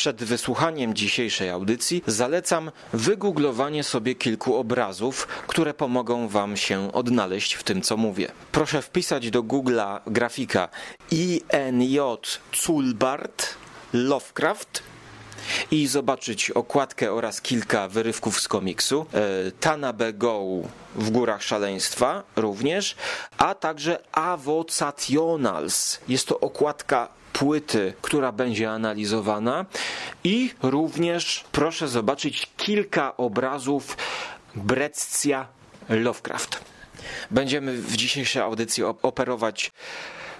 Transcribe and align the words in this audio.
Przed 0.00 0.24
wysłuchaniem 0.24 0.94
dzisiejszej 0.94 1.50
audycji 1.50 2.02
zalecam 2.06 2.70
wygooglowanie 2.92 3.84
sobie 3.84 4.14
kilku 4.14 4.56
obrazów, 4.56 5.26
które 5.26 5.74
pomogą 5.74 6.28
Wam 6.28 6.56
się 6.56 6.92
odnaleźć 6.92 7.54
w 7.54 7.62
tym, 7.62 7.82
co 7.82 7.96
mówię. 7.96 8.32
Proszę 8.52 8.82
wpisać 8.82 9.30
do 9.30 9.42
Google'a 9.42 10.00
grafika 10.06 10.68
INJ 11.10 12.00
Zulbart 12.54 13.54
Lovecraft 13.92 14.82
i 15.70 15.86
zobaczyć 15.86 16.50
okładkę 16.50 17.12
oraz 17.12 17.40
kilka 17.40 17.88
wyrywków 17.88 18.40
z 18.40 18.48
komiksu. 18.48 19.06
E, 19.14 19.50
Tanabe 19.50 20.12
Go 20.12 20.42
w 20.94 21.10
Górach 21.10 21.42
Szaleństwa 21.42 22.22
również, 22.36 22.96
a 23.38 23.54
także 23.54 23.98
Avocationals. 24.12 25.98
Jest 26.08 26.28
to 26.28 26.40
okładka 26.40 27.19
płyty, 27.40 27.92
która 28.02 28.32
będzie 28.32 28.70
analizowana 28.70 29.66
i 30.24 30.50
również 30.62 31.44
proszę 31.52 31.88
zobaczyć 31.88 32.46
kilka 32.56 33.16
obrazów 33.16 33.96
Breccia 34.54 35.46
Lovecraft. 35.88 36.60
Będziemy 37.30 37.76
w 37.76 37.96
dzisiejszej 37.96 38.42
audycji 38.42 38.84
operować 38.84 39.72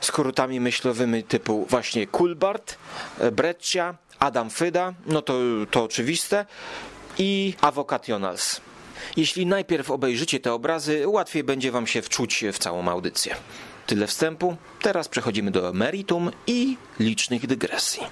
skrótami 0.00 0.60
myślowymi 0.60 1.23
typu 1.23 1.66
właśnie 1.68 2.06
Kulbart, 2.06 2.76
Breccia, 3.32 3.95
Adam 4.18 4.51
Fyda, 4.51 4.95
no 5.06 5.23
to, 5.23 5.34
to 5.70 5.84
oczywiste, 5.84 6.46
i 7.18 7.54
Avocationals. 7.60 8.60
Jeśli 9.16 9.46
najpierw 9.46 9.90
obejrzycie 9.90 10.40
te 10.40 10.52
obrazy, 10.52 11.09
łatwiej 11.09 11.45
będzie 11.45 11.73
Wam 11.73 11.87
się 11.87 12.02
wczuć 12.02 12.45
w 12.52 12.59
całą 12.59 12.88
audycję. 12.88 13.37
Tyle 13.90 14.06
wstępu, 14.06 14.56
teraz 14.82 15.08
przechodzimy 15.08 15.50
do 15.50 15.72
meritum 15.72 16.30
i 16.46 16.76
licznych 17.00 17.46
dygresji. 17.46 18.02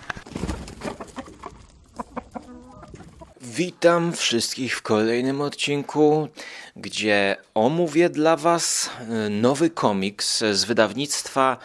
Witam 3.40 4.12
wszystkich 4.12 4.76
w 4.76 4.82
kolejnym 4.82 5.40
odcinku, 5.40 6.28
gdzie 6.76 7.36
omówię 7.54 8.10
dla 8.10 8.36
Was 8.36 8.90
nowy 9.30 9.70
komiks 9.70 10.38
z 10.52 10.64
wydawnictwa 10.64 11.56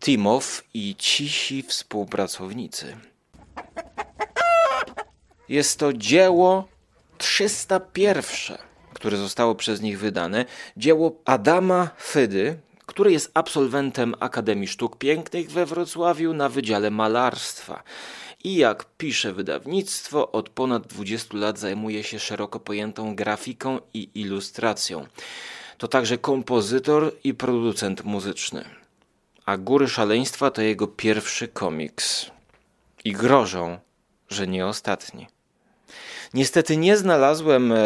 Timow 0.00 0.62
i 0.74 0.96
Cisi 0.98 1.62
Współpracownicy. 1.62 2.96
Jest 5.48 5.78
to 5.78 5.92
dzieło 5.92 6.68
301, 7.18 8.22
które 8.94 9.16
zostało 9.16 9.54
przez 9.54 9.80
nich 9.80 9.98
wydane. 9.98 10.44
Dzieło 10.76 11.12
Adama 11.24 11.90
Fydy, 11.98 12.58
który 12.92 13.12
jest 13.12 13.30
absolwentem 13.34 14.14
Akademii 14.20 14.68
Sztuk 14.68 14.96
Pięknych 14.96 15.50
we 15.50 15.66
Wrocławiu 15.66 16.34
na 16.34 16.48
Wydziale 16.48 16.90
Malarstwa. 16.90 17.82
I 18.44 18.56
jak 18.56 18.84
pisze 18.84 19.32
wydawnictwo, 19.32 20.32
od 20.32 20.48
ponad 20.48 20.86
20 20.86 21.36
lat 21.36 21.58
zajmuje 21.58 22.04
się 22.04 22.18
szeroko 22.18 22.60
pojętą 22.60 23.16
grafiką 23.16 23.78
i 23.94 24.08
ilustracją. 24.14 25.06
To 25.78 25.88
także 25.88 26.18
kompozytor 26.18 27.12
i 27.24 27.34
producent 27.34 28.04
muzyczny. 28.04 28.64
A 29.46 29.56
Góry 29.56 29.88
Szaleństwa 29.88 30.50
to 30.50 30.62
jego 30.62 30.86
pierwszy 30.86 31.48
komiks. 31.48 32.30
I 33.04 33.12
grożą, 33.12 33.78
że 34.28 34.46
nie 34.46 34.66
ostatni. 34.66 35.26
Niestety 36.34 36.76
nie 36.76 36.96
znalazłem 36.96 37.72
e, 37.72 37.76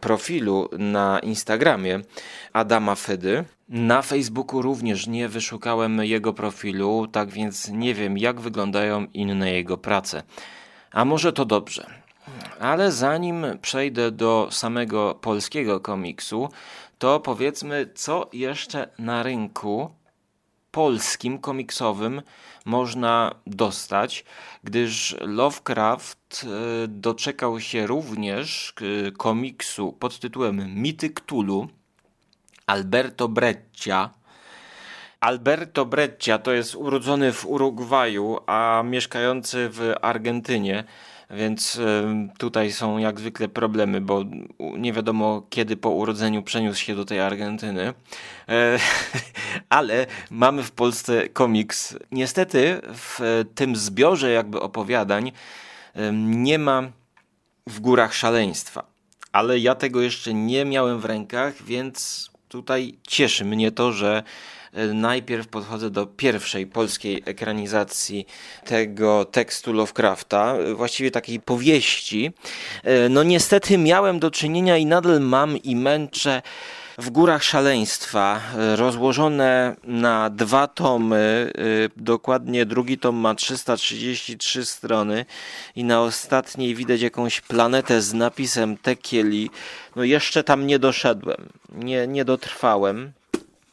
profilu 0.00 0.68
na 0.78 1.18
Instagramie 1.18 2.00
Adama 2.52 2.94
Fydy. 2.94 3.44
Na 3.68 4.02
Facebooku 4.02 4.62
również 4.62 5.06
nie 5.06 5.28
wyszukałem 5.28 6.04
jego 6.04 6.32
profilu, 6.32 7.06
tak 7.06 7.30
więc 7.30 7.68
nie 7.68 7.94
wiem, 7.94 8.18
jak 8.18 8.40
wyglądają 8.40 9.06
inne 9.14 9.52
jego 9.52 9.78
prace. 9.78 10.22
A 10.92 11.04
może 11.04 11.32
to 11.32 11.44
dobrze. 11.44 11.86
Ale 12.60 12.92
zanim 12.92 13.46
przejdę 13.62 14.10
do 14.10 14.48
samego 14.50 15.14
polskiego 15.14 15.80
komiksu, 15.80 16.48
to 16.98 17.20
powiedzmy, 17.20 17.90
co 17.94 18.30
jeszcze 18.32 18.88
na 18.98 19.22
rynku 19.22 19.90
polskim 20.70 21.38
komiksowym 21.38 22.22
można 22.64 23.34
dostać, 23.46 24.24
gdyż 24.64 25.16
Lovecraft 25.20 26.46
e, 26.84 26.88
doczekał 26.88 27.60
się 27.60 27.86
również 27.86 28.74
e, 29.08 29.10
komiksu 29.10 29.92
pod 29.92 30.18
tytułem 30.18 30.82
Mity 30.82 31.10
Cthulhu 31.10 31.68
Alberto 32.66 33.28
Breccia. 33.28 34.10
Alberto 35.20 35.86
Breccia 35.86 36.38
to 36.38 36.52
jest 36.52 36.74
urodzony 36.74 37.32
w 37.32 37.46
Urugwaju, 37.46 38.38
a 38.46 38.82
mieszkający 38.84 39.68
w 39.72 39.92
Argentynie. 40.02 40.84
Więc 41.30 41.80
tutaj 42.38 42.72
są 42.72 42.98
jak 42.98 43.20
zwykle 43.20 43.48
problemy, 43.48 44.00
bo 44.00 44.24
nie 44.58 44.92
wiadomo 44.92 45.46
kiedy 45.50 45.76
po 45.76 45.90
urodzeniu 45.90 46.42
przeniósł 46.42 46.80
się 46.80 46.94
do 46.96 47.04
tej 47.04 47.20
Argentyny. 47.20 47.94
E, 48.48 48.78
ale 49.68 50.06
mamy 50.30 50.62
w 50.62 50.70
Polsce 50.70 51.28
komiks. 51.28 51.96
Niestety 52.12 52.80
w 52.94 53.44
tym 53.54 53.76
zbiorze 53.76 54.30
jakby 54.30 54.60
opowiadań 54.60 55.32
nie 56.12 56.58
ma 56.58 56.82
w 57.66 57.80
górach 57.80 58.14
szaleństwa. 58.14 58.84
Ale 59.32 59.58
ja 59.58 59.74
tego 59.74 60.00
jeszcze 60.00 60.34
nie 60.34 60.64
miałem 60.64 61.00
w 61.00 61.04
rękach, 61.04 61.62
więc 61.62 62.30
tutaj 62.54 62.94
cieszy 63.08 63.44
mnie 63.44 63.72
to, 63.72 63.92
że 63.92 64.22
najpierw 64.94 65.48
podchodzę 65.48 65.90
do 65.90 66.06
pierwszej 66.06 66.66
polskiej 66.66 67.22
ekranizacji 67.26 68.26
tego 68.64 69.24
tekstu 69.24 69.72
Lovecrafta, 69.72 70.54
właściwie 70.74 71.10
takiej 71.10 71.40
powieści. 71.40 72.32
No 73.10 73.22
niestety 73.22 73.78
miałem 73.78 74.18
do 74.18 74.30
czynienia 74.30 74.76
i 74.76 74.86
nadal 74.86 75.20
mam 75.20 75.56
i 75.56 75.76
męczę 75.76 76.42
w 76.98 77.10
górach 77.10 77.44
szaleństwa, 77.44 78.40
rozłożone 78.76 79.76
na 79.84 80.30
dwa 80.30 80.66
tomy. 80.66 81.52
Dokładnie 81.96 82.66
drugi 82.66 82.98
tom 82.98 83.16
ma 83.16 83.34
333 83.34 84.64
strony 84.64 85.24
i 85.76 85.84
na 85.84 86.00
ostatniej 86.00 86.74
widać 86.74 87.00
jakąś 87.00 87.40
planetę 87.40 88.02
z 88.02 88.14
napisem 88.14 88.76
Tekieli. 88.76 89.50
No 89.96 90.04
jeszcze 90.04 90.44
tam 90.44 90.66
nie 90.66 90.78
doszedłem, 90.78 91.48
nie, 91.72 92.06
nie 92.06 92.24
dotrwałem 92.24 93.12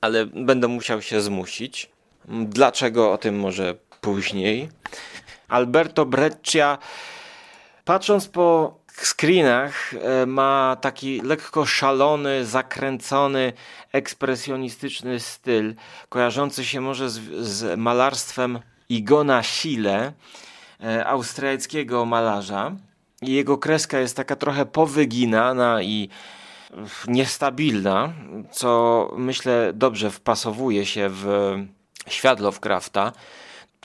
ale 0.01 0.25
będę 0.25 0.67
musiał 0.67 1.01
się 1.01 1.21
zmusić. 1.21 1.89
Dlaczego 2.27 3.11
o 3.11 3.17
tym 3.17 3.39
może 3.39 3.75
później? 4.01 4.69
Alberto 5.47 6.05
Breccia, 6.05 6.77
patrząc 7.85 8.27
po 8.27 8.77
screenach, 9.07 9.93
e, 9.93 10.25
ma 10.25 10.77
taki 10.81 11.21
lekko 11.21 11.65
szalony, 11.65 12.45
zakręcony, 12.45 13.53
ekspresjonistyczny 13.91 15.19
styl, 15.19 15.75
kojarzący 16.09 16.65
się 16.65 16.81
może 16.81 17.09
z, 17.09 17.19
z 17.47 17.79
malarstwem 17.79 18.59
Igona 18.89 19.43
Schiele, 19.43 20.13
e, 20.83 21.05
austriackiego 21.07 22.05
malarza. 22.05 22.71
Jego 23.21 23.57
kreska 23.57 23.99
jest 23.99 24.15
taka 24.15 24.35
trochę 24.35 24.65
powyginana 24.65 25.81
i 25.81 26.09
niestabilna, 27.07 28.13
co 28.51 29.11
myślę 29.17 29.71
dobrze 29.73 30.11
wpasowuje 30.11 30.85
się 30.85 31.09
w 31.09 31.55
świat 32.07 32.39
Lovecrafta. 32.39 33.11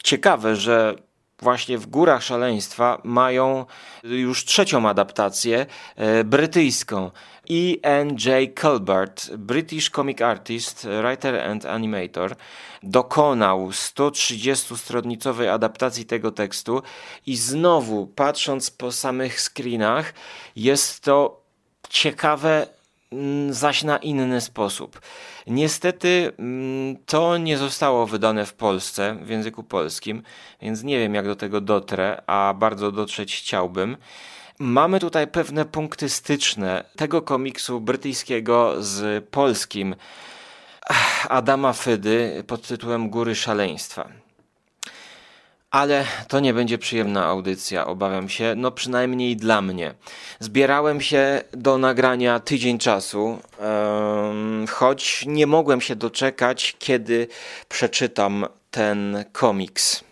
Ciekawe, 0.03 0.56
że 0.56 0.94
właśnie 1.43 1.79
w 1.79 1.87
Górach 1.87 2.23
Szaleństwa 2.23 3.01
mają 3.05 3.67
już 4.03 4.45
trzecią 4.45 4.89
adaptację 4.89 5.67
e, 5.97 6.25
brytyjską. 6.25 7.11
E.N.J. 7.51 8.61
Colbert, 8.61 9.31
British 9.37 9.91
comic 9.91 10.23
artist, 10.23 10.87
writer 11.03 11.35
and 11.51 11.67
animator, 11.67 12.37
dokonał 12.83 13.69
130-stronicowej 13.69 15.49
adaptacji 15.49 16.07
tego 16.07 16.31
tekstu 16.31 16.83
i 17.27 17.37
znowu, 17.37 18.07
patrząc 18.07 18.71
po 18.71 18.93
samych 18.93 19.41
screenach, 19.41 20.15
jest 20.57 21.01
to 21.05 21.43
ciekawe 21.89 22.66
zaś 23.51 23.85
na 23.85 23.97
inny 23.97 24.41
sposób. 24.41 25.01
Niestety 25.47 26.33
mm, 26.39 26.97
to 27.07 27.39
nie 27.39 27.59
zostało 27.59 28.07
wydane 28.07 28.47
w 28.47 28.55
Polsce 28.55 29.17
w 29.23 29.29
języku 29.29 29.63
polskim, 29.63 30.23
więc 30.63 30.83
nie 30.83 30.99
wiem 30.99 31.15
jak 31.15 31.27
do 31.27 31.37
tego 31.37 31.61
dotrę, 31.61 32.23
a 32.27 32.55
bardzo 32.59 32.93
dotrzeć 32.93 33.37
chciałbym. 33.37 33.97
Mamy 34.59 35.01
tutaj 35.01 35.27
pewne 35.27 35.65
punkty 35.65 36.09
styczne 36.09 36.85
tego 36.97 37.23
komiksu 37.23 37.81
brytyjskiego 37.81 38.75
z 38.79 39.25
polskim 39.29 39.95
Adama 41.29 41.73
Fydy 41.73 42.45
pod 42.47 42.67
tytułem 42.67 43.11
Góry 43.11 43.35
Szaleństwa. 43.35 44.26
Ale 45.71 46.04
to 46.28 46.41
nie 46.41 46.54
będzie 46.54 46.78
przyjemna 46.78 47.24
audycja, 47.27 47.86
obawiam 47.86 48.28
się, 48.28 48.54
no 48.57 48.71
przynajmniej 48.71 49.36
dla 49.36 49.63
mnie. 49.63 49.95
Zbierałem 50.41 51.01
się 51.01 51.42
do 51.53 51.78
nagrania 51.78 52.41
tydzień 52.41 52.78
czasu, 52.78 53.39
choć 54.71 55.24
nie 55.27 55.47
mogłem 55.47 55.80
się 55.80 55.97
doczekać, 55.97 56.77
kiedy 56.78 57.28
przeczytam 57.68 58.47
ten 58.71 59.24
komiks. 59.33 60.04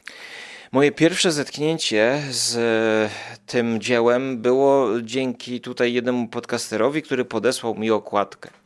Moje 0.73 0.93
pierwsze 0.93 1.33
zetknięcie 1.33 2.23
z 2.31 3.13
tym 3.47 3.81
dziełem 3.81 4.43
było 4.43 4.89
dzięki 5.03 5.61
tutaj 5.61 5.93
jednemu 5.93 6.29
podcasterowi, 6.29 7.03
który 7.03 7.25
podesłał 7.25 7.75
mi 7.75 7.91
okładkę 7.91 8.64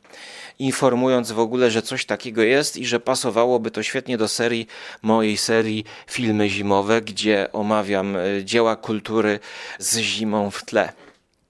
informując 0.58 1.32
w 1.32 1.38
ogóle, 1.38 1.70
że 1.70 1.82
coś 1.82 2.06
takiego 2.06 2.42
jest 2.42 2.76
i 2.76 2.86
że 2.86 3.00
pasowałoby 3.00 3.70
to 3.70 3.82
świetnie 3.82 4.18
do 4.18 4.28
serii, 4.28 4.66
mojej 5.02 5.36
serii 5.36 5.84
Filmy 6.06 6.48
Zimowe, 6.48 7.02
gdzie 7.02 7.48
omawiam 7.52 8.16
e, 8.16 8.44
dzieła 8.44 8.76
kultury 8.76 9.40
z 9.78 9.98
zimą 9.98 10.50
w 10.50 10.64
tle. 10.64 10.92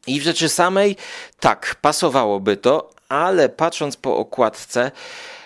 I 0.07 0.21
w 0.21 0.23
rzeczy 0.23 0.49
samej, 0.49 0.97
tak, 1.41 1.77
pasowałoby 1.81 2.57
to, 2.57 2.91
ale 3.09 3.49
patrząc 3.49 3.97
po 3.97 4.17
okładce, 4.17 4.91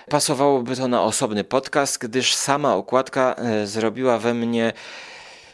pasowałoby 0.08 0.76
to 0.76 0.88
na 0.88 1.02
osobny 1.02 1.44
podcast, 1.44 1.98
gdyż 1.98 2.34
sama 2.34 2.74
okładka 2.74 3.34
e, 3.34 3.66
zrobiła 3.66 4.18
we 4.18 4.34
mnie 4.34 4.72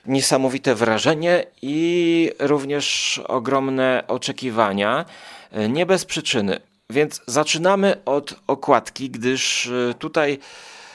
niesamowite 0.07 0.75
wrażenie 0.75 1.45
i 1.63 2.31
również 2.39 3.21
ogromne 3.29 4.05
oczekiwania. 4.09 5.05
E, 5.53 5.69
nie 5.69 5.87
bez 5.87 6.05
przyczyny. 6.05 6.68
Więc 6.91 7.21
zaczynamy 7.27 8.05
od 8.05 8.35
okładki, 8.47 9.11
gdyż 9.11 9.67
e, 9.67 9.95
tutaj 9.95 10.39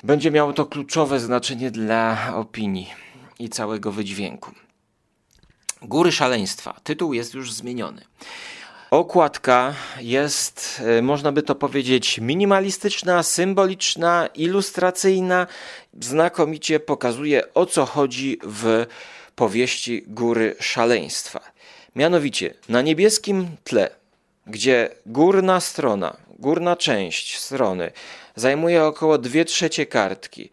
będzie 0.04 0.32
miało 0.32 0.54
to 0.54 0.66
kluczowe 0.66 1.20
znaczenie 1.20 1.72
dla 1.72 2.32
opinii 2.36 2.94
i 3.40 3.50
całego 3.50 3.92
wydźwięku. 3.92 4.52
Góry 5.82 6.12
Szaleństwa. 6.12 6.80
Tytuł 6.84 7.14
jest 7.14 7.34
już 7.34 7.54
zmieniony. 7.54 8.02
Okładka 8.92 9.74
jest, 10.00 10.82
e, 10.86 11.02
można 11.02 11.32
by 11.32 11.42
to 11.42 11.56
powiedzieć, 11.56 12.20
minimalistyczna, 12.20 13.24
symboliczna, 13.24 14.28
ilustracyjna. 14.36 15.48
Znakomicie 16.02 16.80
pokazuje 16.80 17.54
o 17.54 17.66
co 17.66 17.86
chodzi 17.86 18.40
w 18.44 18.86
powieści 19.36 20.04
Góry 20.08 20.56
Szaleństwa. 20.60 21.40
Mianowicie 21.96 22.54
na 22.70 22.82
niebieskim 22.82 23.48
tle, 23.64 24.03
gdzie 24.48 24.90
górna 25.06 25.60
strona, 25.60 26.18
górna 26.40 26.76
część 26.76 27.40
strony 27.40 27.92
zajmuje 28.36 28.84
około 28.84 29.18
2 29.18 29.46
trzecie 29.46 29.86
kartki, 29.86 30.50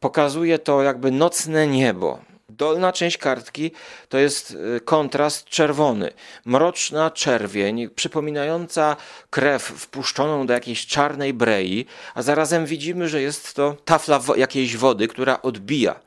pokazuje 0.00 0.58
to 0.58 0.82
jakby 0.82 1.10
nocne 1.10 1.66
niebo, 1.66 2.18
Dolna 2.56 2.92
część 2.92 3.18
kartki 3.18 3.70
to 4.08 4.18
jest 4.18 4.50
y, 4.50 4.80
kontrast 4.80 5.44
czerwony, 5.44 6.12
mroczna 6.44 7.10
czerwień, 7.10 7.88
przypominająca 7.88 8.96
krew 9.30 9.62
wpuszczoną 9.62 10.46
do 10.46 10.52
jakiejś 10.52 10.86
czarnej 10.86 11.34
brei, 11.34 11.86
a 12.14 12.22
zarazem 12.22 12.66
widzimy, 12.66 13.08
że 13.08 13.22
jest 13.22 13.54
to 13.54 13.76
tafla 13.84 14.20
jakiejś 14.36 14.76
wody, 14.76 15.08
która 15.08 15.42
odbija. 15.42 16.00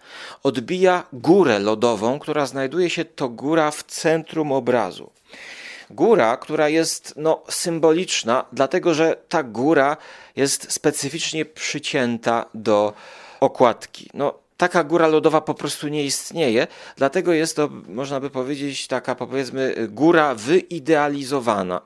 Odbija 0.43 1.03
górę 1.13 1.59
lodową, 1.59 2.19
która 2.19 2.45
znajduje 2.45 2.89
się 2.89 3.05
to 3.05 3.29
góra 3.29 3.71
w 3.71 3.83
centrum 3.83 4.51
obrazu. 4.51 5.11
Góra, 5.89 6.37
która 6.37 6.69
jest 6.69 7.13
no, 7.17 7.43
symboliczna, 7.49 8.45
dlatego 8.53 8.93
że 8.93 9.17
ta 9.29 9.43
góra 9.43 9.97
jest 10.35 10.71
specyficznie 10.71 11.45
przycięta 11.45 12.45
do 12.53 12.93
okładki. 13.39 14.09
No, 14.13 14.33
taka 14.57 14.83
góra 14.83 15.07
lodowa 15.07 15.41
po 15.41 15.53
prostu 15.53 15.87
nie 15.87 16.03
istnieje, 16.03 16.67
dlatego 16.97 17.33
jest 17.33 17.55
to, 17.55 17.69
można 17.87 18.19
by 18.19 18.29
powiedzieć, 18.29 18.87
taka 18.87 19.15
powiedzmy 19.15 19.75
góra 19.89 20.35
wyidealizowana. 20.35 21.81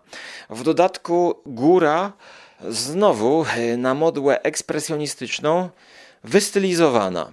W 0.50 0.64
dodatku 0.64 1.42
góra 1.46 2.14
znowu 2.68 3.46
na 3.78 3.94
modłę 3.94 4.42
ekspresjonistyczną 4.44 5.70
wystylizowana. 6.24 7.32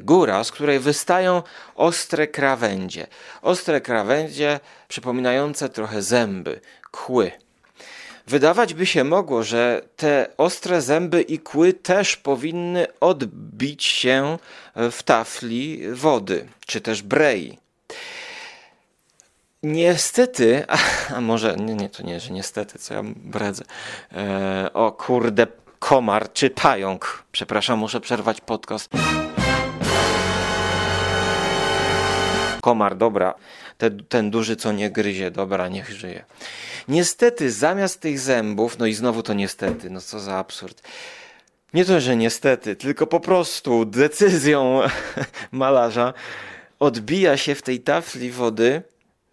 Góra, 0.00 0.44
z 0.44 0.52
której 0.52 0.78
wystają 0.78 1.42
ostre 1.74 2.26
krawędzie. 2.26 3.06
Ostre 3.42 3.80
krawędzie 3.80 4.60
przypominające 4.88 5.68
trochę 5.68 6.02
zęby, 6.02 6.60
kły. 6.90 7.32
Wydawać 8.26 8.74
by 8.74 8.86
się 8.86 9.04
mogło, 9.04 9.42
że 9.42 9.82
te 9.96 10.26
ostre 10.36 10.82
zęby 10.82 11.22
i 11.22 11.38
kły 11.38 11.72
też 11.72 12.16
powinny 12.16 12.86
odbić 13.00 13.84
się 13.84 14.38
w 14.76 15.02
tafli 15.02 15.80
wody, 15.92 16.48
czy 16.66 16.80
też 16.80 17.02
brei. 17.02 17.58
Niestety, 19.62 20.64
a, 20.68 20.78
a 21.14 21.20
może 21.20 21.56
nie, 21.56 21.74
nie, 21.74 21.88
to 21.88 22.02
nie, 22.02 22.20
że 22.20 22.32
niestety, 22.32 22.78
co 22.78 22.94
ja 22.94 23.02
bredzę. 23.04 23.64
E, 24.12 24.70
o 24.72 24.92
kurde, 24.92 25.46
komar 25.78 26.32
czy 26.32 26.50
pająk. 26.50 27.22
Przepraszam, 27.32 27.78
muszę 27.78 28.00
przerwać 28.00 28.40
podcast. 28.40 28.90
Komar, 32.66 32.96
dobra. 32.96 33.34
Ten, 34.08 34.30
duży, 34.30 34.56
co 34.56 34.72
nie 34.72 34.90
gryzie, 34.90 35.30
dobra, 35.30 35.68
niech 35.68 35.90
żyje. 35.90 36.24
Niestety, 36.88 37.50
zamiast 37.50 38.00
tych 38.00 38.18
zębów, 38.18 38.78
no 38.78 38.86
i 38.86 38.94
znowu 38.94 39.22
to 39.22 39.34
niestety, 39.34 39.90
no 39.90 40.00
co 40.00 40.20
za 40.20 40.36
absurd. 40.36 40.82
Nie 41.74 41.84
to, 41.84 42.00
że 42.00 42.16
niestety, 42.16 42.76
tylko 42.76 43.06
po 43.06 43.20
prostu 43.20 43.84
decyzją 43.84 44.80
malarza 45.52 46.14
odbija 46.78 47.36
się 47.36 47.54
w 47.54 47.62
tej 47.62 47.80
tafli 47.80 48.30
wody 48.30 48.82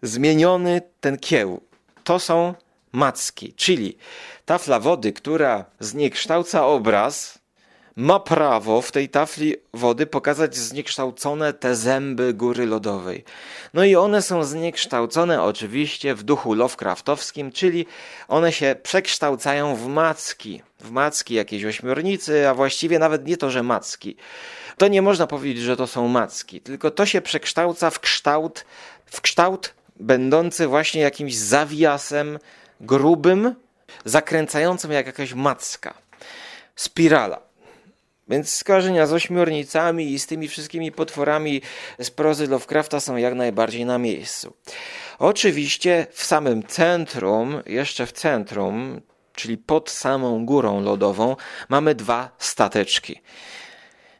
zmieniony 0.02 0.82
ten 1.00 1.18
kieł. 1.18 1.60
To 2.04 2.18
są 2.18 2.54
macki, 2.92 3.52
czyli 3.52 3.96
tafla 4.44 4.80
wody, 4.80 5.12
która 5.12 5.64
zniekształca 5.80 6.66
obraz, 6.66 7.38
ma 7.96 8.20
prawo 8.20 8.82
w 8.82 8.92
tej 8.92 9.08
tafli 9.08 9.56
wody 9.72 10.06
pokazać 10.06 10.56
zniekształcone 10.56 11.52
te 11.52 11.76
zęby 11.76 12.34
góry 12.34 12.66
lodowej. 12.66 13.24
No 13.74 13.84
i 13.84 13.96
one 13.96 14.22
są 14.22 14.44
zniekształcone 14.44 15.42
oczywiście 15.42 16.14
w 16.14 16.22
duchu 16.22 16.54
Lovecraftowskim, 16.54 17.52
czyli 17.52 17.86
one 18.28 18.52
się 18.52 18.76
przekształcają 18.82 19.76
w 19.76 19.86
macki, 19.86 20.62
w 20.80 20.90
macki 20.90 21.34
jakiejś 21.34 21.64
ośmiornicy, 21.64 22.48
a 22.48 22.54
właściwie 22.54 22.98
nawet 22.98 23.26
nie 23.26 23.36
to, 23.36 23.50
że 23.50 23.62
macki. 23.62 24.16
To 24.78 24.88
nie 24.88 25.02
można 25.02 25.26
powiedzieć, 25.26 25.62
że 25.62 25.76
to 25.76 25.86
są 25.86 26.08
macki, 26.08 26.60
tylko 26.60 26.90
to 26.90 27.06
się 27.06 27.20
przekształca 27.20 27.90
w 27.90 28.00
kształt, 28.00 28.64
w 29.06 29.20
kształt 29.20 29.74
będący 29.96 30.66
właśnie 30.66 31.00
jakimś 31.00 31.36
zawiasem 31.36 32.38
grubym, 32.80 33.54
zakręcającym 34.04 34.92
jak 34.92 35.06
jakaś 35.06 35.34
macka. 35.34 35.94
Spirala. 36.76 37.43
Więc 38.28 38.54
skojarzenia 38.54 39.06
z 39.06 39.12
ośmiornicami 39.12 40.12
i 40.12 40.18
z 40.18 40.26
tymi 40.26 40.48
wszystkimi 40.48 40.92
potworami 40.92 41.62
z 41.98 42.10
prozy 42.10 42.46
Lovecrafta 42.46 43.00
są 43.00 43.16
jak 43.16 43.34
najbardziej 43.34 43.84
na 43.84 43.98
miejscu. 43.98 44.52
Oczywiście 45.18 46.06
w 46.10 46.24
samym 46.24 46.62
centrum, 46.62 47.62
jeszcze 47.66 48.06
w 48.06 48.12
centrum, 48.12 49.00
czyli 49.34 49.58
pod 49.58 49.90
samą 49.90 50.46
górą 50.46 50.80
lodową, 50.80 51.36
mamy 51.68 51.94
dwa 51.94 52.30
stateczki. 52.38 53.20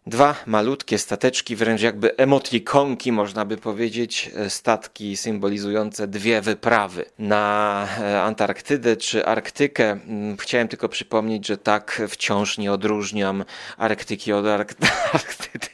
Dwa 0.07 0.35
malutkie 0.47 0.99
stateczki, 0.99 1.57
wręcz 1.57 1.81
jakby 1.81 2.17
emotlikonki, 2.17 3.13
można 3.13 3.45
by 3.45 3.57
powiedzieć, 3.57 4.31
e, 4.37 4.51
statki 4.51 5.17
symbolizujące 5.17 6.09
dwie 6.09 6.41
wyprawy 6.41 7.05
na 7.19 7.89
e, 8.01 8.23
Antarktydę 8.23 8.97
czy 8.97 9.27
Arktykę. 9.27 9.91
Mm, 9.91 10.37
chciałem 10.37 10.69
tylko 10.69 10.89
przypomnieć, 10.89 11.47
że 11.47 11.59
tak 11.59 12.03
wciąż 12.09 12.59
nie 12.59 12.73
odróżniam 12.73 13.45
Arktyki 13.77 14.33
od 14.33 14.47
Ark 14.47 14.75
Arktydy. 15.13 15.67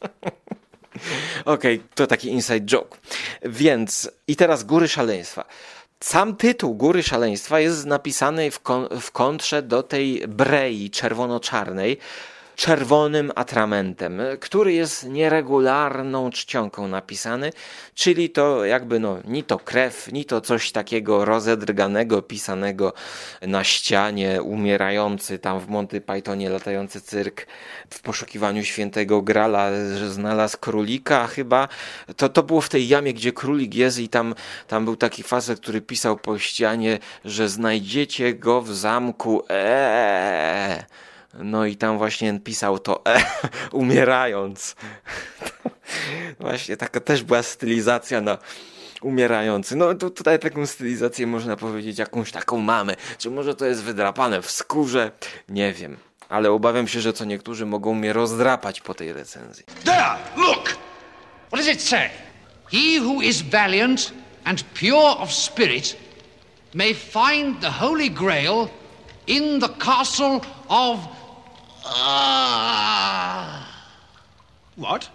Okej, 1.44 1.76
okay, 1.76 1.88
to 1.94 2.06
taki 2.06 2.28
inside 2.28 2.60
joke. 2.60 2.98
Więc 3.42 4.10
i 4.26 4.36
teraz 4.36 4.64
Góry 4.64 4.88
Szaleństwa. 4.88 5.44
Sam 6.00 6.36
tytuł 6.36 6.74
Góry 6.74 7.02
Szaleństwa 7.02 7.60
jest 7.60 7.86
napisany 7.86 8.50
w, 8.50 8.60
kon 8.60 8.88
w 9.00 9.10
kontrze 9.10 9.62
do 9.62 9.82
tej 9.82 10.28
brei 10.28 10.90
czerwono-czarnej, 10.90 11.98
czerwonym 12.62 13.32
atramentem, 13.34 14.20
który 14.40 14.72
jest 14.72 15.04
nieregularną 15.08 16.30
czcionką 16.30 16.88
napisany, 16.88 17.52
czyli 17.94 18.30
to 18.30 18.64
jakby 18.64 19.00
no, 19.00 19.18
ni 19.24 19.44
to 19.44 19.58
krew, 19.58 20.12
ni 20.12 20.24
to 20.24 20.40
coś 20.40 20.72
takiego 20.72 21.24
rozedrganego, 21.24 22.22
pisanego 22.22 22.92
na 23.42 23.64
ścianie, 23.64 24.42
umierający 24.42 25.38
tam 25.38 25.60
w 25.60 25.68
Monty 25.68 26.00
Pythonie 26.00 26.50
latający 26.50 27.00
cyrk 27.00 27.46
w 27.90 28.00
poszukiwaniu 28.00 28.64
świętego 28.64 29.22
Grala, 29.22 29.70
że 29.98 30.10
znalazł 30.10 30.58
królika 30.58 31.26
chyba. 31.26 31.68
To, 32.16 32.28
to 32.28 32.42
było 32.42 32.60
w 32.60 32.68
tej 32.68 32.88
jamie, 32.88 33.14
gdzie 33.14 33.32
królik 33.32 33.74
jest 33.74 33.98
i 33.98 34.08
tam, 34.08 34.34
tam 34.68 34.84
był 34.84 34.96
taki 34.96 35.22
facet, 35.22 35.60
który 35.60 35.80
pisał 35.80 36.16
po 36.16 36.38
ścianie, 36.38 36.98
że 37.24 37.48
znajdziecie 37.48 38.34
go 38.34 38.62
w 38.62 38.74
zamku 38.74 39.44
eee. 39.48 40.82
No 41.34 41.66
i 41.66 41.76
tam 41.76 41.98
właśnie 41.98 42.40
pisał 42.40 42.78
to 42.78 43.06
e, 43.06 43.24
umierając. 43.72 44.76
właśnie 46.40 46.76
taka 46.76 47.00
też 47.00 47.22
była 47.22 47.42
stylizacja 47.42 48.20
na 48.20 48.38
umierający. 49.02 49.76
No 49.76 49.94
to 49.94 50.10
tutaj 50.10 50.38
taką 50.38 50.66
stylizację 50.66 51.26
można 51.26 51.56
powiedzieć, 51.56 51.98
jakąś 51.98 52.32
taką 52.32 52.58
mamy. 52.58 52.96
Czy 53.18 53.30
może 53.30 53.54
to 53.54 53.66
jest 53.66 53.82
wydrapane 53.82 54.42
w 54.42 54.50
skórze? 54.50 55.10
Nie 55.48 55.72
wiem. 55.72 55.96
Ale 56.28 56.50
obawiam 56.50 56.88
się, 56.88 57.00
że 57.00 57.12
co 57.12 57.24
niektórzy 57.24 57.66
mogą 57.66 57.94
mnie 57.94 58.12
rozdrapać 58.12 58.80
po 58.80 58.94
tej 58.94 59.12
recenzji. 59.12 59.64
There! 59.84 60.16
Look! 60.36 60.76
What 61.48 61.60
does 61.64 61.68
it 61.74 61.82
say? 61.82 62.08
He 62.72 63.00
who 63.00 63.22
is 63.22 63.42
valiant 63.42 64.12
and 64.44 64.64
pure 64.64 65.16
of 65.18 65.32
spirit 65.32 65.96
may 66.74 66.94
find 66.94 67.60
the 67.60 67.70
Holy 67.70 68.10
Grail 68.10 68.68
in 69.26 69.60
the 69.60 69.68
castle 69.68 70.40
of. 70.68 70.98
Uh... 71.84 73.62
What? 74.76 75.10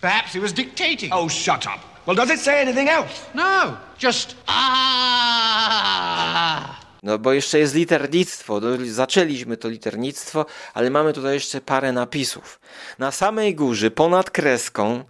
Perhaps 0.00 0.32
he 0.32 0.40
was 0.40 0.52
dictating. 0.52 1.12
Oh, 1.12 1.28
shut 1.28 1.66
up. 1.66 1.80
Well, 2.06 2.16
does 2.16 2.30
it 2.30 2.40
say 2.40 2.60
anything 2.62 2.88
else? 2.88 3.26
No, 3.34 3.76
just. 3.98 4.36
Ah. 4.46 6.00
No 7.02 7.18
bo 7.18 7.32
jeszcze 7.32 7.58
jest 7.58 7.74
liternictwo. 7.74 8.60
No, 8.60 8.68
zaczęliśmy 8.84 9.56
to 9.56 9.68
liternictwo, 9.68 10.46
ale 10.74 10.90
mamy 10.90 11.12
tutaj 11.12 11.34
jeszcze 11.34 11.60
parę 11.60 11.92
napisów. 11.92 12.60
Na 12.98 13.10
samej 13.10 13.54
górze, 13.54 13.90
ponad 13.90 14.30
kreską, 14.30 15.04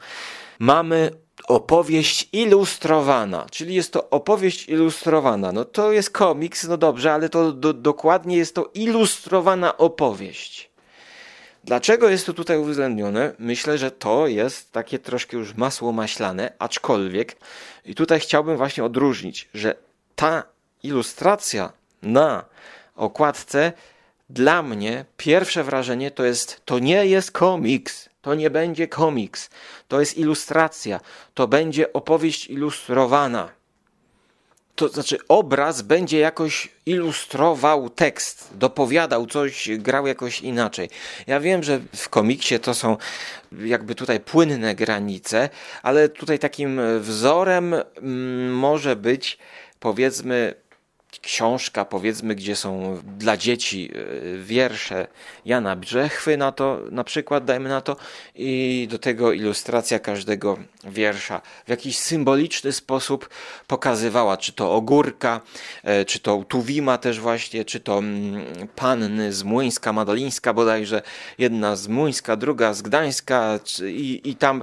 mamy 0.59 1.11
opowieść 1.49 2.29
ilustrowana, 2.33 3.47
czyli 3.51 3.75
jest 3.75 3.93
to 3.93 4.11
opowieść 4.11 4.69
ilustrowana. 4.69 5.53
No 5.53 5.65
to 5.65 5.93
jest 5.93 6.11
komiks, 6.11 6.65
no 6.69 6.77
dobrze, 6.77 7.13
ale 7.13 7.29
to 7.29 7.53
do, 7.53 7.73
dokładnie 7.73 8.37
jest 8.37 8.55
to 8.55 8.71
ilustrowana 8.75 9.77
opowieść. 9.77 10.70
Dlaczego 11.65 12.09
jest 12.09 12.27
to 12.27 12.33
tutaj 12.33 12.59
uwzględnione? 12.59 13.33
Myślę, 13.39 13.79
że 13.79 13.91
to 13.91 14.27
jest 14.27 14.73
takie 14.73 14.99
troszkę 14.99 15.37
już 15.37 15.55
masło 15.55 15.93
maślane, 15.93 16.53
aczkolwiek 16.59 17.37
i 17.85 17.95
tutaj 17.95 18.21
chciałbym 18.21 18.57
właśnie 18.57 18.85
odróżnić, 18.85 19.49
że 19.55 19.75
ta 20.17 20.43
ilustracja 20.83 21.73
na 22.03 22.45
okładce 22.97 23.73
dla 24.31 24.63
mnie 24.63 25.05
pierwsze 25.17 25.65
wrażenie 25.65 26.11
to 26.11 26.25
jest 26.25 26.63
to 26.65 26.79
nie 26.79 27.07
jest 27.07 27.33
komiks, 27.33 28.09
to 28.23 28.35
nie 28.35 28.51
będzie 28.51 28.89
komiks, 28.89 29.51
to 29.89 30.01
jest 30.01 30.19
ilustracja, 30.19 31.01
to 31.35 31.49
będzie 31.49 31.93
opowieść 31.93 32.47
ilustrowana. 32.47 33.60
To 34.75 34.89
znaczy, 34.89 35.19
obraz 35.29 35.83
będzie 35.83 36.19
jakoś 36.19 36.69
ilustrował 36.87 37.91
tekst, 37.91 38.49
dopowiadał 38.55 39.27
coś, 39.27 39.69
grał 39.79 40.07
jakoś 40.07 40.41
inaczej. 40.41 40.91
Ja 41.27 41.41
wiem, 41.41 41.63
że 41.63 41.81
w 41.97 42.09
komiksie 42.09 42.59
to 42.59 42.75
są 42.75 42.97
jakby 43.65 43.95
tutaj 43.95 44.21
płynne 44.21 44.75
granice, 44.75 45.49
ale 45.83 46.09
tutaj 46.09 46.39
takim 46.39 46.81
wzorem 47.01 47.75
mm, 47.75 48.55
może 48.55 48.97
być 48.97 49.39
powiedzmy 49.81 50.55
książka, 51.19 51.85
powiedzmy, 51.85 52.35
gdzie 52.35 52.57
są 52.57 53.01
dla 53.19 53.37
dzieci 53.37 53.91
e, 53.95 54.39
wiersze 54.39 55.07
Jana 55.45 55.77
Brzechwy, 55.77 56.37
na 56.37 56.53
to 56.53 56.81
na 56.91 57.05
przykład, 57.05 57.45
dajmy 57.45 57.69
na 57.69 57.81
to, 57.81 57.97
i 58.35 58.89
do 58.91 58.99
tego 58.99 59.33
ilustracja 59.33 59.99
każdego 59.99 60.59
wiersza 60.85 61.41
w 61.67 61.69
jakiś 61.69 61.99
symboliczny 61.99 62.73
sposób 62.73 63.29
pokazywała, 63.67 64.37
czy 64.37 64.53
to 64.53 64.73
ogórka, 64.73 65.41
e, 65.83 66.05
czy 66.05 66.19
to 66.19 66.45
Tuwima 66.49 66.99
też 66.99 67.21
właśnie, 67.21 67.65
czy 67.65 67.81
to 67.81 67.99
mm, 67.99 68.69
panny 68.77 69.33
z 69.33 69.43
Młyńska, 69.43 69.93
Madolińska 69.93 70.53
bodajże, 70.53 71.03
jedna 71.39 71.77
z 71.77 71.89
Młyńska, 71.89 72.37
druga 72.37 72.75
z 72.75 72.83
Gdańska 72.83 73.61
i, 73.87 74.21
i 74.25 74.37
tam 74.37 74.63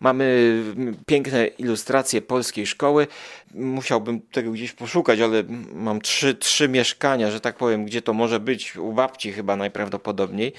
Mamy 0.00 0.62
piękne 1.06 1.46
ilustracje 1.46 2.22
polskiej 2.22 2.66
szkoły. 2.66 3.06
Musiałbym 3.54 4.20
tego 4.20 4.50
gdzieś 4.50 4.72
poszukać, 4.72 5.20
ale 5.20 5.42
mam 5.72 6.00
trzy, 6.00 6.34
trzy 6.34 6.68
mieszkania, 6.68 7.30
że 7.30 7.40
tak 7.40 7.56
powiem, 7.56 7.84
gdzie 7.84 8.02
to 8.02 8.12
może 8.12 8.40
być. 8.40 8.76
U 8.76 8.92
babci 8.92 9.32
chyba 9.32 9.56
najprawdopodobniej, 9.56 10.52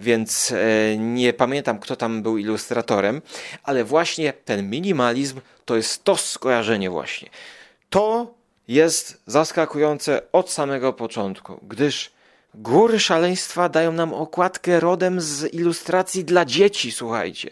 więc 0.00 0.52
e, 0.52 0.96
nie 0.96 1.32
pamiętam, 1.32 1.78
kto 1.78 1.96
tam 1.96 2.22
był 2.22 2.38
ilustratorem, 2.38 3.22
ale 3.62 3.84
właśnie 3.84 4.32
ten 4.32 4.70
minimalizm 4.70 5.40
to 5.64 5.76
jest 5.76 6.04
to 6.04 6.16
skojarzenie 6.16 6.90
właśnie. 6.90 7.28
To 7.90 8.34
jest 8.68 9.22
zaskakujące 9.26 10.22
od 10.32 10.50
samego 10.50 10.92
początku, 10.92 11.60
gdyż 11.62 12.10
góry 12.54 13.00
szaleństwa 13.00 13.68
dają 13.68 13.92
nam 13.92 14.14
okładkę 14.14 14.80
rodem 14.80 15.20
z 15.20 15.54
ilustracji 15.54 16.24
dla 16.24 16.44
dzieci, 16.44 16.92
słuchajcie. 16.92 17.50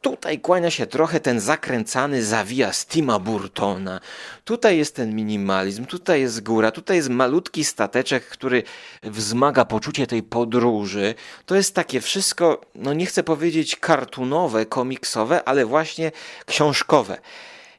Tutaj 0.00 0.40
kłania 0.40 0.70
się 0.70 0.86
trochę 0.86 1.20
ten 1.20 1.40
zakręcany 1.40 2.24
zawija 2.24 2.70
Tima 2.72 3.18
Burtona. 3.18 4.00
Tutaj 4.44 4.78
jest 4.78 4.96
ten 4.96 5.14
minimalizm, 5.14 5.86
tutaj 5.86 6.20
jest 6.20 6.42
góra, 6.42 6.70
tutaj 6.70 6.96
jest 6.96 7.08
malutki 7.08 7.64
stateczek, 7.64 8.26
który 8.26 8.62
wzmaga 9.02 9.64
poczucie 9.64 10.06
tej 10.06 10.22
podróży. 10.22 11.14
To 11.46 11.54
jest 11.54 11.74
takie 11.74 12.00
wszystko, 12.00 12.60
no 12.74 12.92
nie 12.92 13.06
chcę 13.06 13.22
powiedzieć 13.22 13.76
kartunowe, 13.76 14.66
komiksowe, 14.66 15.44
ale 15.44 15.66
właśnie 15.66 16.12
książkowe. 16.46 17.18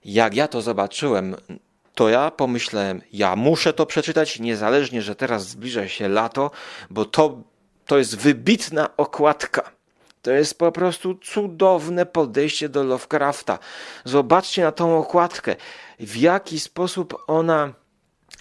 Jak 0.06 0.36
ja 0.36 0.48
to 0.48 0.62
zobaczyłem, 0.62 1.36
to 1.96 2.10
ja 2.10 2.32
pomyślałem, 2.32 3.02
ja 3.14 3.36
muszę 3.36 3.74
to 3.74 3.86
przeczytać, 3.86 4.40
niezależnie, 4.40 5.02
że 5.02 5.16
teraz 5.16 5.48
zbliża 5.48 5.88
się 5.88 6.08
lato, 6.08 6.52
bo 6.90 7.06
to, 7.06 7.42
to 7.86 7.98
jest 7.98 8.18
wybitna 8.18 8.98
okładka. 8.98 9.81
To 10.22 10.32
jest 10.32 10.58
po 10.58 10.72
prostu 10.72 11.16
cudowne 11.16 12.06
podejście 12.06 12.70
do 12.70 12.84
Lovecrafta. 12.84 13.60
Zobaczcie 14.06 14.64
na 14.64 14.72
tą 14.72 14.98
okładkę, 14.98 15.56
w 16.00 16.18
jaki 16.18 16.60
sposób 16.60 17.18
ona 17.28 17.74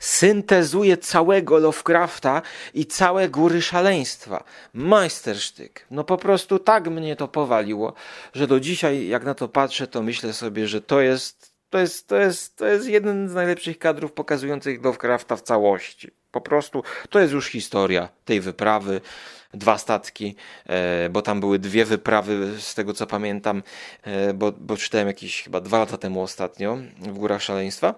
syntezuje 0.00 0.96
całego 0.96 1.58
Lovecrafta 1.58 2.42
i 2.74 2.86
całe 2.86 3.28
góry 3.28 3.62
szaleństwa. 3.62 4.44
Majstersztyk. 4.74 5.86
No 5.90 6.04
po 6.04 6.16
prostu 6.16 6.58
tak 6.58 6.88
mnie 6.88 7.16
to 7.16 7.28
powaliło, 7.28 7.92
że 8.32 8.46
do 8.46 8.60
dzisiaj 8.60 9.06
jak 9.06 9.24
na 9.24 9.34
to 9.34 9.48
patrzę, 9.48 9.86
to 9.86 10.02
myślę 10.02 10.32
sobie, 10.32 10.68
że 10.68 10.80
to 10.80 11.00
jest 11.00 11.50
to 11.70 11.78
jest, 11.78 12.08
to 12.08 12.16
jest, 12.16 12.56
to 12.56 12.66
jest 12.66 12.88
jeden 12.88 13.28
z 13.28 13.34
najlepszych 13.34 13.78
kadrów 13.78 14.12
pokazujących 14.12 14.84
Lovecrafta 14.84 15.36
w 15.36 15.42
całości. 15.42 16.10
Po 16.30 16.40
prostu 16.40 16.82
to 17.10 17.20
jest 17.20 17.32
już 17.32 17.46
historia 17.46 18.08
tej 18.24 18.40
wyprawy 18.40 19.00
dwa 19.54 19.78
statki, 19.78 20.34
e, 20.66 21.08
bo 21.08 21.22
tam 21.22 21.40
były 21.40 21.58
dwie 21.58 21.84
wyprawy, 21.84 22.54
z 22.58 22.74
tego 22.74 22.94
co 22.94 23.06
pamiętam, 23.06 23.62
e, 24.02 24.34
bo, 24.34 24.52
bo 24.52 24.76
czytałem 24.76 25.06
jakieś 25.06 25.42
chyba 25.42 25.60
dwa 25.60 25.78
lata 25.78 25.98
temu 25.98 26.22
ostatnio 26.22 26.78
w 26.98 27.18
Górach 27.18 27.42
Szaleństwa. 27.42 27.94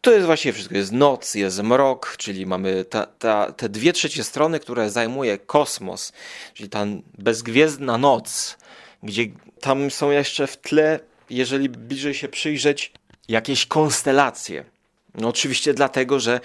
To 0.00 0.12
jest 0.12 0.26
właśnie 0.26 0.52
wszystko. 0.52 0.74
Jest 0.74 0.92
noc, 0.92 1.34
jest 1.34 1.62
mrok, 1.62 2.16
czyli 2.16 2.46
mamy 2.46 2.84
ta, 2.84 3.06
ta, 3.06 3.52
te 3.52 3.68
dwie 3.68 3.92
trzecie 3.92 4.24
strony, 4.24 4.60
które 4.60 4.90
zajmuje 4.90 5.38
kosmos, 5.38 6.12
czyli 6.54 6.68
ta 6.68 6.86
bezgwiezdna 7.18 7.98
noc, 7.98 8.58
gdzie 9.02 9.26
tam 9.60 9.90
są 9.90 10.10
jeszcze 10.10 10.46
w 10.46 10.56
tle, 10.56 11.00
jeżeli 11.30 11.68
bliżej 11.68 12.14
się 12.14 12.28
przyjrzeć, 12.28 12.92
jakieś 13.28 13.66
konstelacje. 13.66 14.64
No 15.14 15.28
oczywiście 15.28 15.74
dlatego, 15.74 16.20
że 16.20 16.40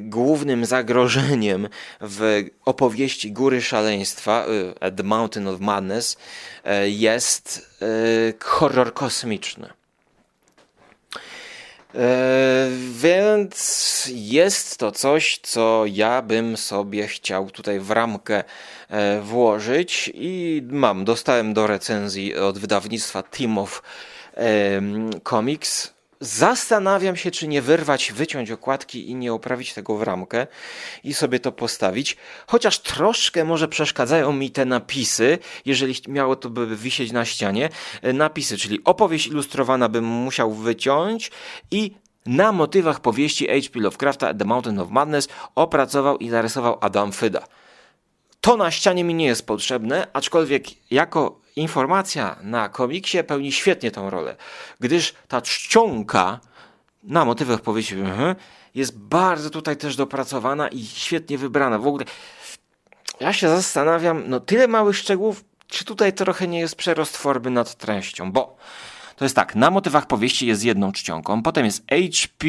głównym 0.00 0.64
zagrożeniem 0.64 1.68
w 2.00 2.44
opowieści 2.64 3.32
Góry 3.32 3.62
Szaleństwa, 3.62 4.46
y, 4.86 4.92
The 4.92 5.02
Mountain 5.02 5.48
of 5.48 5.60
Madness, 5.60 6.16
y, 6.66 6.90
jest 6.90 7.70
y, 7.82 8.34
horror 8.44 8.94
kosmiczny. 8.94 9.68
Więc 12.92 14.08
jest 14.14 14.78
to 14.78 14.92
coś, 14.92 15.40
co 15.42 15.84
ja 15.86 16.22
bym 16.22 16.56
sobie 16.56 17.06
chciał 17.06 17.50
tutaj 17.50 17.80
w 17.80 17.90
ramkę 17.90 18.44
włożyć 19.22 20.10
i 20.14 20.62
mam, 20.70 21.04
dostałem 21.04 21.54
do 21.54 21.66
recenzji 21.66 22.36
od 22.36 22.58
wydawnictwa 22.58 23.22
Team 23.22 23.58
of 23.58 23.82
Comics 25.24 25.97
Zastanawiam 26.20 27.16
się, 27.16 27.30
czy 27.30 27.48
nie 27.48 27.62
wyrwać, 27.62 28.12
wyciąć 28.12 28.50
okładki 28.50 29.10
i 29.10 29.14
nie 29.14 29.32
oprawić 29.32 29.74
tego 29.74 29.96
w 29.96 30.02
ramkę 30.02 30.46
i 31.04 31.14
sobie 31.14 31.40
to 31.40 31.52
postawić. 31.52 32.16
Chociaż 32.46 32.78
troszkę 32.78 33.44
może 33.44 33.68
przeszkadzają 33.68 34.32
mi 34.32 34.50
te 34.50 34.64
napisy, 34.64 35.38
jeżeli 35.64 35.94
miało 36.08 36.36
to 36.36 36.50
by 36.50 36.76
wisieć 36.76 37.12
na 37.12 37.24
ścianie. 37.24 37.68
E, 38.02 38.12
napisy, 38.12 38.58
czyli 38.58 38.84
opowieść 38.84 39.26
ilustrowana 39.26 39.88
bym 39.88 40.04
musiał 40.04 40.52
wyciąć 40.52 41.30
i 41.70 41.94
na 42.26 42.52
motywach 42.52 43.00
powieści 43.00 43.46
H.P. 43.46 43.80
Lovecrafta 43.80 44.34
The 44.34 44.44
Mountain 44.44 44.78
of 44.78 44.90
Madness 44.90 45.28
opracował 45.54 46.18
i 46.18 46.28
narysował 46.28 46.78
Adam 46.80 47.12
Fyda. 47.12 47.46
To 48.40 48.56
na 48.56 48.70
ścianie 48.70 49.04
mi 49.04 49.14
nie 49.14 49.26
jest 49.26 49.46
potrzebne, 49.46 50.06
aczkolwiek 50.12 50.64
jako 50.90 51.40
informacja 51.58 52.36
na 52.42 52.68
komiksie 52.68 53.24
pełni 53.24 53.52
świetnie 53.52 53.90
tą 53.90 54.10
rolę, 54.10 54.36
gdyż 54.80 55.14
ta 55.28 55.42
czcionka 55.42 56.40
na 57.02 57.24
motywach 57.24 57.60
powieści 57.60 57.94
mhm, 57.94 58.34
jest 58.74 58.98
bardzo 58.98 59.50
tutaj 59.50 59.76
też 59.76 59.96
dopracowana 59.96 60.68
i 60.68 60.84
świetnie 60.84 61.38
wybrana. 61.38 61.78
W 61.78 61.86
ogóle 61.86 62.04
ja 63.20 63.32
się 63.32 63.48
zastanawiam, 63.48 64.22
no 64.26 64.40
tyle 64.40 64.68
małych 64.68 64.96
szczegółów, 64.96 65.44
czy 65.66 65.84
tutaj 65.84 66.12
trochę 66.12 66.48
nie 66.48 66.58
jest 66.60 66.76
przerost 66.76 67.16
formy 67.16 67.50
nad 67.50 67.74
treścią, 67.74 68.32
bo 68.32 68.56
to 69.16 69.24
jest 69.24 69.36
tak, 69.36 69.54
na 69.54 69.70
motywach 69.70 70.06
powieści 70.06 70.46
jest 70.46 70.64
jedną 70.64 70.92
czcionką, 70.92 71.42
potem 71.42 71.64
jest 71.64 71.84
HP, 71.90 72.46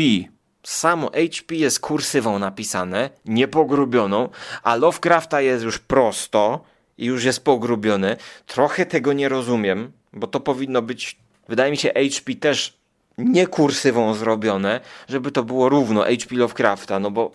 samo 0.64 1.12
HP 1.12 1.56
jest 1.56 1.80
kursywą 1.80 2.40
napisane, 2.40 3.10
niepogrubioną, 3.26 4.30
a 4.64 4.76
Lovecrafta 4.76 5.42
jest 5.42 5.64
już 5.64 5.80
prosto, 5.80 6.64
i 7.00 7.06
już 7.06 7.24
jest 7.24 7.44
pogrubiony. 7.44 8.18
Trochę 8.48 8.86
tego 8.86 9.14
nie 9.14 9.30
rozumiem, 9.30 9.92
bo 10.14 10.28
to 10.28 10.40
powinno 10.40 10.82
być 10.82 11.18
wydaje 11.50 11.72
mi 11.72 11.78
się 11.78 11.92
HP 11.94 12.36
też 12.36 12.80
nie 13.18 13.48
kursywą 13.48 14.14
zrobione, 14.14 14.80
żeby 15.10 15.32
to 15.32 15.44
było 15.44 15.70
równo 15.70 16.04
HP 16.04 16.36
Lovecrafta, 16.36 17.00
no 17.00 17.12
bo 17.12 17.32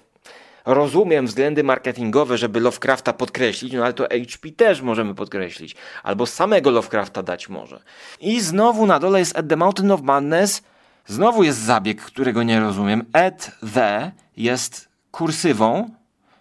rozumiem 0.64 1.26
względy 1.26 1.64
marketingowe, 1.64 2.38
żeby 2.38 2.60
Lovecrafta 2.60 3.12
podkreślić, 3.12 3.72
no 3.72 3.84
ale 3.84 3.92
to 3.92 4.08
HP 4.32 4.50
też 4.50 4.82
możemy 4.82 5.14
podkreślić. 5.14 5.76
Albo 6.02 6.26
samego 6.26 6.70
Lovecrafta 6.70 7.22
dać 7.22 7.48
może. 7.48 7.80
I 8.20 8.40
znowu 8.40 8.86
na 8.86 8.98
dole 8.98 9.18
jest 9.18 9.38
At 9.38 9.48
the 9.48 9.56
Mountain 9.56 9.90
of 9.90 10.02
Madness. 10.02 10.62
Znowu 11.06 11.42
jest 11.42 11.58
zabieg, 11.58 12.02
którego 12.02 12.42
nie 12.42 12.60
rozumiem. 12.60 13.04
At 13.12 13.50
the 13.74 14.12
jest 14.36 14.88
kursywą, 15.10 15.90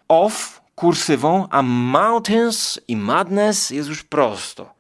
of 0.08 0.63
kursywą, 0.76 1.48
a 1.50 1.62
Mountains 1.62 2.80
i 2.88 2.96
Madness 2.96 3.70
jest 3.70 3.90
już 3.90 4.04
prosto. 4.04 4.74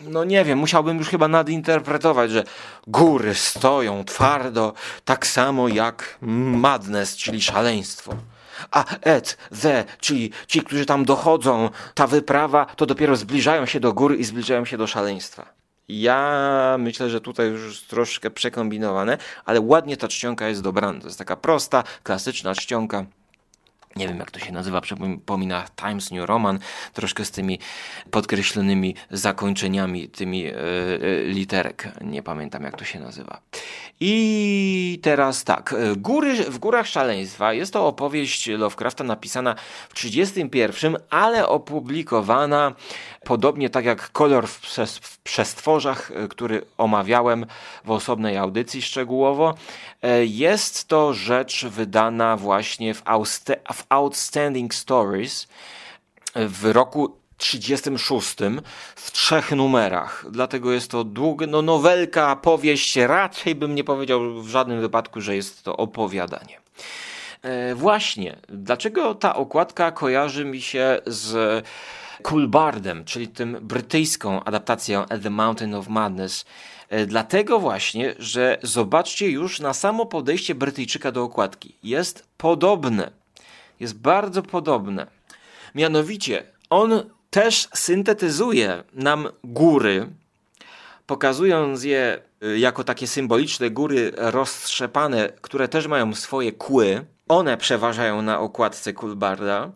No 0.00 0.24
nie 0.24 0.44
wiem, 0.44 0.58
musiałbym 0.58 0.98
już 0.98 1.08
chyba 1.08 1.28
nadinterpretować, 1.28 2.30
że 2.30 2.44
góry 2.86 3.34
stoją 3.34 4.04
twardo, 4.04 4.72
tak 5.04 5.26
samo 5.26 5.68
jak 5.68 6.18
madness, 6.20 7.16
czyli 7.16 7.42
szaleństwo. 7.42 8.14
A 8.70 8.84
et, 9.00 9.38
the, 9.60 9.84
czyli 10.00 10.30
ci, 10.46 10.62
którzy 10.62 10.86
tam 10.86 11.04
dochodzą, 11.04 11.70
ta 11.94 12.06
wyprawa, 12.06 12.66
to 12.66 12.86
dopiero 12.86 13.16
zbliżają 13.16 13.66
się 13.66 13.80
do 13.80 13.92
góry 13.92 14.16
i 14.16 14.24
zbliżają 14.24 14.64
się 14.64 14.78
do 14.78 14.86
szaleństwa. 14.86 15.46
Ja 15.88 16.76
myślę, 16.78 17.10
że 17.10 17.20
tutaj 17.20 17.48
już 17.48 17.82
troszkę 17.82 18.30
przekombinowane, 18.30 19.18
ale 19.44 19.60
ładnie 19.60 19.96
ta 19.96 20.08
czcionka 20.08 20.48
jest 20.48 20.62
dobrana. 20.62 21.00
To 21.00 21.06
jest 21.06 21.18
taka 21.18 21.36
prosta, 21.36 21.84
klasyczna 22.02 22.54
czcionka 22.54 23.04
nie 23.96 24.08
wiem 24.08 24.18
jak 24.18 24.30
to 24.30 24.38
się 24.38 24.52
nazywa, 24.52 24.80
przypomina 24.80 25.64
Times 25.76 26.10
New 26.10 26.26
Roman, 26.26 26.58
troszkę 26.92 27.24
z 27.24 27.30
tymi 27.30 27.58
podkreślonymi 28.10 28.94
zakończeniami, 29.10 30.08
tymi 30.08 30.46
e, 30.46 30.52
e, 30.52 30.54
literek, 31.24 31.88
nie 32.00 32.22
pamiętam 32.22 32.62
jak 32.62 32.78
to 32.78 32.84
się 32.84 33.00
nazywa. 33.00 33.40
I 34.00 35.00
teraz 35.02 35.44
tak, 35.44 35.72
e, 35.72 35.96
Góry 35.96 36.34
w 36.34 36.58
Górach 36.58 36.86
Szaleństwa 36.86 37.52
jest 37.52 37.72
to 37.72 37.86
opowieść 37.86 38.46
Lovecrafta 38.46 39.04
napisana 39.04 39.54
w 39.88 39.94
31, 39.94 40.96
ale 41.10 41.48
opublikowana 41.48 42.72
podobnie 43.24 43.70
tak 43.70 43.84
jak 43.84 44.12
Kolor 44.12 44.48
w, 44.48 44.60
przes 44.60 44.98
w 44.98 45.18
przestworzach, 45.18 46.12
który 46.30 46.62
omawiałem 46.78 47.46
w 47.84 47.90
osobnej 47.90 48.36
audycji 48.36 48.82
szczegółowo. 48.82 49.54
Jest 50.24 50.88
to 50.88 51.14
rzecz 51.14 51.66
wydana 51.66 52.36
właśnie 52.36 52.94
w, 52.94 53.02
w 53.74 53.77
Outstanding 53.88 54.74
Stories 54.74 55.48
w 56.34 56.64
roku 56.64 57.18
36 57.38 58.36
w 58.96 59.10
trzech 59.10 59.52
numerach. 59.52 60.24
Dlatego 60.30 60.72
jest 60.72 60.90
to 60.90 61.04
długa, 61.04 61.46
no 61.46 61.62
nowelka, 61.62 62.36
powieść. 62.36 62.96
Raczej 62.96 63.54
bym 63.54 63.74
nie 63.74 63.84
powiedział 63.84 64.42
w 64.42 64.48
żadnym 64.48 64.80
wypadku, 64.80 65.20
że 65.20 65.36
jest 65.36 65.62
to 65.62 65.76
opowiadanie. 65.76 66.60
E, 67.42 67.74
właśnie, 67.74 68.36
dlaczego 68.48 69.14
ta 69.14 69.36
okładka 69.36 69.92
kojarzy 69.92 70.44
mi 70.44 70.60
się 70.60 71.00
z 71.06 71.64
Coolbardem, 72.22 73.04
czyli 73.04 73.28
tym 73.28 73.58
brytyjską 73.60 74.44
adaptacją 74.44 75.02
At 75.02 75.22
the 75.22 75.30
Mountain 75.30 75.74
of 75.74 75.88
Madness? 75.88 76.44
E, 76.88 77.06
dlatego 77.06 77.58
właśnie, 77.58 78.14
że 78.18 78.58
zobaczcie 78.62 79.30
już 79.30 79.60
na 79.60 79.74
samo 79.74 80.06
podejście 80.06 80.54
Brytyjczyka 80.54 81.12
do 81.12 81.22
okładki. 81.22 81.74
Jest 81.82 82.28
podobne 82.36 83.17
jest 83.80 83.98
bardzo 83.98 84.42
podobne. 84.42 85.06
Mianowicie, 85.74 86.42
on 86.70 87.10
też 87.30 87.68
syntetyzuje 87.74 88.82
nam 88.92 89.28
góry, 89.44 90.06
pokazując 91.06 91.84
je 91.84 92.18
y, 92.44 92.58
jako 92.58 92.84
takie 92.84 93.06
symboliczne 93.06 93.70
góry 93.70 94.12
roztrzepane, 94.16 95.28
które 95.40 95.68
też 95.68 95.86
mają 95.86 96.14
swoje 96.14 96.52
kły. 96.52 97.04
One 97.28 97.56
przeważają 97.56 98.22
na 98.22 98.40
okładce 98.40 98.92
Kulbarda. 98.92 99.70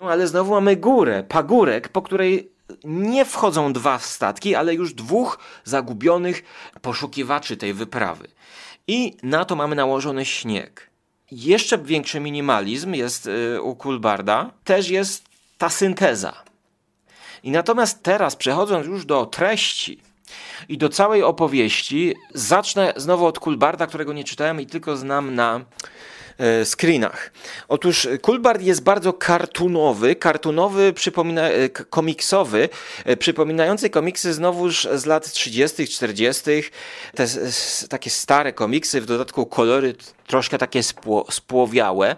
No, 0.00 0.10
ale 0.10 0.26
znowu 0.26 0.50
mamy 0.50 0.76
górę, 0.76 1.24
pagórek, 1.28 1.88
po 1.88 2.02
której 2.02 2.50
nie 2.84 3.24
wchodzą 3.24 3.72
dwa 3.72 3.98
statki, 3.98 4.54
ale 4.54 4.74
już 4.74 4.94
dwóch 4.94 5.38
zagubionych 5.64 6.44
poszukiwaczy 6.82 7.56
tej 7.56 7.74
wyprawy. 7.74 8.28
I 8.86 9.16
na 9.22 9.44
to 9.44 9.56
mamy 9.56 9.76
nałożony 9.76 10.24
śnieg. 10.24 10.90
Jeszcze 11.34 11.78
większy 11.78 12.20
minimalizm 12.20 12.94
jest 12.94 13.26
y, 13.26 13.62
u 13.62 13.76
Kulbarda. 13.76 14.50
Też 14.64 14.88
jest 14.88 15.24
ta 15.58 15.68
synteza. 15.68 16.32
I 17.42 17.50
natomiast 17.50 18.02
teraz, 18.02 18.36
przechodząc 18.36 18.86
już 18.86 19.06
do 19.06 19.26
treści 19.26 20.00
i 20.68 20.78
do 20.78 20.88
całej 20.88 21.22
opowieści, 21.22 22.14
zacznę 22.34 22.92
znowu 22.96 23.26
od 23.26 23.38
Kulbarda, 23.38 23.86
którego 23.86 24.12
nie 24.12 24.24
czytałem 24.24 24.60
i 24.60 24.66
tylko 24.66 24.96
znam 24.96 25.34
na 25.34 25.60
screenach. 26.64 27.32
Otóż 27.68 28.08
Kulbard 28.22 28.62
jest 28.62 28.82
bardzo 28.82 29.12
kartunowy, 29.12 30.16
kartunowy, 30.16 30.92
przypomina, 30.92 31.48
e, 31.48 31.68
komiksowy, 31.68 32.68
e, 33.04 33.16
przypominający 33.16 33.90
komiksy 33.90 34.34
znowuż 34.34 34.88
z 34.94 35.06
lat 35.06 35.32
30., 35.32 35.88
40., 35.88 36.70
te 37.14 37.26
takie 37.88 38.10
stare 38.10 38.52
komiksy, 38.52 39.00
w 39.00 39.06
dodatku 39.06 39.46
kolory 39.46 39.94
troszkę 40.26 40.58
takie 40.58 40.82
spło, 40.82 41.26
spłowiałe. 41.30 42.16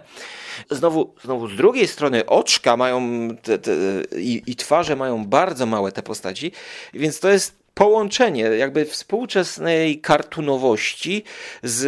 Znowu, 0.71 1.13
znowu 1.23 1.47
z 1.47 1.55
drugiej 1.55 1.87
strony 1.87 2.25
oczka 2.25 2.77
mają 2.77 3.29
te, 3.43 3.57
te, 3.57 3.71
i, 4.17 4.43
i 4.47 4.55
twarze 4.55 4.95
mają 4.95 5.25
bardzo 5.25 5.65
małe 5.65 5.91
te 5.91 6.03
postaci, 6.03 6.51
więc 6.93 7.19
to 7.19 7.29
jest 7.29 7.66
połączenie 7.77 8.41
jakby 8.41 8.85
współczesnej 8.85 10.01
kartunowości 10.01 11.23
z 11.63 11.83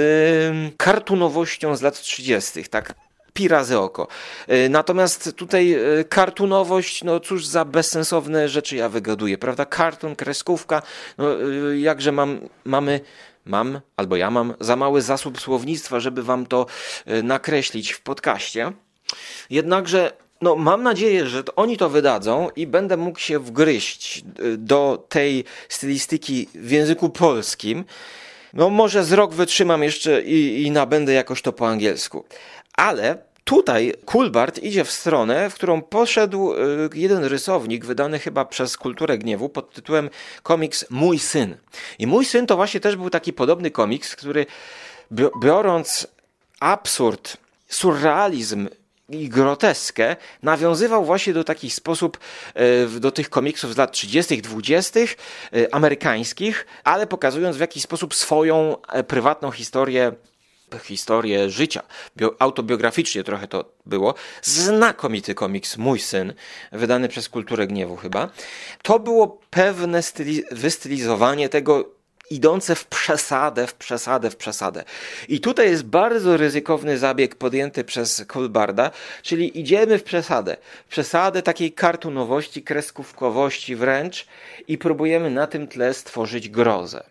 mm, 0.52 0.71
kartunowością 0.78 1.75
z 1.75 1.82
lat 1.82 2.02
30. 2.02 2.63
Tak 2.63 2.93
pi 3.34 3.49
oko. 3.78 4.08
E, 4.47 4.69
natomiast 4.69 5.34
tutaj 5.36 5.73
e, 5.73 6.04
kartunowość, 6.04 7.04
no 7.04 7.19
cóż 7.19 7.45
za 7.45 7.65
bezsensowne 7.65 8.49
rzeczy 8.49 8.75
ja 8.75 8.89
wygaduję, 8.89 9.38
prawda? 9.38 9.65
Kartun, 9.65 10.15
kreskówka, 10.15 10.82
no 11.17 11.25
e, 11.34 11.80
jakże 11.80 12.12
mam, 12.12 12.39
mamy 12.65 12.99
mam, 13.45 13.82
albo 13.97 14.15
ja 14.15 14.32
mam 14.32 14.54
za 14.60 14.75
mały 14.75 15.02
zasób 15.02 15.41
słownictwa, 15.41 15.99
żeby 15.99 16.23
wam 16.23 16.45
to 16.45 16.65
nakreślić 17.23 17.91
w 17.91 18.02
podcaście. 18.02 18.71
Jednakże 19.49 20.12
no, 20.41 20.56
mam 20.56 20.84
nadzieję, 20.84 21.28
że 21.28 21.43
oni 21.56 21.78
to 21.78 21.89
wydadzą 21.89 22.49
i 22.56 22.67
będę 22.67 22.97
mógł 22.97 23.19
się 23.19 23.39
wgryźć 23.39 24.23
y, 24.39 24.58
do 24.58 25.06
tej 25.10 25.43
stylistyki 25.69 26.49
w 26.56 26.71
języku 26.71 27.10
polskim. 27.10 27.86
No, 28.54 28.69
może 28.69 29.04
z 29.04 29.13
rok 29.13 29.34
wytrzymam 29.34 29.84
jeszcze 29.84 30.21
i, 30.21 30.63
i 30.63 30.71
nabędę 30.71 31.13
jakoś 31.13 31.41
to 31.41 31.54
po 31.54 31.67
angielsku. 31.67 32.25
Ale 32.73 33.17
tutaj 33.43 33.93
Kulbart 34.06 34.60
idzie 34.63 34.84
w 34.84 34.91
stronę, 34.91 35.49
w 35.49 35.56
którą 35.56 35.82
poszedł 35.82 36.54
y, 36.54 36.58
jeden 36.93 37.23
rysownik, 37.23 37.86
wydany 37.86 38.19
chyba 38.19 38.45
przez 38.45 38.78
Kulturę 38.78 39.17
Gniewu, 39.17 39.49
pod 39.49 39.73
tytułem 39.73 40.10
komiks 40.43 40.86
Mój 40.89 41.19
Syn. 41.19 41.58
I 41.99 42.08
Mój 42.08 42.25
Syn 42.25 42.47
to 42.47 42.56
właśnie 42.56 42.80
też 42.80 42.95
był 42.95 43.10
taki 43.10 43.34
podobny 43.34 43.71
komiks, 43.71 44.15
który 44.15 44.45
biorąc 45.41 46.08
absurd, 46.60 47.38
surrealizm 47.67 48.67
i 49.09 49.29
groteskę 49.29 50.15
nawiązywał 50.43 51.05
właśnie 51.05 51.33
do 51.33 51.43
takich 51.43 51.73
sposób, 51.73 52.17
e, 52.53 52.99
do 52.99 53.11
tych 53.11 53.29
komiksów 53.29 53.73
z 53.73 53.77
lat 53.77 53.91
30., 53.91 54.41
20., 54.41 54.99
e, 55.53 55.73
amerykańskich, 55.73 56.67
ale 56.83 57.07
pokazując 57.07 57.57
w 57.57 57.59
jakiś 57.59 57.83
sposób 57.83 58.15
swoją 58.15 58.81
e, 58.81 59.03
prywatną 59.03 59.51
historię 59.51 60.11
historię 60.83 61.49
życia. 61.49 61.83
autobiograficznie 62.39 63.23
trochę 63.23 63.47
to 63.47 63.65
było. 63.85 64.13
Znakomity 64.41 65.35
komiks 65.35 65.77
Mój 65.77 65.99
Syn, 65.99 66.33
wydany 66.71 67.07
przez 67.07 67.29
Kulturę 67.29 67.67
Gniewu 67.67 67.95
chyba. 67.95 68.29
To 68.81 68.99
było 68.99 69.39
pewne 69.49 69.99
styli- 69.99 70.43
wystylizowanie 70.51 71.49
tego 71.49 71.98
idące 72.29 72.75
w 72.75 72.85
przesadę, 72.85 73.67
w 73.67 73.73
przesadę, 73.73 74.29
w 74.29 74.35
przesadę. 74.35 74.83
I 75.27 75.39
tutaj 75.39 75.69
jest 75.69 75.83
bardzo 75.83 76.37
ryzykowny 76.37 76.97
zabieg 76.97 77.35
podjęty 77.35 77.83
przez 77.83 78.25
Kolbarda, 78.27 78.91
czyli 79.21 79.59
idziemy 79.59 79.99
w 79.99 80.03
przesadę. 80.03 80.57
W 80.87 80.91
przesadę 80.91 81.41
takiej 81.41 81.71
kartunowości, 81.71 82.63
kreskówkowości 82.63 83.75
wręcz 83.75 84.27
i 84.67 84.77
próbujemy 84.77 85.29
na 85.29 85.47
tym 85.47 85.67
tle 85.67 85.93
stworzyć 85.93 86.49
grozę. 86.49 87.03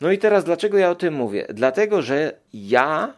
No 0.00 0.12
i 0.12 0.18
teraz 0.18 0.44
dlaczego 0.44 0.78
ja 0.78 0.90
o 0.90 0.94
tym 0.94 1.14
mówię? 1.14 1.46
Dlatego, 1.48 2.02
że 2.02 2.32
ja 2.54 3.14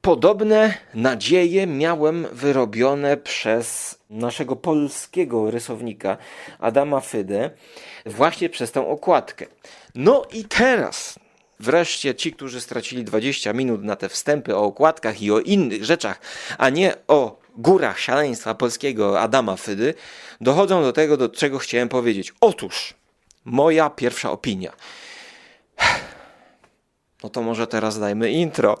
podobne 0.00 0.74
nadzieje 0.94 1.66
miałem 1.66 2.26
wyrobione 2.32 3.16
przez 3.16 3.98
naszego 4.10 4.56
polskiego 4.56 5.50
rysownika 5.50 6.16
Adama 6.58 7.00
Fydę 7.00 7.50
właśnie 8.06 8.48
przez 8.48 8.72
tą 8.72 8.88
okładkę. 8.88 9.46
No 9.94 10.22
i 10.32 10.44
teraz 10.44 11.18
wreszcie 11.60 12.14
ci, 12.14 12.32
którzy 12.32 12.60
stracili 12.60 13.04
20 13.04 13.52
minut 13.52 13.82
na 13.84 13.96
te 13.96 14.08
wstępy 14.08 14.56
o 14.56 14.64
okładkach 14.64 15.22
i 15.22 15.32
o 15.32 15.40
innych 15.40 15.84
rzeczach, 15.84 16.20
a 16.58 16.70
nie 16.70 16.94
o 17.08 17.40
górach 17.56 17.98
szaleństwa 17.98 18.54
polskiego 18.54 19.20
Adama 19.20 19.56
Fydy, 19.56 19.94
dochodzą 20.40 20.82
do 20.82 20.92
tego, 20.92 21.16
do 21.16 21.28
czego 21.28 21.58
chciałem 21.58 21.88
powiedzieć. 21.88 22.32
Otóż, 22.40 22.94
moja 23.44 23.90
pierwsza 23.90 24.30
opinia. 24.32 24.72
No 27.22 27.28
to 27.28 27.42
może 27.42 27.66
teraz 27.66 27.98
dajmy 28.00 28.30
intro. 28.30 28.78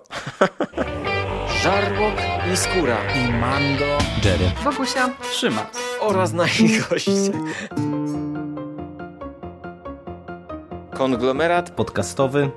Żarłok 1.62 2.14
i 2.52 2.56
skóra. 2.56 2.96
I 3.14 3.32
Mando, 3.32 3.84
Jerry. 4.24 4.50
Wokusia, 4.64 5.10
Szymas. 5.32 5.66
oraz 6.00 6.32
nasi 6.32 6.68
goście. 6.90 7.12
Konglomerat 10.94 11.70
Podcastowy. 11.70 12.50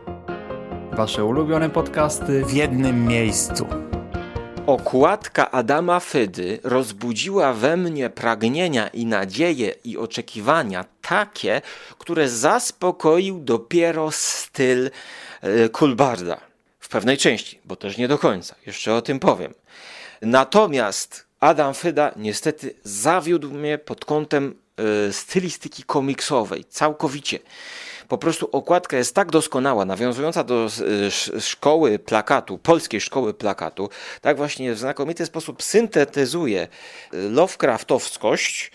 Wasze 0.92 1.26
ulubione 1.26 1.70
podcasty 1.70 2.46
w 2.46 2.54
jednym 2.54 3.08
miejscu. 3.08 3.68
Okładka 4.68 5.52
Adama 5.52 6.00
Fydy 6.00 6.60
rozbudziła 6.64 7.54
we 7.54 7.78
mnie 7.78 8.10
pragnienia 8.10 8.88
i 8.88 9.06
nadzieje 9.06 9.74
i 9.84 9.98
oczekiwania 9.98 10.86
takie, 11.02 11.62
które 11.98 12.30
zaspokoił 12.30 13.40
dopiero 13.40 14.12
styl 14.12 14.90
Kulbarda. 15.72 16.42
W 16.80 16.90
pewnej 16.90 17.18
części, 17.18 17.60
bo 17.66 17.76
też 17.76 17.98
nie 17.98 18.08
do 18.08 18.18
końca. 18.18 18.56
Jeszcze 18.66 18.94
o 18.94 19.02
tym 19.02 19.20
powiem. 19.20 19.54
Natomiast 20.22 21.26
Adam 21.40 21.74
Fyda 21.74 22.12
niestety 22.16 22.74
zawiódł 22.84 23.52
mnie 23.52 23.78
pod 23.78 24.06
kątem 24.06 24.56
e, 25.08 25.14
stylistyki 25.14 25.84
komiksowej. 25.84 26.66
Całkowicie. 26.66 27.40
Po 28.12 28.18
prostu 28.18 28.50
okładka 28.52 28.98
jest 28.98 29.16
tak 29.16 29.32
doskonała, 29.32 29.86
nawiązująca 29.86 30.44
do 30.44 30.66
e, 30.66 30.66
sz- 30.66 31.46
szkoły 31.46 32.00
plakatu, 32.00 32.58
polskiej 32.58 33.02
szkoły 33.02 33.34
plakatu, 33.34 33.90
tak 34.22 34.38
właśnie 34.38 34.74
w 34.74 34.78
znakomity 34.78 35.26
sposób 35.26 35.64
syntetyzuje 35.64 36.62
e, 36.62 36.68
Lovecraftowskość, 37.12 38.72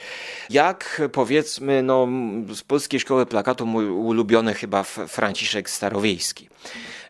jak 0.50 1.02
powiedzmy 1.12 1.82
no, 1.82 2.08
z 2.54 2.62
polskiej 2.62 3.00
szkoły 3.00 3.26
plakatu 3.26 3.66
mój 3.66 3.88
ulubiony 3.88 4.54
chyba 4.54 4.82
Franciszek 4.82 5.70
Starowiejski, 5.70 6.48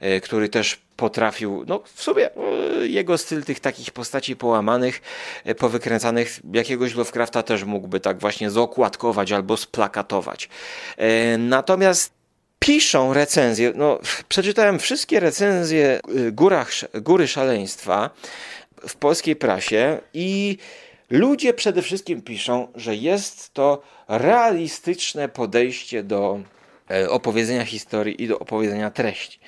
e, 0.01 0.21
który 0.21 0.49
też 0.49 0.81
potrafił, 0.97 1.65
no 1.67 1.83
w 1.95 2.03
sobie 2.03 2.31
e, 2.37 2.87
jego 2.87 3.19
styl 3.19 3.45
tych 3.45 3.61
takich 3.61 3.91
postaci 3.91 4.37
połamanych, 4.37 5.03
powykręcanych, 5.59 6.41
jakiegoś 6.53 6.95
Lovecrafta 6.95 7.43
też 7.43 7.65
mógłby 7.65 8.01
tak 8.01 8.19
właśnie 8.19 8.51
zokładkować 8.51 9.33
albo 9.33 9.57
splakatować. 9.57 10.49
Natomiast 11.39 12.16
piszą 12.59 13.15
recenzje, 13.15 13.73
no 13.75 13.99
przeczytałem 14.29 14.79
wszystkie 14.79 15.21
recenzje 15.21 16.01
y, 16.19 16.33
Górach, 16.33 16.71
Góry 16.95 17.29
Szaleństwa 17.29 18.11
w 18.89 18.97
polskiej 18.97 19.37
prasie 19.37 20.01
i 20.15 20.59
ludzie 21.11 21.55
przede 21.55 21.83
wszystkim 21.83 22.23
piszą, 22.23 22.69
że 22.75 22.97
jest 22.97 23.55
to 23.55 23.83
realistyczne 24.09 25.29
podejście 25.29 26.03
do 26.03 26.41
e, 26.91 27.11
opowiedzenia 27.11 27.65
historii 27.65 28.23
i 28.23 28.29
do 28.29 28.39
opowiedzenia 28.39 28.91
treści 28.91 29.41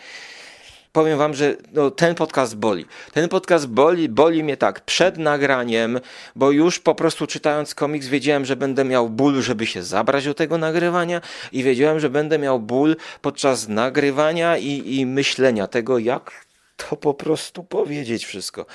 powiem 0.93 1.19
wam, 1.19 1.35
że 1.35 1.57
no, 1.73 1.91
ten 1.91 2.15
podcast 2.15 2.57
boli. 2.57 2.87
Ten 3.13 3.29
podcast 3.29 3.67
boli, 3.67 4.09
boli 4.09 4.45
mnie 4.45 4.57
tak 4.57 4.81
przed 4.81 5.19
nagraniem, 5.19 6.01
bo 6.37 6.51
już 6.51 6.79
po 6.79 6.95
prostu 6.95 7.27
czytając 7.27 7.75
komiks 7.75 8.07
wiedziałem, 8.07 8.45
że 8.45 8.57
będę 8.57 8.85
miał 8.85 9.09
ból, 9.09 9.43
żeby 9.43 9.67
się 9.67 9.83
zabrać 9.83 10.25
do 10.25 10.35
tego 10.35 10.59
nagrywania 10.59 11.21
i 11.53 11.63
wiedziałem, 11.63 12.01
że 12.01 12.11
będę 12.11 12.39
miał 12.39 12.61
ból 12.61 12.97
podczas 13.23 13.69
nagrywania 13.69 14.57
i, 14.57 14.95
i 14.97 15.07
myślenia 15.07 15.67
tego, 15.67 15.99
jak 15.99 16.47
to 16.77 16.97
po 16.97 17.15
prostu 17.15 17.65
powiedzieć 17.65 18.27
wszystko. 18.27 18.67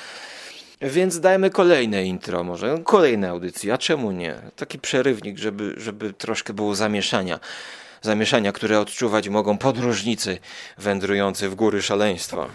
Więc 0.82 1.20
dajmy 1.20 1.50
kolejne 1.50 2.04
intro, 2.04 2.44
może 2.44 2.80
kolejne 2.84 3.30
audycje, 3.30 3.74
a 3.74 3.78
czemu 3.78 4.12
nie? 4.12 4.36
Taki 4.56 4.80
przerywnik, 4.80 5.38
żeby, 5.38 5.74
żeby 5.78 6.14
troszkę 6.14 6.54
było 6.54 6.76
zamieszania. 6.76 7.40
Zamieszania, 8.04 8.52
które 8.52 8.80
odczuwać 8.80 9.30
mogą 9.30 9.58
podróżnicy 9.58 10.38
wędrujący 10.78 11.50
w 11.50 11.56
góry 11.56 11.82
szaleństwa. 11.82 12.48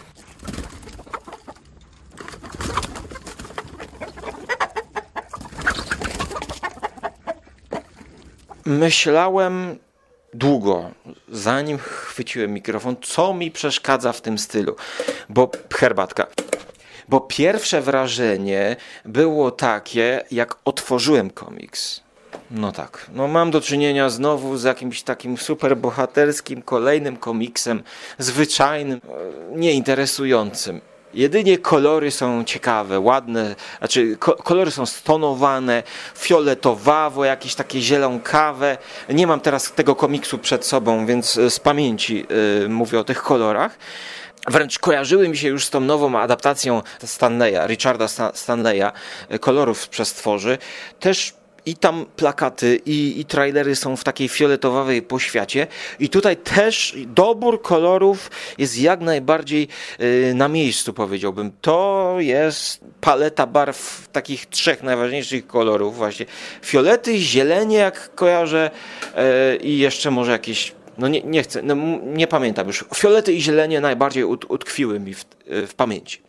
Myślałem 8.65 9.79
długo, 10.35 10.91
zanim 11.29 11.79
chwyciłem 11.79 12.53
mikrofon, 12.53 12.97
co 13.03 13.35
mi 13.35 13.51
przeszkadza 13.51 14.13
w 14.13 14.21
tym 14.21 14.39
stylu. 14.39 14.77
Bo 15.29 15.51
herbatka. 15.75 16.27
Bo 17.09 17.21
pierwsze 17.21 17.81
wrażenie 17.81 18.77
było 19.05 19.51
takie, 19.51 20.25
jak 20.31 20.57
otworzyłem 20.65 21.31
komiks. 21.31 22.08
No 22.51 22.73
tak, 22.73 23.07
no 23.13 23.29
mam 23.29 23.51
do 23.51 23.61
czynienia 23.61 24.11
znowu 24.11 24.57
z 24.57 24.65
jakimś 24.65 25.03
takim 25.03 25.37
superbohaterskim 25.39 26.63
kolejnym 26.63 27.17
komiksem, 27.17 27.83
zwyczajnym, 28.19 29.01
e, 29.53 29.59
nieinteresującym. 29.59 30.81
Jedynie 31.15 31.59
kolory 31.59 32.11
są 32.11 32.45
ciekawe, 32.45 33.01
ładne, 33.01 33.55
znaczy 33.79 34.17
ko 34.17 34.33
kolory 34.37 34.71
są 34.71 34.87
stonowane, 34.87 35.83
fioletowawo, 36.17 37.25
jakieś 37.25 37.55
takie 37.55 37.81
zielonkawe. 37.81 38.79
Nie 39.09 39.27
mam 39.27 39.41
teraz 39.41 39.73
tego 39.73 39.95
komiksu 39.95 40.39
przed 40.39 40.67
sobą, 40.67 41.07
więc 41.07 41.39
e, 41.39 41.51
z 41.51 41.61
pamięci 41.61 42.27
y, 42.65 42.69
mówię 42.69 42.99
o 43.01 43.05
tych 43.05 43.23
kolorach. 43.23 43.79
Wręcz 44.49 44.79
kojarzyły 44.79 45.29
mi 45.29 45.37
się 45.37 45.49
już 45.49 45.65
z 45.65 45.71
tą 45.71 45.81
nową 45.81 46.19
adaptacją 46.19 46.83
Stanleya, 47.05 47.67
Richarda 47.67 48.09
Sta- 48.09 48.33
Stanleya, 48.35 48.93
kolorów 49.41 49.81
z 49.81 49.87
przestworzy. 49.87 50.59
Też 51.01 51.38
i 51.69 51.77
tam 51.77 52.07
plakaty, 52.17 52.81
i, 52.87 53.21
i 53.21 53.25
trailery 53.25 53.77
są 53.77 53.97
w 53.97 54.05
takiej 54.05 54.29
fioletowej 54.29 55.03
poświacie. 55.03 55.67
I 56.01 56.09
tutaj 56.09 56.37
też 56.37 56.97
dobór 57.07 57.63
kolorów 57.63 58.31
jest 58.59 58.79
jak 58.79 59.01
najbardziej 59.01 59.69
y, 60.01 60.33
na 60.35 60.49
miejscu, 60.49 60.93
powiedziałbym. 60.93 61.53
To 61.61 62.17
jest 62.19 62.81
paleta 63.01 63.47
barw 63.47 64.09
takich 64.13 64.47
trzech 64.47 64.83
najważniejszych 64.83 65.47
kolorów, 65.47 65.97
właśnie. 65.97 66.27
Fiolety, 66.65 67.19
zielenie, 67.19 67.77
jak 67.77 68.15
kojarzę, 68.15 68.71
y, 69.53 69.57
i 69.57 69.79
jeszcze 69.79 70.11
może 70.11 70.33
jakieś. 70.33 70.73
No 70.99 71.09
nie, 71.09 71.23
nie 71.23 71.43
chcę, 71.43 71.63
no, 71.63 71.77
nie 72.05 72.27
pamiętam 72.27 72.67
już. 72.67 72.85
Fiolety 72.95 73.33
i 73.33 73.43
zielenie 73.43 73.81
najbardziej 73.81 74.25
ut, 74.25 74.45
utkwiły 74.49 75.01
mi 75.01 75.15
w, 75.15 75.25
y, 75.51 75.67
w 75.67 75.75
pamięci 75.75 76.21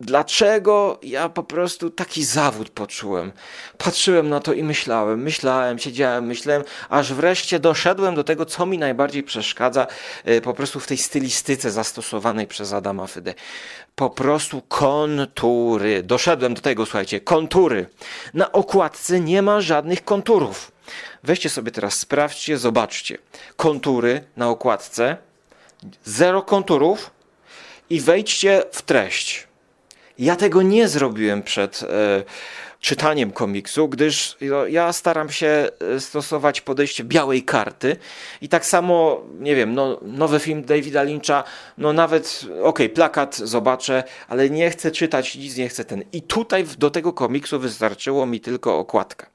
dlaczego 0.00 0.98
ja 1.02 1.28
po 1.28 1.42
prostu 1.42 1.90
taki 1.90 2.24
zawód 2.24 2.70
poczułem. 2.70 3.32
Patrzyłem 3.78 4.28
na 4.28 4.40
to 4.40 4.52
i 4.52 4.62
myślałem, 4.62 5.22
myślałem, 5.22 5.78
siedziałem, 5.78 6.26
myślałem, 6.26 6.64
aż 6.88 7.12
wreszcie 7.12 7.58
doszedłem 7.58 8.14
do 8.14 8.24
tego, 8.24 8.46
co 8.46 8.66
mi 8.66 8.78
najbardziej 8.78 9.22
przeszkadza 9.22 9.86
e, 10.24 10.40
po 10.40 10.54
prostu 10.54 10.80
w 10.80 10.86
tej 10.86 10.98
stylistyce 10.98 11.70
zastosowanej 11.70 12.46
przez 12.46 12.72
Adama 12.72 13.06
Fydę. 13.06 13.34
Po 13.94 14.10
prostu 14.10 14.62
kontury. 14.68 16.02
Doszedłem 16.02 16.54
do 16.54 16.60
tego, 16.60 16.86
słuchajcie, 16.86 17.20
kontury. 17.20 17.86
Na 18.34 18.52
okładce 18.52 19.20
nie 19.20 19.42
ma 19.42 19.60
żadnych 19.60 20.04
konturów. 20.04 20.72
Weźcie 21.22 21.50
sobie 21.50 21.70
teraz, 21.70 21.94
sprawdźcie, 21.94 22.58
zobaczcie. 22.58 23.18
Kontury 23.56 24.24
na 24.36 24.48
okładce, 24.48 25.16
zero 26.04 26.42
konturów 26.42 27.10
i 27.90 28.00
wejdźcie 28.00 28.62
w 28.72 28.82
treść. 28.82 29.47
Ja 30.18 30.36
tego 30.36 30.62
nie 30.62 30.88
zrobiłem 30.88 31.42
przed 31.42 31.82
e, 31.82 31.86
czytaniem 32.80 33.30
komiksu, 33.30 33.88
gdyż 33.88 34.36
no, 34.40 34.66
ja 34.66 34.92
staram 34.92 35.30
się 35.30 35.68
e, 35.96 36.00
stosować 36.00 36.60
podejście 36.60 37.04
białej 37.04 37.42
karty 37.42 37.96
i 38.40 38.48
tak 38.48 38.66
samo, 38.66 39.22
nie 39.40 39.56
wiem, 39.56 39.74
no, 39.74 40.00
nowy 40.02 40.40
film 40.40 40.62
Davida 40.62 41.02
Lyncha, 41.02 41.44
no 41.78 41.92
nawet, 41.92 42.44
okej, 42.62 42.88
plakat 42.88 43.36
zobaczę, 43.36 44.04
ale 44.28 44.50
nie 44.50 44.70
chcę 44.70 44.90
czytać 44.90 45.36
nic, 45.36 45.56
nie 45.56 45.68
chcę 45.68 45.84
ten. 45.84 46.04
I 46.12 46.22
tutaj 46.22 46.64
do 46.78 46.90
tego 46.90 47.12
komiksu 47.12 47.58
wystarczyło 47.60 48.26
mi 48.26 48.40
tylko 48.40 48.78
okładka. 48.78 49.26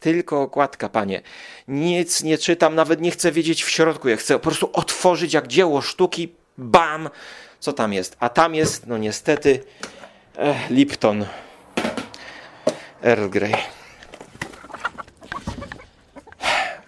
Tylko 0.00 0.42
okładka, 0.42 0.88
panie. 0.88 1.22
Nic 1.68 2.22
nie 2.22 2.38
czytam, 2.38 2.74
nawet 2.74 3.00
nie 3.00 3.10
chcę 3.10 3.32
wiedzieć 3.32 3.64
w 3.64 3.70
środku, 3.70 4.08
ja 4.08 4.16
chcę 4.16 4.34
po 4.34 4.40
prostu 4.40 4.70
otworzyć 4.72 5.34
jak 5.34 5.46
dzieło 5.46 5.80
sztuki, 5.80 6.32
bam, 6.58 7.10
co 7.60 7.72
tam 7.72 7.92
jest. 7.92 8.16
A 8.20 8.28
tam 8.28 8.54
jest, 8.54 8.86
no 8.86 8.98
niestety, 8.98 9.64
Ech, 10.36 10.70
Lipton. 10.70 11.26
Earl 13.02 13.28
Grey. 13.28 13.54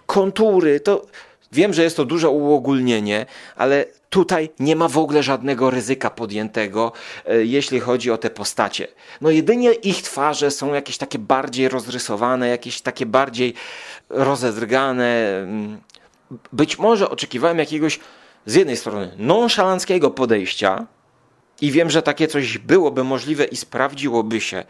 Kontury, 0.06 0.80
to 0.80 1.06
wiem, 1.52 1.74
że 1.74 1.82
jest 1.82 1.96
to 1.96 2.04
duże 2.04 2.28
uogólnienie, 2.28 3.26
ale 3.56 3.84
tutaj 4.10 4.50
nie 4.58 4.76
ma 4.76 4.88
w 4.88 4.98
ogóle 4.98 5.22
żadnego 5.22 5.70
ryzyka 5.70 6.10
podjętego, 6.10 6.92
e, 7.26 7.44
jeśli 7.44 7.80
chodzi 7.80 8.10
o 8.10 8.18
te 8.18 8.30
postacie. 8.30 8.88
No 9.20 9.30
jedynie 9.30 9.72
ich 9.72 10.02
twarze 10.02 10.50
są 10.50 10.74
jakieś 10.74 10.98
takie 10.98 11.18
bardziej 11.18 11.68
rozrysowane, 11.68 12.48
jakieś 12.48 12.80
takie 12.80 13.06
bardziej 13.06 13.54
rozedrgane. 14.10 15.46
Być 16.52 16.78
może 16.78 17.10
oczekiwałem 17.10 17.58
jakiegoś 17.58 18.00
z 18.46 18.54
jednej 18.54 18.76
strony 18.76 19.10
nonszalanckiego 19.18 20.10
podejścia, 20.10 20.86
i 21.64 21.70
wiem, 21.70 21.90
że 21.90 22.02
takie 22.02 22.28
coś 22.28 22.58
byłoby 22.58 23.04
możliwe 23.04 23.44
i 23.44 23.56
sprawdziłoby 23.56 24.40
się 24.40 24.64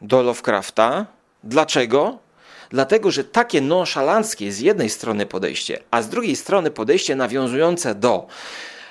do 0.00 0.22
Lovecrafta. 0.22 1.06
Dlaczego? 1.44 2.18
Dlatego, 2.70 3.10
że 3.10 3.24
takie 3.24 3.60
nonszalanckie 3.60 4.52
z 4.52 4.60
jednej 4.60 4.90
strony 4.90 5.26
podejście, 5.26 5.78
a 5.90 6.02
z 6.02 6.08
drugiej 6.08 6.36
strony 6.36 6.70
podejście 6.70 7.16
nawiązujące 7.16 7.94
do 7.94 8.26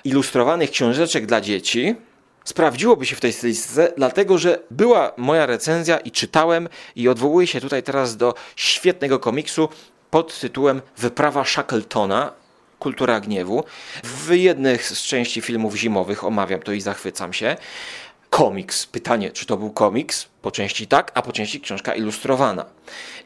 ilustrowanych 0.04 0.72
książeczek 0.72 1.26
dla 1.26 1.42
dzieci 1.42 1.96
sprawdziłoby 2.44 3.06
się 3.06 3.16
w 3.16 3.20
tej 3.20 3.34
stylistyce, 3.34 3.94
dlatego 3.98 4.38
że 4.38 4.60
była 4.72 5.12
moja 5.18 5.46
recenzja 5.46 5.98
i 5.98 6.12
czytałem 6.12 6.70
i 6.96 7.10
odwołuję 7.10 7.48
się 7.48 7.62
tutaj 7.62 7.84
teraz 7.84 8.18
do 8.18 8.34
świetnego 8.56 9.20
komiksu 9.20 9.70
pod 10.10 10.40
tytułem 10.40 10.82
Wyprawa 10.98 11.46
Shackletona, 11.46 12.32
Kultura 12.80 13.20
Gniewu. 13.20 13.64
W 14.04 14.32
jednych 14.32 14.88
z 14.88 15.02
części 15.02 15.42
filmów 15.42 15.76
zimowych 15.76 16.24
omawiam 16.24 16.60
to 16.60 16.72
i 16.72 16.82
zachwycam 16.82 17.34
się. 17.34 17.56
Komiks. 18.30 18.86
Pytanie, 18.86 19.32
czy 19.32 19.46
to 19.46 19.58
był 19.58 19.72
komiks? 19.72 20.28
Po 20.42 20.52
części 20.52 20.88
tak, 20.88 21.12
a 21.14 21.22
po 21.22 21.32
części 21.32 21.62
książka 21.62 21.96
ilustrowana. 21.96 22.66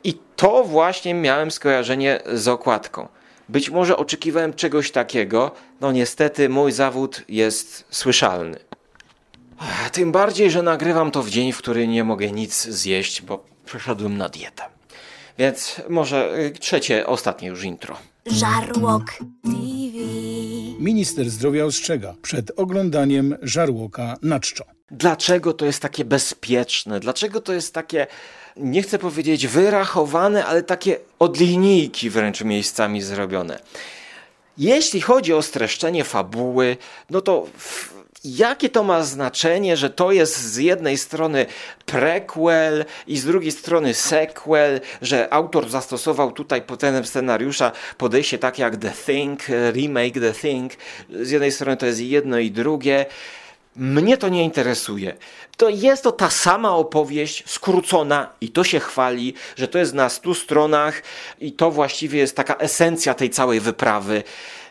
I 0.04 0.18
to 0.36 0.64
właśnie 0.64 1.14
miałem 1.14 1.52
skojarzenie 1.52 2.20
z 2.34 2.48
okładką. 2.48 3.08
Być 3.50 3.70
może 3.70 3.98
oczekiwałem 3.98 4.54
czegoś 4.54 4.92
takiego, 4.92 5.52
no 5.82 5.92
niestety 5.92 6.50
mój 6.50 6.72
zawód 6.72 7.22
jest 7.30 7.86
słyszalny. 7.90 8.60
Tym 9.92 10.12
bardziej, 10.12 10.52
że 10.52 10.62
nagrywam 10.62 11.12
to 11.12 11.24
w 11.24 11.30
dzień, 11.30 11.52
w 11.52 11.58
który 11.58 11.88
nie 11.88 12.04
mogę 12.04 12.32
nic 12.32 12.64
zjeść, 12.64 13.22
bo 13.22 13.44
przeszedłem 13.66 14.18
na 14.18 14.30
dietę. 14.30 14.64
Więc 15.38 15.82
może 15.90 16.38
y, 16.40 16.52
trzecie, 16.52 17.08
ostatnie 17.08 17.48
już 17.48 17.64
intro. 17.64 17.98
Żarłok 18.26 19.04
TV. 19.44 19.98
Minister 20.80 21.30
zdrowia 21.30 21.66
ostrzega 21.66 22.16
przed 22.22 22.52
oglądaniem 22.60 23.38
żarłoka 23.42 24.18
na 24.22 24.40
czczo. 24.40 24.66
Dlaczego 24.92 25.54
to 25.54 25.66
jest 25.66 25.82
takie 25.82 26.06
bezpieczne? 26.06 27.00
Dlaczego 27.00 27.42
to 27.42 27.54
jest 27.54 27.74
takie, 27.74 28.08
nie 28.58 28.82
chcę 28.82 29.00
powiedzieć 29.00 29.48
wyrachowane, 29.48 30.46
ale 30.46 30.64
takie 30.64 31.00
od 31.20 31.40
linijki 31.40 32.10
wręcz 32.10 32.44
miejscami 32.44 33.02
zrobione? 33.02 33.60
Jeśli 34.58 35.02
chodzi 35.02 35.34
o 35.34 35.42
streszczenie 35.42 36.04
fabuły, 36.04 36.78
no 37.10 37.22
to 37.22 37.48
w, 37.58 37.94
jakie 38.24 38.70
to 38.70 38.84
ma 38.84 39.04
znaczenie, 39.04 39.78
że 39.78 39.90
to 39.90 40.12
jest 40.12 40.38
z 40.38 40.58
jednej 40.58 40.98
strony 40.98 41.46
prequel 41.86 42.86
i 43.08 43.18
z 43.18 43.26
drugiej 43.26 43.52
strony 43.52 43.94
sequel, 43.94 44.82
że 45.02 45.34
autor 45.34 45.70
zastosował 45.70 46.32
tutaj 46.32 46.62
potem 46.62 47.06
scenariusza 47.06 47.72
podejście 47.98 48.38
takie 48.38 48.64
jak 48.64 48.78
The 48.78 48.92
Thing, 49.06 49.40
remake 49.74 50.14
The 50.14 50.34
Thing. 50.34 50.74
Z 51.10 51.30
jednej 51.30 51.52
strony 51.52 51.78
to 51.78 51.86
jest 51.86 52.00
jedno 52.00 52.40
i 52.40 52.52
drugie. 52.52 53.06
Mnie 53.76 54.18
to 54.18 54.30
nie 54.30 54.44
interesuje. 54.44 55.16
To 55.58 55.70
jest 55.70 56.04
to 56.04 56.12
ta 56.12 56.30
sama 56.30 56.76
opowieść, 56.76 57.44
skrócona, 57.48 58.30
i 58.42 58.50
to 58.50 58.64
się 58.64 58.80
chwali, 58.80 59.34
że 59.56 59.68
to 59.68 59.78
jest 59.78 59.94
na 59.94 60.10
stu 60.10 60.34
stronach, 60.34 61.02
i 61.40 61.52
to 61.52 61.72
właściwie 61.72 62.20
jest 62.20 62.36
taka 62.36 62.56
esencja 62.56 63.14
tej 63.14 63.30
całej 63.30 63.60
wyprawy. 63.60 64.24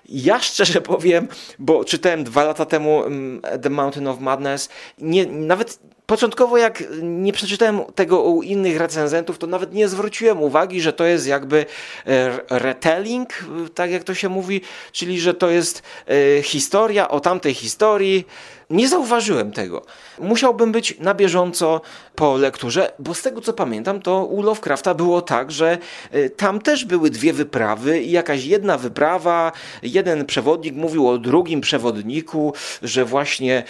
Ja 0.09 0.41
szczerze 0.41 0.81
powiem, 0.95 1.29
bo 1.59 1.85
czytałem 1.85 2.25
dwa 2.25 2.45
lata 2.45 2.67
temu 2.67 3.05
mm, 3.05 3.43
The 3.63 3.71
Mountain 3.71 4.07
of 4.09 4.21
Madness, 4.21 4.69
nie, 4.99 5.27
nawet 5.27 5.79
początkowo 6.11 6.59
jak 6.59 6.85
nie 7.03 7.33
przeczytałem 7.33 7.81
tego 7.95 8.23
u 8.23 8.43
innych 8.43 8.77
recenzentów, 8.77 9.39
to 9.39 9.47
nawet 9.47 9.75
nie 9.75 9.89
zwróciłem 9.89 10.43
uwagi, 10.43 10.81
że 10.81 10.93
to 10.93 11.05
jest 11.05 11.27
jakby 11.27 11.67
e, 12.07 12.39
retelling, 12.51 13.45
tak 13.75 13.91
jak 13.91 14.05
to 14.05 14.15
się 14.15 14.29
mówi, 14.29 14.61
czyli 14.93 15.21
że 15.21 15.35
to 15.35 15.51
jest 15.51 15.83
e, 16.07 16.43
historia 16.43 17.09
o 17.09 17.21
tamtej 17.21 17.55
historii. 17.55 18.27
Nie 18.71 18.89
zauważyłem 18.89 19.53
tego. 19.53 19.83
Musiałbym 20.19 20.73
być 20.73 20.99
na 20.99 21.15
bieżąco 21.15 21.81
po 22.15 22.37
lekturze, 22.37 22.93
bo 22.99 23.15
z 23.15 23.23
tego 23.23 23.41
co 23.41 23.53
pamiętam, 23.53 24.03
to 24.03 24.25
u 24.25 24.43
Lovecrafta 24.43 24.95
było 24.95 25.23
tak, 25.23 25.53
że 25.53 25.79
e, 26.11 26.31
tam 26.31 26.61
też 26.61 26.85
były 26.85 27.11
dwie 27.11 27.33
wyprawy 27.33 28.03
i 28.03 28.11
jakaś 28.11 28.45
jedna 28.45 28.79
wyprawa, 28.79 29.53
jeden 29.83 30.27
przewodnik 30.27 30.75
mówił 30.75 31.09
o 31.09 31.19
drugim 31.19 31.61
przewodniku, 31.61 32.55
że 32.83 33.05
właśnie 33.05 33.65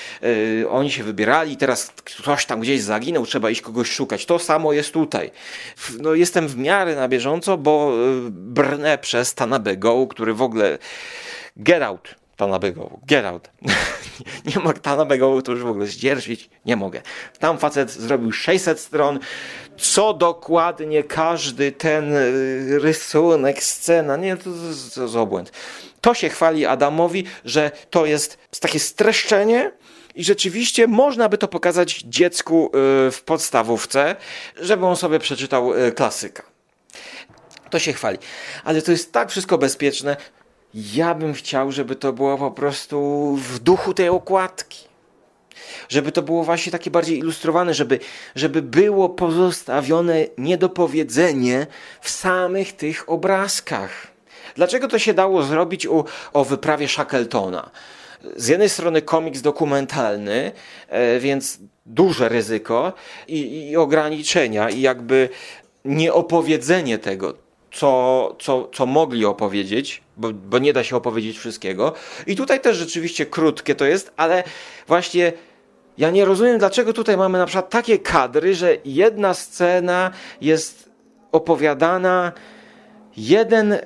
oni 0.71 0.91
się 0.91 1.05
wybierali, 1.05 1.57
teraz 1.57 1.93
ktoś 2.05 2.47
tam 2.47 2.61
gdzieś 2.61 2.83
zaginął, 2.83 3.27
trzeba 3.27 3.51
iść 3.51 3.61
kogoś 3.61 3.91
szukać. 3.91 4.27
To 4.27 4.39
samo 4.39 4.73
jest 4.73 4.93
tutaj. 4.93 5.31
No, 6.01 6.15
jestem 6.15 6.49
w 6.49 6.57
miarę 6.57 6.97
na 6.97 7.09
bieżąco, 7.09 7.59
bo 7.59 7.93
brnę 8.31 8.99
przez 8.99 9.35
Tanabe 9.35 9.77
Go, 9.77 10.07
który 10.07 10.35
w 10.35 10.43
ogóle 10.43 10.79
get 11.57 11.83
out. 11.83 12.20
Tanabe 12.41 12.73
Go, 12.73 12.91
get 13.07 13.25
out. 13.25 13.51
nie 14.55 14.63
mogę 14.63 14.81
Tanabe 14.81 15.19
Go 15.19 15.43
to 15.43 15.53
już 15.53 15.63
w 15.63 15.67
ogóle 15.67 15.87
zdzierżyć, 15.87 16.51
nie 16.67 16.77
mogę. 16.77 17.03
Tam 17.39 17.59
facet 17.59 17.91
zrobił 17.91 18.33
600 18.33 18.81
stron, 18.81 19.19
co 19.77 20.15
dokładnie 20.15 21.05
każdy 21.05 21.73
ten 21.73 22.15
rysunek, 22.81 23.63
scena, 23.63 24.17
nie, 24.17 24.37
to, 24.37 24.51
to, 24.95 25.09
to 25.09 25.21
obłęd. 25.21 25.53
To 26.01 26.15
się 26.15 26.29
chwali 26.29 26.67
Adamowi, 26.67 27.25
że 27.45 27.71
to 27.91 28.07
jest 28.07 28.39
takie 28.61 28.79
streszczenie, 28.79 29.73
i 30.15 30.25
rzeczywiście 30.25 30.87
można 30.87 31.29
by 31.29 31.39
to 31.39 31.49
pokazać 31.49 32.03
dziecku 32.07 32.71
w 33.13 33.19
podstawówce, 33.25 34.17
żeby 34.57 34.87
on 34.87 34.97
sobie 34.97 35.19
przeczytał 35.19 35.73
klasyka. 35.97 36.43
To 37.71 37.79
się 37.79 37.93
chwali. 37.93 38.19
Ale 38.65 38.83
to 38.83 38.93
jest 38.93 39.13
tak 39.13 39.31
wszystko 39.31 39.59
bezpieczne. 39.59 40.17
Ja 40.75 41.15
bym 41.15 41.35
chciał, 41.35 41.73
żeby 41.73 41.97
to 41.97 42.13
było 42.13 42.39
po 42.39 42.51
prostu 42.51 43.37
w 43.37 43.59
duchu 43.59 43.95
tej 43.95 44.09
okładki. 44.09 44.91
Żeby 45.89 46.13
to 46.13 46.23
było 46.23 46.45
właśnie 46.45 46.73
takie 46.73 46.91
bardziej 46.91 47.19
ilustrowane, 47.19 47.75
żeby, 47.75 47.99
żeby 48.35 48.63
było 48.63 49.09
pozostawione 49.09 50.27
niedopowiedzenie 50.39 51.67
w 52.01 52.11
samych 52.11 52.73
tych 52.73 53.11
obrazkach. 53.11 54.07
Dlaczego 54.55 54.89
to 54.89 54.99
się 54.99 55.15
dało 55.15 55.43
zrobić 55.43 55.87
u, 55.87 56.05
o 56.33 56.45
wyprawie 56.45 56.89
Shackletona? 56.89 57.71
z 58.37 58.49
jednej 58.49 58.69
strony 58.69 59.03
komiks 59.03 59.41
dokumentalny, 59.41 60.53
więc 61.21 61.59
duże 61.87 62.29
ryzyko 62.29 62.93
i, 63.29 63.69
i 63.71 63.77
ograniczenia, 63.77 64.71
i 64.71 64.81
jakby 64.81 65.29
nieopowiedzenie 65.85 66.99
tego, 66.99 67.35
co, 67.73 68.37
co, 68.39 68.69
co 68.73 68.87
mogli 68.87 69.25
opowiedzieć, 69.25 70.03
bo, 70.17 70.33
bo 70.33 70.59
nie 70.59 70.73
da 70.73 70.85
się 70.85 70.97
opowiedzieć 70.97 71.39
wszystkiego. 71.39 71.95
I 72.27 72.37
tutaj 72.37 72.61
też 72.61 72.77
rzeczywiście 72.77 73.27
krótkie 73.27 73.75
to 73.75 73.85
jest, 73.85 74.13
ale 74.17 74.45
właśnie 74.87 75.33
ja 75.99 76.11
nie 76.11 76.25
rozumiem, 76.25 76.59
dlaczego 76.59 76.93
tutaj 76.93 77.17
mamy 77.17 77.39
na 77.39 77.47
przykład 77.47 77.71
takie 77.71 77.99
kadry, 77.99 78.55
że 78.55 78.77
jedna 78.85 79.35
scena 79.35 80.11
jest 80.41 80.91
opowiadana 81.33 82.33
jeden 83.17 83.79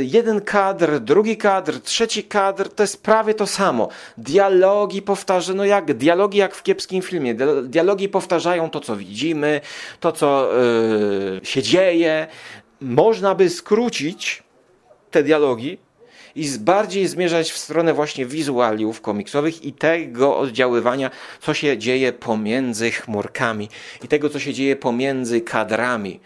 jeden 0.00 0.40
kadr, 0.40 1.00
drugi 1.00 1.36
kadr, 1.36 1.80
trzeci 1.80 2.24
kadr, 2.24 2.68
to 2.68 2.82
jest 2.82 3.02
prawie 3.02 3.34
to 3.34 3.46
samo. 3.46 3.88
Dialogi 4.18 5.02
powtarzają, 5.02 5.56
no 5.56 5.64
jak, 5.64 5.94
dialogi 5.94 6.38
jak 6.38 6.54
w 6.54 6.62
kiepskim 6.62 7.02
filmie. 7.02 7.34
Dialogi 7.62 8.08
powtarzają 8.08 8.70
to, 8.70 8.80
co 8.80 8.96
widzimy, 8.96 9.60
to, 10.00 10.12
co 10.12 10.48
yy, 11.32 11.40
się 11.42 11.62
dzieje. 11.62 12.26
Można 12.80 13.34
by 13.34 13.50
skrócić 13.50 14.42
te 15.10 15.22
dialogi 15.22 15.78
i 16.34 16.48
bardziej 16.58 17.08
zmierzać 17.08 17.52
w 17.52 17.58
stronę 17.58 17.94
właśnie 17.94 18.26
wizualiów 18.26 19.00
komiksowych 19.00 19.64
i 19.64 19.72
tego 19.72 20.38
oddziaływania, 20.38 21.10
co 21.40 21.54
się 21.54 21.78
dzieje 21.78 22.12
pomiędzy 22.12 22.90
chmurkami 22.90 23.68
i 24.04 24.08
tego, 24.08 24.30
co 24.30 24.40
się 24.40 24.54
dzieje 24.54 24.76
pomiędzy 24.76 25.40
kadrami. 25.40 26.20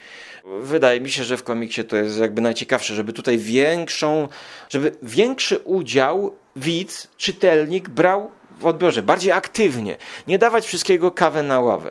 Wydaje 0.60 1.00
mi 1.00 1.10
się, 1.10 1.24
że 1.24 1.36
w 1.36 1.42
komiksie 1.42 1.84
to 1.84 1.96
jest 1.96 2.18
jakby 2.18 2.40
najciekawsze, 2.40 2.94
żeby 2.94 3.12
tutaj 3.12 3.38
większą, 3.38 4.28
żeby 4.68 4.92
większy 5.02 5.58
udział 5.58 6.36
widz, 6.56 7.08
czytelnik 7.16 7.88
brał 7.88 8.30
w 8.60 8.66
odbiorze, 8.66 9.02
bardziej 9.02 9.32
aktywnie, 9.32 9.96
nie 10.26 10.38
dawać 10.38 10.66
wszystkiego 10.66 11.10
kawę 11.10 11.42
na 11.42 11.60
ławę. 11.60 11.90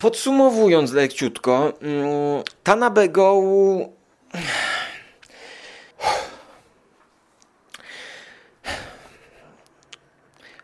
Podsumowując 0.00 0.92
leciutko, 0.92 1.72
mm, 1.82 2.42
Tanabe 2.64 3.08
Go 3.08 3.42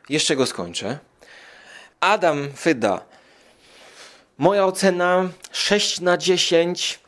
jeszcze 0.08 0.36
go 0.36 0.46
skończę. 0.46 0.98
Adam 2.00 2.48
Fyda 2.56 3.00
Moja 4.38 4.64
ocena 4.66 5.28
6 5.52 6.00
na 6.00 6.16
10 6.16 7.00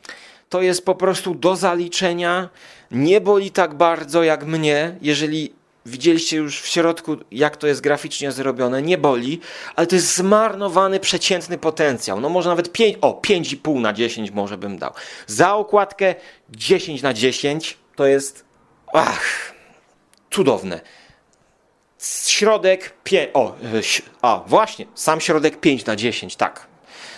to 0.49 0.61
jest 0.61 0.85
po 0.85 0.95
prostu 0.95 1.35
do 1.35 1.55
zaliczenia. 1.55 2.49
Nie 2.91 3.21
boli 3.21 3.51
tak 3.51 3.73
bardzo 3.73 4.23
jak 4.23 4.45
mnie, 4.45 4.97
jeżeli 5.01 5.53
widzieliście 5.85 6.37
już 6.37 6.61
w 6.61 6.67
środku, 6.67 7.17
jak 7.31 7.57
to 7.57 7.67
jest 7.67 7.81
graficznie 7.81 8.31
zrobione, 8.31 8.81
nie 8.81 8.97
boli, 8.97 9.39
ale 9.75 9.87
to 9.87 9.95
jest 9.95 10.15
zmarnowany, 10.15 10.99
przeciętny 10.99 11.57
potencjał. 11.57 12.21
No 12.21 12.29
może 12.29 12.49
nawet 12.49 12.71
5, 12.71 12.97
o 13.01 13.21
5,5 13.27 13.81
na 13.81 13.93
10 13.93 14.31
może 14.31 14.57
bym 14.57 14.77
dał. 14.77 14.93
Za 15.27 15.55
okładkę 15.55 16.15
10 16.49 17.01
na 17.01 17.13
10 17.13 17.77
to 17.95 18.05
jest, 18.05 18.45
ach, 18.93 19.53
cudowne. 20.31 20.81
Środek 22.27 22.93
5, 23.03 23.29
o, 23.33 23.55
a 24.21 24.43
właśnie, 24.47 24.85
sam 24.95 25.21
środek 25.21 25.59
5 25.59 25.85
na 25.85 25.95
10, 25.95 26.35
tak 26.35 26.68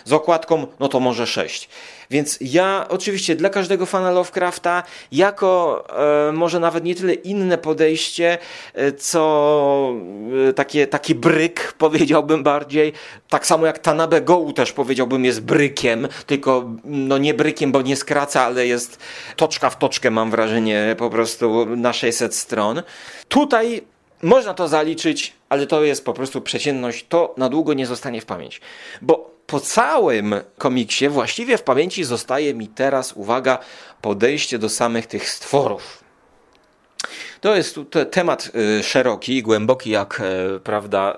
z 0.05 0.13
okładką, 0.13 0.67
no 0.79 0.87
to 0.87 0.99
może 0.99 1.27
6. 1.27 1.69
Więc 2.11 2.37
ja 2.41 2.85
oczywiście 2.89 3.35
dla 3.35 3.49
każdego 3.49 3.85
fana 3.85 4.11
Lovecrafta, 4.11 4.83
jako 5.11 5.83
e, 6.29 6.31
może 6.31 6.59
nawet 6.59 6.83
nie 6.83 6.95
tyle 6.95 7.13
inne 7.13 7.57
podejście, 7.57 8.37
e, 8.73 8.91
co 8.91 9.93
e, 10.49 10.53
takie, 10.53 10.87
taki 10.87 11.15
bryk, 11.15 11.73
powiedziałbym 11.77 12.43
bardziej. 12.43 12.93
Tak 13.29 13.45
samo 13.45 13.65
jak 13.65 13.79
Tanabe 13.79 14.21
Go 14.21 14.51
też 14.55 14.71
powiedziałbym 14.71 15.25
jest 15.25 15.41
brykiem, 15.41 16.07
tylko 16.25 16.65
no 16.83 17.17
nie 17.17 17.33
brykiem, 17.33 17.71
bo 17.71 17.81
nie 17.81 17.95
skraca, 17.95 18.41
ale 18.41 18.67
jest 18.67 18.99
toczka 19.35 19.69
w 19.69 19.77
toczkę, 19.77 20.11
mam 20.11 20.31
wrażenie, 20.31 20.95
po 20.97 21.09
prostu 21.09 21.65
na 21.75 21.93
600 21.93 22.35
stron. 22.35 22.81
Tutaj 23.27 23.81
można 24.23 24.53
to 24.53 24.67
zaliczyć, 24.67 25.33
ale 25.49 25.67
to 25.67 25.83
jest 25.83 26.05
po 26.05 26.13
prostu 26.13 26.41
przeciętność, 26.41 27.05
to 27.09 27.33
na 27.37 27.49
długo 27.49 27.73
nie 27.73 27.85
zostanie 27.85 28.21
w 28.21 28.25
pamięć. 28.25 28.61
Bo 29.01 29.31
po 29.51 29.59
całym 29.59 30.35
komiksie 30.57 31.09
właściwie 31.09 31.57
w 31.57 31.63
pamięci 31.63 32.03
zostaje 32.03 32.53
mi 32.53 32.67
teraz, 32.67 33.13
uwaga, 33.13 33.59
podejście 34.01 34.59
do 34.59 34.69
samych 34.69 35.07
tych 35.07 35.29
stworów. 35.29 36.00
To 37.41 37.56
jest 37.56 37.80
temat 38.12 38.51
y, 38.80 38.84
szeroki, 38.84 39.43
głęboki 39.43 39.89
jak 39.89 40.21
e, 40.21 40.60
prawda, 40.60 41.15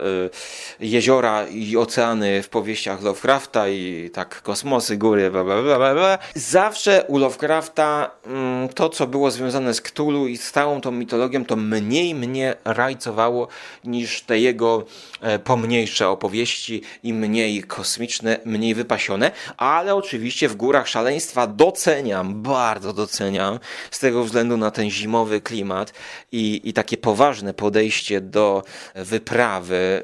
y, 0.81 0.85
jeziora 0.85 1.47
i 1.47 1.77
oceany 1.77 2.43
w 2.43 2.49
powieściach 2.49 3.01
Lovecrafta 3.01 3.69
i 3.69 4.09
tak 4.13 4.41
kosmosy, 4.41 4.97
góry, 4.97 5.31
bla, 5.31 5.43
bla, 5.43 5.61
bla, 5.61 5.93
bla. 5.93 6.17
Zawsze 6.35 7.03
u 7.07 7.17
Lovecrafta 7.17 8.11
mm, 8.25 8.69
to, 8.69 8.89
co 8.89 9.07
było 9.07 9.31
związane 9.31 9.73
z 9.73 9.81
Cthulhu 9.81 10.27
i 10.27 10.37
z 10.37 10.51
całą 10.51 10.81
tą 10.81 10.91
mitologią, 10.91 11.45
to 11.45 11.55
mniej 11.55 12.15
mnie 12.15 12.55
rajcowało 12.65 13.47
niż 13.83 14.21
te 14.21 14.39
jego 14.39 14.85
e, 15.21 15.39
pomniejsze 15.39 16.09
opowieści 16.09 16.81
i 17.03 17.13
mniej 17.13 17.63
kosmiczne, 17.63 18.39
mniej 18.45 18.75
wypasione, 18.75 19.31
ale 19.57 19.95
oczywiście 19.95 20.49
w 20.49 20.55
Górach 20.55 20.87
Szaleństwa 20.87 21.47
doceniam, 21.47 22.41
bardzo 22.41 22.93
doceniam, 22.93 23.59
z 23.91 23.99
tego 23.99 24.23
względu 24.23 24.57
na 24.57 24.71
ten 24.71 24.89
zimowy 24.89 25.41
klimat 25.41 25.93
i, 26.31 26.61
i 26.63 26.73
takie 26.73 26.97
poważne 26.97 27.53
podejście 27.53 28.21
do 28.21 28.63
wyprawy 28.95 30.03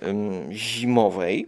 zimowej. 0.52 1.48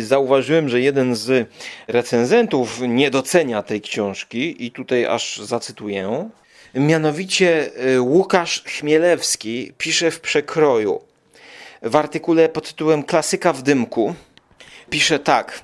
Zauważyłem, 0.00 0.68
że 0.68 0.80
jeden 0.80 1.14
z 1.14 1.48
recenzentów 1.88 2.80
nie 2.80 3.10
docenia 3.10 3.62
tej 3.62 3.80
książki 3.80 4.66
i 4.66 4.70
tutaj 4.70 5.06
aż 5.06 5.38
zacytuję. 5.38 6.30
Mianowicie 6.74 7.70
y, 7.94 8.00
Łukasz 8.00 8.62
Chmielewski 8.62 9.72
pisze 9.78 10.10
w 10.10 10.20
przekroju 10.20 11.00
w 11.82 11.96
artykule 11.96 12.48
pod 12.48 12.68
tytułem 12.68 13.02
Klasyka 13.02 13.52
w 13.52 13.62
dymku. 13.62 14.14
Pisze 14.90 15.18
tak. 15.18 15.62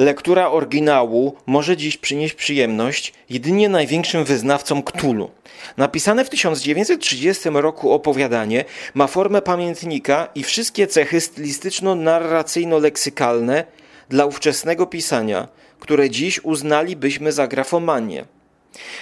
Lektura 0.00 0.50
oryginału 0.50 1.36
może 1.46 1.76
dziś 1.76 1.96
przynieść 1.96 2.34
przyjemność 2.34 3.12
jedynie 3.30 3.68
największym 3.68 4.24
wyznawcom 4.24 4.82
Ktulu. 4.82 5.30
Napisane 5.76 6.24
w 6.24 6.30
1930 6.30 7.48
roku 7.52 7.92
opowiadanie 7.92 8.64
ma 8.94 9.06
formę 9.06 9.42
pamiętnika 9.42 10.28
i 10.34 10.42
wszystkie 10.42 10.86
cechy 10.86 11.20
stylistyczno-narracyjno-leksykalne 11.20 13.64
dla 14.08 14.26
ówczesnego 14.26 14.86
pisania, 14.86 15.48
które 15.80 16.10
dziś 16.10 16.44
uznalibyśmy 16.44 17.32
za 17.32 17.46
grafomanię. 17.46 18.24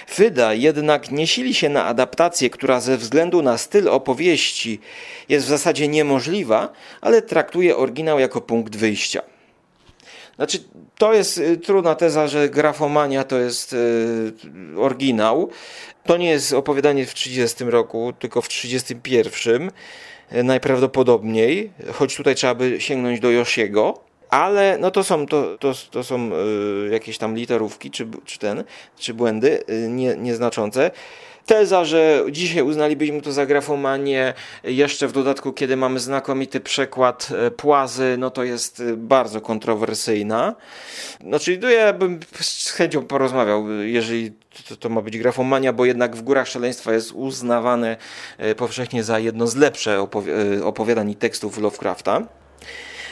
Fyda 0.07 0.53
jednak 0.53 1.11
nie 1.11 1.27
sili 1.27 1.53
się 1.53 1.69
na 1.69 1.85
adaptację, 1.85 2.49
która 2.49 2.79
ze 2.79 2.97
względu 2.97 3.41
na 3.41 3.57
styl 3.57 3.87
opowieści 3.87 4.79
jest 5.29 5.45
w 5.45 5.49
zasadzie 5.49 5.87
niemożliwa, 5.87 6.69
ale 7.01 7.21
traktuje 7.21 7.77
oryginał 7.77 8.19
jako 8.19 8.41
punkt 8.41 8.75
wyjścia. 8.75 9.21
Znaczy, 10.39 10.59
to 10.97 11.13
jest 11.13 11.37
y, 11.37 11.57
trudna 11.57 11.95
teza, 11.95 12.27
że 12.27 12.49
grafomania 12.49 13.23
to 13.23 13.39
jest 13.39 13.73
y, 13.73 14.33
oryginał. 14.77 15.49
To 16.03 16.17
nie 16.17 16.29
jest 16.29 16.53
opowiadanie 16.53 17.05
w 17.05 17.13
30 17.13 17.63
roku, 17.63 18.13
tylko 18.19 18.41
w 18.41 18.47
31 18.47 19.71
y, 20.33 20.43
najprawdopodobniej, 20.43 21.71
choć 21.93 22.15
tutaj 22.15 22.35
trzeba 22.35 22.55
by 22.55 22.81
sięgnąć 22.81 23.19
do 23.19 23.31
Yoshiego. 23.31 23.99
Ale 24.29 24.77
no 24.79 24.91
to 24.91 25.03
są, 25.03 25.25
to, 25.25 25.57
to, 25.57 25.73
to 25.91 26.03
są 26.03 26.31
y, 26.87 26.89
jakieś 26.91 27.17
tam 27.17 27.35
literówki, 27.35 27.91
czy, 27.91 28.07
czy 28.25 28.39
ten, 28.39 28.63
czy 28.97 29.13
błędy 29.13 29.63
y, 29.69 29.87
nie, 29.89 30.15
nieznaczące. 30.15 30.91
Teza, 31.49 31.85
że 31.85 32.23
dzisiaj 32.31 32.63
uznalibyśmy 32.63 33.21
to 33.21 33.31
za 33.31 33.45
grafomanię, 33.45 34.33
jeszcze 34.63 35.07
w 35.07 35.11
dodatku, 35.11 35.53
kiedy 35.53 35.75
mamy 35.77 35.99
znakomity 35.99 36.59
przekład 36.59 37.29
e, 37.31 37.51
Płazy, 37.51 38.15
no 38.19 38.29
to 38.29 38.43
jest 38.43 38.79
e, 38.79 38.97
bardzo 38.97 39.41
kontrowersyjna. 39.41 40.55
Znaczy, 41.21 41.59
no 41.61 41.69
ja 41.69 41.93
bym 41.93 42.19
z 42.41 42.71
chęcią 42.71 43.05
porozmawiał, 43.05 43.69
jeżeli 43.69 44.31
to, 44.69 44.75
to 44.75 44.89
ma 44.89 45.01
być 45.01 45.17
grafomania, 45.17 45.73
bo 45.73 45.85
jednak 45.85 46.15
w 46.15 46.21
Górach 46.21 46.47
Szaleństwa 46.47 46.93
jest 46.93 47.11
uznawane 47.11 47.97
e, 48.37 48.55
powszechnie 48.55 49.03
za 49.03 49.19
jedno 49.19 49.47
z 49.47 49.55
lepszych 49.55 49.99
opowiadań 50.63 51.09
i 51.09 51.15
tekstów 51.15 51.57
Lovecrafta. 51.57 52.21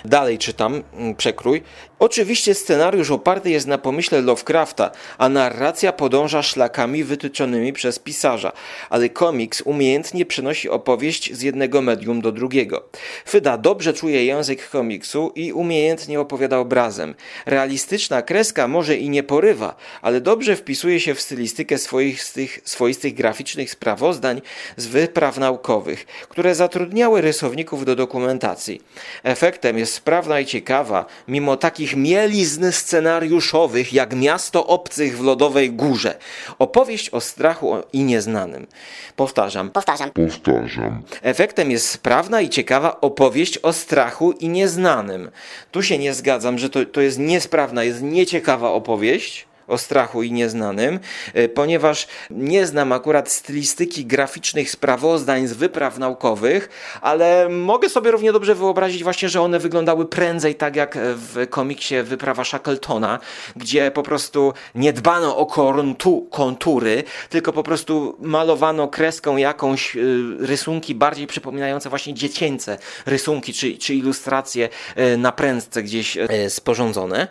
Dalej 0.05 0.38
czytam 0.38 0.83
mm, 0.93 1.15
przekrój. 1.15 1.63
Oczywiście 1.99 2.53
scenariusz 2.53 3.12
oparty 3.12 3.49
jest 3.49 3.67
na 3.67 3.77
pomyśle 3.77 4.21
Lovecrafta, 4.21 4.91
a 5.17 5.29
narracja 5.29 5.93
podąża 5.93 6.43
szlakami 6.43 7.03
wytyczonymi 7.03 7.73
przez 7.73 7.99
pisarza, 7.99 8.51
ale 8.89 9.10
komiks 9.10 9.62
umiejętnie 9.62 10.25
przenosi 10.25 10.69
opowieść 10.69 11.33
z 11.33 11.41
jednego 11.41 11.81
medium 11.81 12.21
do 12.21 12.31
drugiego. 12.31 12.89
Fyda 13.25 13.57
dobrze 13.57 13.93
czuje 13.93 14.25
język 14.25 14.69
komiksu 14.69 15.31
i 15.36 15.53
umiejętnie 15.53 16.19
opowiada 16.19 16.57
obrazem. 16.57 17.15
Realistyczna 17.45 18.21
kreska 18.21 18.67
może 18.67 18.95
i 18.95 19.10
nie 19.10 19.23
porywa, 19.23 19.75
ale 20.01 20.21
dobrze 20.21 20.55
wpisuje 20.55 20.99
się 20.99 21.15
w 21.15 21.21
stylistykę 21.21 21.77
swoistych, 21.77 22.60
swoistych 22.63 23.13
graficznych 23.13 23.71
sprawozdań 23.71 24.41
z 24.77 24.88
wypraw 24.88 25.38
naukowych, 25.38 26.05
które 26.05 26.55
zatrudniały 26.55 27.21
rysowników 27.21 27.86
do 27.86 27.95
dokumentacji. 27.95 28.81
Efektem 29.23 29.77
jest 29.77 29.87
sprawna 29.88 30.39
i 30.39 30.45
ciekawa, 30.45 31.06
mimo 31.28 31.58
takich 31.58 31.78
takich 31.78 31.95
mielizn 31.95 32.71
scenariuszowych 32.71 33.93
jak 33.93 34.15
Miasto 34.15 34.67
Obcych 34.67 35.17
w 35.17 35.23
Lodowej 35.23 35.71
Górze. 35.71 36.17
Opowieść 36.60 37.10
o 37.10 37.21
strachu 37.21 37.76
i 37.93 38.04
nieznanym. 38.04 38.67
Powtarzam. 39.15 39.69
Powtarzam. 39.69 40.12
Powtarzam. 40.12 41.04
Efektem 41.21 41.71
jest 41.71 41.89
sprawna 41.89 42.41
i 42.41 42.50
ciekawa 42.50 43.02
opowieść 43.02 43.58
o 43.58 43.73
strachu 43.73 44.32
i 44.32 44.50
nieznanym. 44.50 45.32
Tu 45.71 45.84
się 45.84 45.97
nie 45.97 46.13
zgadzam, 46.13 46.58
że 46.58 46.69
to, 46.69 46.86
to 46.86 47.02
jest 47.02 47.19
niesprawna, 47.19 47.84
jest 47.84 48.02
nieciekawa 48.02 48.71
opowieść 48.71 49.46
o 49.67 49.77
strachu 49.77 50.23
i 50.23 50.32
nieznanym, 50.32 50.99
e, 51.34 51.49
ponieważ 51.49 52.08
nie 52.30 52.65
znam 52.65 52.91
akurat 52.91 53.32
stylistyki 53.32 54.06
graficznych 54.06 54.71
sprawozdań 54.71 55.47
z 55.47 55.53
wypraw 55.53 55.97
naukowych, 55.97 56.69
ale 57.01 57.49
mogę 57.49 57.89
sobie 57.89 58.12
równie 58.12 58.32
dobrze 58.32 58.56
wyobrazić 58.56 59.03
właśnie, 59.03 59.30
że 59.30 59.41
one 59.41 59.60
wyglądały 59.60 60.06
prędzej 60.06 60.56
tak 60.56 60.75
jak 60.75 60.97
w 61.01 61.47
komiksie 61.49 61.95
Wyprawa 62.03 62.43
Shackletona, 62.43 63.19
gdzie 63.56 63.91
po 63.91 64.03
prostu 64.03 64.53
nie 64.75 64.93
dbano 64.93 65.38
o 65.38 65.45
kontu, 65.45 66.27
kontury, 66.32 67.03
tylko 67.30 67.53
po 67.53 67.63
prostu 67.63 68.17
malowano 68.19 68.88
kreską 68.88 69.38
jakąś 69.38 69.95
e, 69.95 69.99
rysunki 70.39 70.95
bardziej 70.95 71.27
przypominające 71.27 71.89
właśnie 71.89 72.13
dziecięce 72.13 72.77
rysunki 73.06 73.53
czy, 73.53 73.77
czy 73.77 73.95
ilustracje 73.95 74.69
e, 74.95 75.17
na 75.17 75.32
prędce 75.32 75.84
gdzieś 75.84 76.17
sporządzone. 76.49 77.27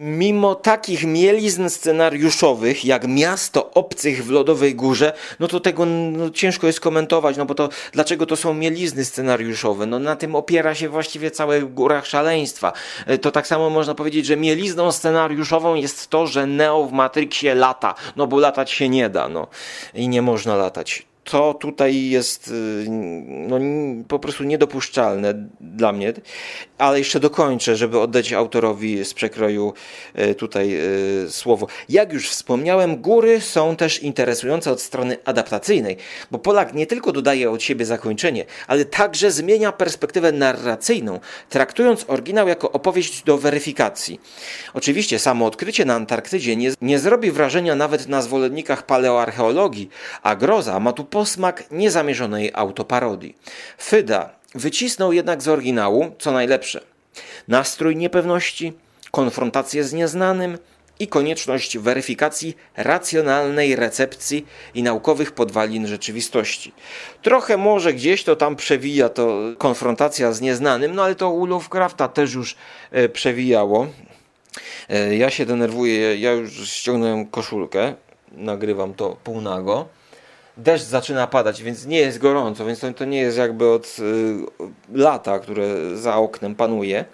Mimo 0.00 0.54
takich 0.54 1.04
mielizn 1.04 1.68
scenariuszowych, 1.68 2.84
jak 2.84 3.08
Miasto 3.08 3.70
Obcych 3.70 4.24
w 4.24 4.30
Lodowej 4.30 4.74
Górze, 4.74 5.12
no 5.40 5.48
to 5.48 5.60
tego 5.60 5.86
no, 5.86 6.30
ciężko 6.30 6.66
jest 6.66 6.80
komentować, 6.80 7.36
no 7.36 7.46
bo 7.46 7.54
to 7.54 7.68
dlaczego 7.92 8.26
to 8.26 8.36
są 8.36 8.54
mielizny 8.54 9.04
scenariuszowe? 9.04 9.86
No 9.86 9.98
na 9.98 10.16
tym 10.16 10.34
opiera 10.34 10.74
się 10.74 10.88
właściwie 10.88 11.30
całe 11.30 11.62
Górach 11.62 12.06
Szaleństwa. 12.06 12.72
E, 13.06 13.18
to 13.18 13.30
tak 13.30 13.46
samo 13.46 13.70
można 13.70 13.94
powiedzieć, 13.94 14.26
że 14.26 14.36
mielizną 14.36 14.92
scenariuszową 14.92 15.74
jest 15.74 16.08
to, 16.10 16.26
że 16.26 16.46
Neo 16.46 16.84
w 16.84 16.92
Matrixie 16.92 17.54
lata, 17.54 17.94
no 18.16 18.26
bo 18.26 18.38
latać 18.38 18.70
się 18.70 18.88
nie 18.88 19.08
da, 19.08 19.28
no 19.28 19.46
i 19.94 20.08
nie 20.08 20.22
można 20.22 20.56
latać 20.56 21.07
to 21.30 21.54
tutaj 21.54 22.08
jest 22.08 22.48
y, 22.48 22.84
no, 23.48 23.58
po 24.08 24.18
prostu 24.18 24.44
niedopuszczalne 24.44 25.34
dla 25.60 25.92
mnie. 25.92 26.12
Ale 26.78 26.98
jeszcze 26.98 27.20
dokończę, 27.20 27.76
żeby 27.76 28.00
oddać 28.00 28.32
autorowi 28.32 29.04
z 29.04 29.14
przekroju 29.14 29.72
y, 30.18 30.34
tutaj 30.34 30.78
y, 31.24 31.30
słowo. 31.30 31.66
Jak 31.88 32.12
już 32.12 32.28
wspomniałem, 32.30 32.96
góry 32.96 33.40
są 33.40 33.76
też 33.76 34.02
interesujące 34.02 34.72
od 34.72 34.80
strony 34.80 35.16
adaptacyjnej, 35.24 35.96
bo 36.30 36.38
Polak 36.38 36.74
nie 36.74 36.86
tylko 36.86 37.12
dodaje 37.12 37.50
od 37.50 37.62
siebie 37.62 37.84
zakończenie, 37.84 38.44
ale 38.66 38.84
także 38.84 39.30
zmienia 39.30 39.72
perspektywę 39.72 40.32
narracyjną, 40.32 41.20
traktując 41.48 42.04
oryginał 42.08 42.48
jako 42.48 42.72
opowieść 42.72 43.22
do 43.22 43.38
weryfikacji. 43.38 44.20
Oczywiście 44.74 45.18
samo 45.18 45.46
odkrycie 45.46 45.84
na 45.84 45.94
Antarktydzie 45.94 46.56
nie, 46.56 46.70
nie 46.82 46.98
zrobi 46.98 47.30
wrażenia 47.30 47.74
nawet 47.74 48.08
na 48.08 48.22
zwolennikach 48.22 48.86
paleoarcheologii, 48.86 49.88
a 50.22 50.36
groza 50.36 50.80
ma 50.80 50.92
tu 50.92 51.04
posmak 51.18 51.70
niezamierzonej 51.70 52.50
autoparodii. 52.54 53.36
Fyda 53.78 54.30
wycisnął 54.54 55.12
jednak 55.12 55.42
z 55.42 55.48
oryginału, 55.48 56.14
co 56.18 56.32
najlepsze. 56.32 56.80
Nastrój 57.48 57.96
niepewności, 57.96 58.72
konfrontację 59.10 59.84
z 59.84 59.92
nieznanym 59.92 60.58
i 60.98 61.08
konieczność 61.08 61.78
weryfikacji 61.78 62.56
racjonalnej 62.76 63.76
recepcji 63.76 64.46
i 64.74 64.82
naukowych 64.82 65.32
podwalin 65.32 65.86
rzeczywistości. 65.86 66.72
Trochę 67.22 67.56
może 67.56 67.92
gdzieś 67.94 68.24
to 68.24 68.36
tam 68.36 68.56
przewija 68.56 69.08
to 69.08 69.38
konfrontacja 69.58 70.32
z 70.32 70.40
nieznanym, 70.40 70.94
no 70.94 71.02
ale 71.02 71.14
to 71.14 71.30
u 71.30 71.46
Lovecrafta 71.46 72.08
też 72.08 72.34
już 72.34 72.56
e, 72.90 73.08
przewijało. 73.08 73.86
E, 74.88 75.16
ja 75.16 75.30
się 75.30 75.46
denerwuję, 75.46 76.18
ja 76.18 76.32
już 76.32 76.68
ściągnąłem 76.68 77.26
koszulkę, 77.26 77.94
nagrywam 78.32 78.94
to 78.94 79.16
półnago. 79.24 79.97
Deszcz 80.58 80.84
zaczyna 80.84 81.26
padać, 81.26 81.62
więc 81.62 81.86
nie 81.86 81.98
jest 81.98 82.18
gorąco, 82.18 82.66
więc 82.66 82.80
to, 82.80 82.92
to 82.92 83.04
nie 83.04 83.18
jest 83.18 83.38
jakby 83.38 83.70
od 83.70 83.96
y, 83.98 84.36
lata, 84.94 85.38
które 85.38 85.96
za 85.96 86.16
oknem 86.16 86.54
panuje. 86.54 87.04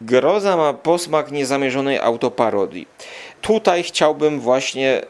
Groza 0.00 0.56
ma 0.56 0.72
posmak 0.72 1.30
niezamierzonej 1.30 1.98
autoparodii. 1.98 2.88
Tutaj 3.40 3.82
chciałbym 3.82 4.40
właśnie, 4.40 5.02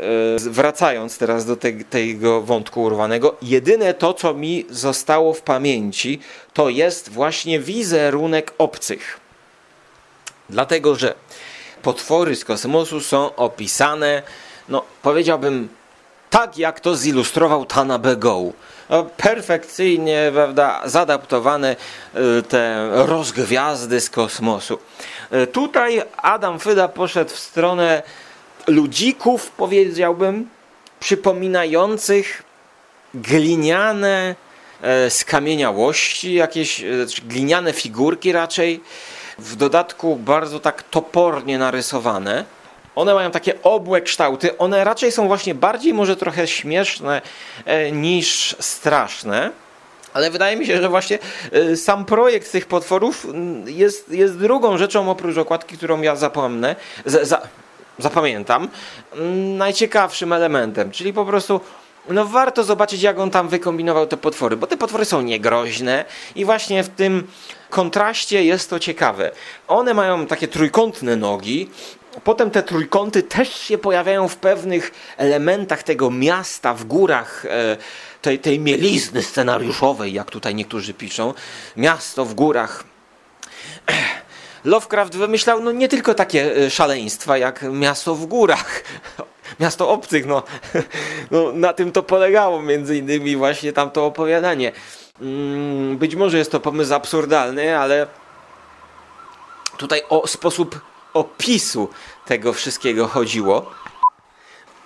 y, 0.47 0.51
wracając 0.51 1.19
teraz 1.19 1.47
do 1.47 1.57
te, 1.57 1.73
tego 1.73 2.43
wątku 2.43 2.83
urwanego, 2.83 3.37
jedyne 3.43 3.95
to, 3.95 4.15
co 4.15 4.35
mi 4.35 4.67
zostało 4.71 5.35
w 5.35 5.43
pamięci, 5.43 6.21
to 6.53 6.69
jest 6.69 7.09
właśnie 7.09 7.61
wizerunek 7.61 8.53
obcych. 8.59 9.21
Dlatego, 10.49 10.95
że 10.95 11.15
potwory 11.83 12.37
z 12.37 12.45
kosmosu 12.45 13.01
są 13.01 13.35
opisane, 13.35 14.23
no 14.69 14.85
powiedziałbym, 15.03 15.69
tak 16.31 16.59
jak 16.59 16.81
to 16.81 16.97
zilustrował 16.97 17.65
Tanabe 17.65 18.17
Go. 18.17 18.43
No, 18.91 19.05
perfekcyjnie 19.05 20.31
prawda, 20.35 20.83
zadaptowane 20.85 21.77
y, 22.39 22.43
te 22.43 22.89
rozgwiazdy 22.93 24.01
z 24.01 24.11
kosmosu. 24.11 24.79
Y, 25.33 25.47
tutaj 25.47 26.03
Adam 26.17 26.61
Fyda 26.61 26.89
poszedł 26.89 27.31
w 27.31 27.39
stronę 27.39 28.03
ludzików, 28.67 29.51
powiedziałbym, 29.51 30.49
przypominających 31.01 32.43
gliniane 33.15 34.35
e, 34.83 35.11
skamieniałości, 35.11 36.35
jakieś 36.35 36.81
e, 36.81 36.87
gliniane 37.25 37.73
figurki 37.73 38.33
raczej, 38.33 38.81
w 39.39 39.57
dodatku 39.57 40.17
bardzo 40.17 40.61
tak 40.61 40.83
topornie 40.83 41.59
narysowane. 41.59 42.45
One 42.95 43.15
mają 43.15 43.31
takie 43.31 43.63
obłe 43.63 44.01
kształty, 44.01 44.59
one 44.59 44.85
raczej 44.85 45.13
są 45.13 45.27
właśnie 45.27 45.55
bardziej 45.55 45.95
może 45.95 46.17
trochę 46.17 46.47
śmieszne 46.47 47.23
e, 47.65 47.93
niż 47.93 48.57
straszne. 48.61 49.51
Ale 50.15 50.31
wydaje 50.31 50.57
mi 50.57 50.67
się, 50.67 50.83
że 50.83 50.89
właśnie 50.89 51.19
e, 51.53 51.77
sam 51.77 52.05
projekt 52.05 52.53
tych 52.53 52.67
potworów 52.67 53.27
jest, 53.67 54.09
jest 54.09 54.39
drugą 54.39 54.79
rzeczą 54.79 55.11
oprócz 55.11 55.37
okładki, 55.37 55.77
którą 55.77 56.03
ja 56.03 56.17
zapomnę, 56.17 56.77
za, 57.07 57.25
za, 57.25 57.41
zapamiętam, 57.99 58.69
najciekawszym 59.57 60.33
elementem, 60.33 60.91
czyli 60.91 61.13
po 61.13 61.25
prostu 61.25 61.61
no 62.09 62.25
warto 62.25 62.65
zobaczyć, 62.65 63.03
jak 63.03 63.19
on 63.19 63.31
tam 63.31 63.49
wykombinował 63.49 64.07
te 64.07 64.17
potwory, 64.17 64.57
bo 64.57 64.67
te 64.67 64.77
potwory 64.77 65.05
są 65.05 65.23
niegroźne 65.23 66.05
i 66.35 66.45
właśnie 66.45 66.83
w 66.83 66.89
tym 66.89 67.27
kontraście 67.71 68.45
jest 68.45 68.71
to 68.71 68.79
ciekawe. 68.79 69.31
One 69.69 69.95
mają 69.95 70.27
takie 70.27 70.49
trójkątne 70.49 71.17
nogi, 71.17 71.71
Potem 72.25 72.51
te 72.51 72.63
trójkąty 72.63 73.23
też 73.23 73.55
się 73.55 73.79
pojawiają 73.79 74.29
w 74.29 74.37
pewnych 74.37 74.93
elementach 75.17 75.83
tego 75.83 76.11
miasta 76.11 76.75
w 76.75 76.85
górach, 76.85 77.47
e, 77.47 77.77
tej, 78.23 78.39
tej 78.39 78.61
mielizny 78.61 79.23
scenariuszowej, 79.23 80.13
jak 80.13 80.31
tutaj 80.31 80.55
niektórzy 80.55 80.95
piszą. 80.95 81.35
Miasto 81.77 82.25
w 82.25 82.35
górach. 82.35 82.85
Lovecraft 84.65 85.17
wymyślał 85.17 85.61
no 85.61 85.73
nie 85.73 85.89
tylko 85.89 86.15
takie 86.15 86.57
e, 86.57 86.71
szaleństwa 86.71 87.39
jak 87.39 87.63
miasto 87.63 88.15
w 88.15 88.27
górach. 88.27 88.83
Miasto 89.61 89.91
obcych, 89.91 90.27
no, 90.27 90.43
no 91.31 91.53
na 91.53 91.73
tym 91.73 91.93
to 91.93 92.03
polegało 92.03 92.63
między 92.63 92.97
innymi 92.97 93.37
właśnie 93.37 93.73
tamto 93.73 94.07
opowiadanie. 94.07 94.73
Mm, 95.21 95.99
być 95.99 96.15
może 96.15 96.39
jest 96.39 96.53
to 96.53 96.61
pomysł 96.61 96.95
absurdalny, 96.95 97.79
ale 97.79 98.07
tutaj 99.77 100.03
o 100.09 100.27
sposób 100.27 100.81
opisu 101.15 101.89
tego 102.31 102.53
wszystkiego 102.53 103.09
chodziło. 103.09 103.71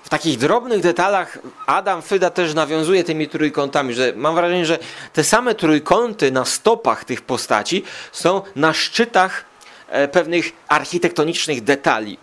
W 0.02 0.08
takich 0.08 0.38
drobnych 0.38 0.80
detalach 0.80 1.38
Adam 1.66 2.02
Fyda 2.02 2.30
też 2.30 2.54
nawiązuje 2.54 3.04
tymi 3.04 3.28
trójkątami, 3.28 3.94
że 3.94 4.12
mam 4.16 4.34
wrażenie, 4.34 4.66
że 4.66 4.78
te 5.12 5.24
same 5.24 5.54
trójkąty 5.54 6.32
na 6.32 6.44
stopach 6.44 7.04
tych 7.04 7.22
postaci 7.22 7.84
są 8.12 8.42
na 8.56 8.72
szczytach 8.72 9.44
e, 9.88 10.08
pewnych 10.08 10.52
architektonicznych 10.68 11.64
detali. 11.64 12.18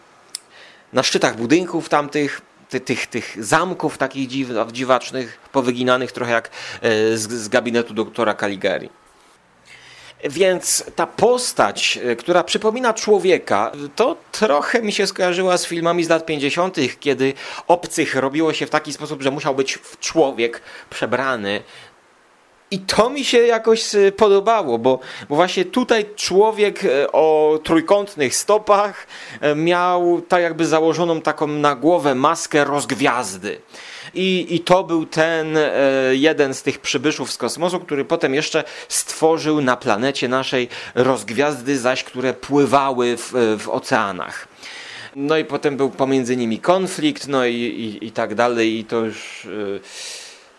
Na 0.93 1.03
szczytach 1.03 1.35
budynków 1.37 1.89
tamtych, 1.89 2.41
ty, 2.69 2.79
tych, 2.79 3.07
tych 3.07 3.43
zamków 3.43 3.97
takich 3.97 4.27
dziw, 4.27 4.49
dziwacznych, 4.71 5.37
powyginanych 5.51 6.11
trochę 6.11 6.31
jak 6.31 6.47
e, 6.47 7.17
z, 7.17 7.31
z 7.31 7.49
gabinetu 7.49 7.93
doktora 7.93 8.33
Caligari. 8.33 9.00
Więc 10.29 10.83
ta 10.95 11.07
postać, 11.07 11.99
e, 12.03 12.15
która 12.15 12.43
przypomina 12.43 12.93
człowieka, 12.93 13.71
to 13.95 14.17
trochę 14.31 14.81
mi 14.81 14.91
się 14.91 15.07
skojarzyła 15.07 15.57
z 15.57 15.65
filmami 15.65 16.03
z 16.03 16.09
lat 16.09 16.25
50., 16.25 16.77
kiedy 16.99 17.33
obcych 17.67 18.15
robiło 18.15 18.53
się 18.53 18.65
w 18.65 18.69
taki 18.69 18.93
sposób, 18.93 19.21
że 19.21 19.31
musiał 19.31 19.55
być 19.55 19.79
człowiek 19.99 20.61
przebrany. 20.89 21.63
I 22.71 22.79
to 22.79 23.09
mi 23.09 23.25
się 23.25 23.37
jakoś 23.37 23.95
e, 23.95 24.11
podobało, 24.11 24.77
bo, 24.77 24.99
bo 25.29 25.35
właśnie 25.35 25.65
tutaj 25.65 26.05
człowiek 26.15 26.85
e, 26.85 27.11
o 27.11 27.59
trójkątnych 27.63 28.35
stopach 28.35 29.07
miał 29.55 30.21
tak 30.21 30.41
jakby 30.41 30.65
założoną 30.65 31.21
taką 31.21 31.47
na 31.47 31.75
głowę 31.75 32.15
maskę 32.15 32.63
rozgwiazdy. 32.63 33.61
I, 34.13 34.47
I 34.49 34.59
to 34.59 34.83
był 34.83 35.05
ten 35.05 35.57
jeden 36.11 36.53
z 36.53 36.63
tych 36.63 36.79
przybyszów 36.79 37.31
z 37.31 37.37
kosmosu, 37.37 37.79
który 37.79 38.05
potem 38.05 38.33
jeszcze 38.33 38.63
stworzył 38.87 39.61
na 39.61 39.77
planecie 39.77 40.27
naszej 40.27 40.69
rozgwiazdy, 40.95 41.79
zaś 41.79 42.03
które 42.03 42.33
pływały 42.33 43.17
w, 43.17 43.57
w 43.59 43.69
oceanach. 43.69 44.47
No 45.15 45.37
i 45.37 45.45
potem 45.45 45.77
był 45.77 45.89
pomiędzy 45.89 46.37
nimi 46.37 46.59
konflikt, 46.59 47.27
no 47.27 47.45
i, 47.45 47.55
i, 47.55 48.05
i 48.05 48.11
tak 48.11 48.35
dalej, 48.35 48.79
i 48.79 48.85
to 48.85 48.99
już. 48.99 49.47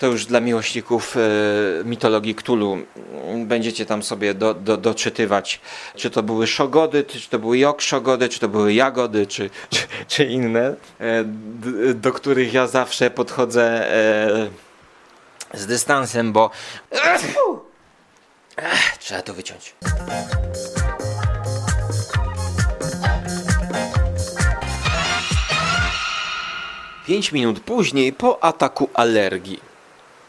To 0.03 0.07
już 0.07 0.27
dla 0.27 0.41
miłośników 0.41 1.17
e, 1.17 1.21
mitologii 1.85 2.35
Cthulhu. 2.35 2.79
Będziecie 3.45 3.87
tam 3.87 4.03
sobie 4.03 4.35
do, 4.35 4.55
do, 4.55 4.77
doczytywać, 4.77 5.61
czy 5.97 6.11
to 6.11 6.23
były 6.23 6.47
szogody, 6.47 7.05
czy 7.05 7.29
to 7.29 7.39
były 7.39 7.57
jok-szogody, 7.57 8.29
czy 8.29 8.41
to 8.41 8.49
były 8.49 8.75
jagody, 8.75 9.27
czy, 9.27 9.51
czy, 9.71 9.81
czy 10.09 10.25
inne, 10.25 10.75
e, 11.01 11.25
do 11.95 12.13
których 12.13 12.53
ja 12.53 12.67
zawsze 12.67 13.11
podchodzę 13.11 13.95
e, 13.95 14.51
z 15.55 15.67
dystansem, 15.67 16.33
bo 16.33 16.51
trzeba 18.99 19.23
to 19.23 19.35
wyciąć. 19.35 19.75
Pięć 27.07 27.33
minut 27.33 27.61
później 27.61 28.13
po 28.13 28.45
ataku 28.45 28.91
alergii 28.95 29.72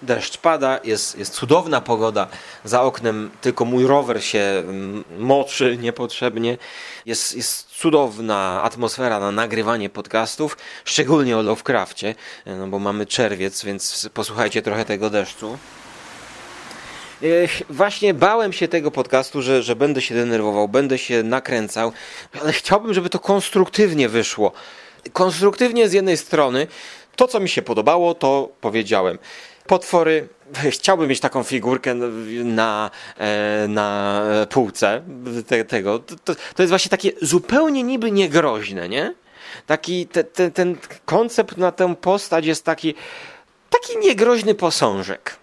deszcz 0.04 0.38
pada, 0.38 0.80
jest, 0.84 1.18
jest 1.18 1.34
cudowna 1.34 1.82
pogoda, 1.82 2.28
za 2.66 2.82
oknem 2.82 3.32
tylko 3.42 3.66
mój 3.66 3.88
rower 3.88 4.24
się 4.24 4.40
mm, 4.40 5.04
moczy 5.18 5.78
niepotrzebnie. 5.78 6.58
Jest, 7.06 7.36
jest 7.36 7.68
cudowna 7.68 8.62
atmosfera 8.64 9.20
na 9.20 9.32
nagrywanie 9.32 9.90
podcastów, 9.90 10.58
szczególnie 10.86 11.38
o 11.38 11.42
Lovecraftie, 11.42 12.16
no 12.46 12.68
bo 12.68 12.80
mamy 12.80 13.06
czerwiec, 13.06 13.64
więc 13.64 14.10
posłuchajcie 14.14 14.62
trochę 14.62 14.86
tego 14.86 15.10
deszczu. 15.10 15.58
Właśnie 17.70 18.14
bałem 18.14 18.54
się 18.54 18.68
tego 18.68 18.92
podcastu, 18.92 19.42
że, 19.42 19.64
że 19.64 19.76
będę 19.76 20.02
się 20.02 20.16
denerwował, 20.16 20.68
będę 20.68 20.98
się 20.98 21.24
nakręcał, 21.24 21.92
ale 22.42 22.54
chciałbym, 22.54 22.94
żeby 22.94 23.10
to 23.10 23.20
konstruktywnie 23.20 24.10
wyszło. 24.10 24.52
Konstruktywnie 25.14 25.90
z 25.90 25.94
jednej 25.94 26.18
strony, 26.18 26.68
to 27.16 27.28
co 27.28 27.40
mi 27.40 27.50
się 27.50 27.62
podobało, 27.62 28.14
to 28.14 28.50
powiedziałem 28.62 29.18
potwory. 29.68 30.28
Chciałbym 30.70 31.10
mieć 31.10 31.20
taką 31.20 31.44
figurkę 31.44 31.94
na, 32.44 32.92
e, 33.18 33.66
na 33.68 34.22
półce 34.50 35.02
tego. 35.68 36.00
To, 36.00 36.36
to 36.56 36.64
jest 36.64 36.70
właśnie 36.70 36.90
takie 36.90 37.12
zupełnie 37.22 37.84
niby 37.84 38.12
niegroźne, 38.12 38.90
nie? 38.90 39.14
Taki 39.68 40.08
te, 40.08 40.24
te, 40.24 40.52
ten 40.52 40.78
koncept 41.06 41.58
na 41.58 41.72
tę 41.72 41.96
postać 41.96 42.46
jest 42.46 42.66
taki, 42.66 42.94
taki 43.70 43.98
niegroźny 43.98 44.56
posążek. 44.56 45.36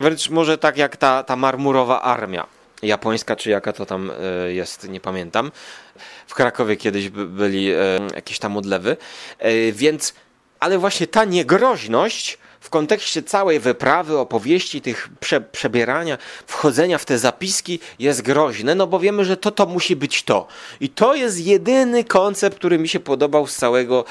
Wręcz 0.00 0.30
może 0.30 0.58
tak 0.58 0.76
jak 0.76 0.96
ta, 0.96 1.22
ta 1.22 1.36
marmurowa 1.36 2.02
armia 2.02 2.46
japońska, 2.82 3.36
czy 3.36 3.50
jaka 3.50 3.72
to 3.72 3.86
tam 3.86 4.10
e, 4.10 4.52
jest, 4.52 4.88
nie 4.88 5.00
pamiętam. 5.00 5.52
W 6.26 6.34
Krakowie 6.34 6.76
kiedyś 6.76 7.08
byli 7.08 7.72
e, 7.72 7.76
jakieś 8.14 8.38
tam 8.38 8.56
odlewy. 8.56 8.96
Więc, 9.72 10.14
ale 10.60 10.78
właśnie 10.78 11.06
ta 11.06 11.24
niegroźność 11.24 12.38
w 12.66 12.70
kontekście 12.70 13.22
całej 13.22 13.60
wyprawy, 13.60 14.18
opowieści, 14.18 14.80
tych 14.80 15.08
prze, 15.20 15.40
przebierania, 15.40 16.18
wchodzenia 16.46 16.98
w 16.98 17.04
te 17.04 17.18
zapiski 17.18 17.80
jest 17.98 18.22
groźne, 18.22 18.74
no 18.74 18.86
bo 18.86 18.98
wiemy, 18.98 19.24
że 19.24 19.36
to, 19.36 19.50
to 19.50 19.66
musi 19.66 19.96
być 19.96 20.22
to. 20.22 20.46
I 20.80 20.88
to 20.88 21.14
jest 21.14 21.40
jedyny 21.40 22.04
koncept, 22.04 22.58
który 22.58 22.78
mi 22.78 22.88
się 22.88 23.00
podobał 23.00 23.46
z 23.46 23.56
całego 23.56 24.04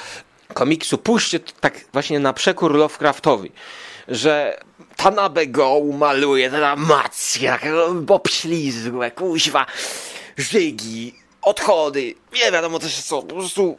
komiksu. 0.53 0.97
Puśćcie 0.97 1.39
tak 1.39 1.73
właśnie 1.93 2.19
na 2.19 2.33
przekór 2.33 2.75
Lovecraftowi, 2.75 3.51
że 4.07 4.59
Tanabe 4.95 5.47
go 5.47 5.81
maluje, 5.93 6.51
ta 6.51 6.75
takiego 7.41 7.93
obślizgłe, 8.07 9.11
kuźwa, 9.11 9.65
żygi, 10.37 11.15
odchody, 11.41 12.15
nie 12.33 12.51
wiadomo 12.51 12.79
też 12.79 13.03
co, 13.03 13.21
po 13.21 13.35
prostu 13.35 13.77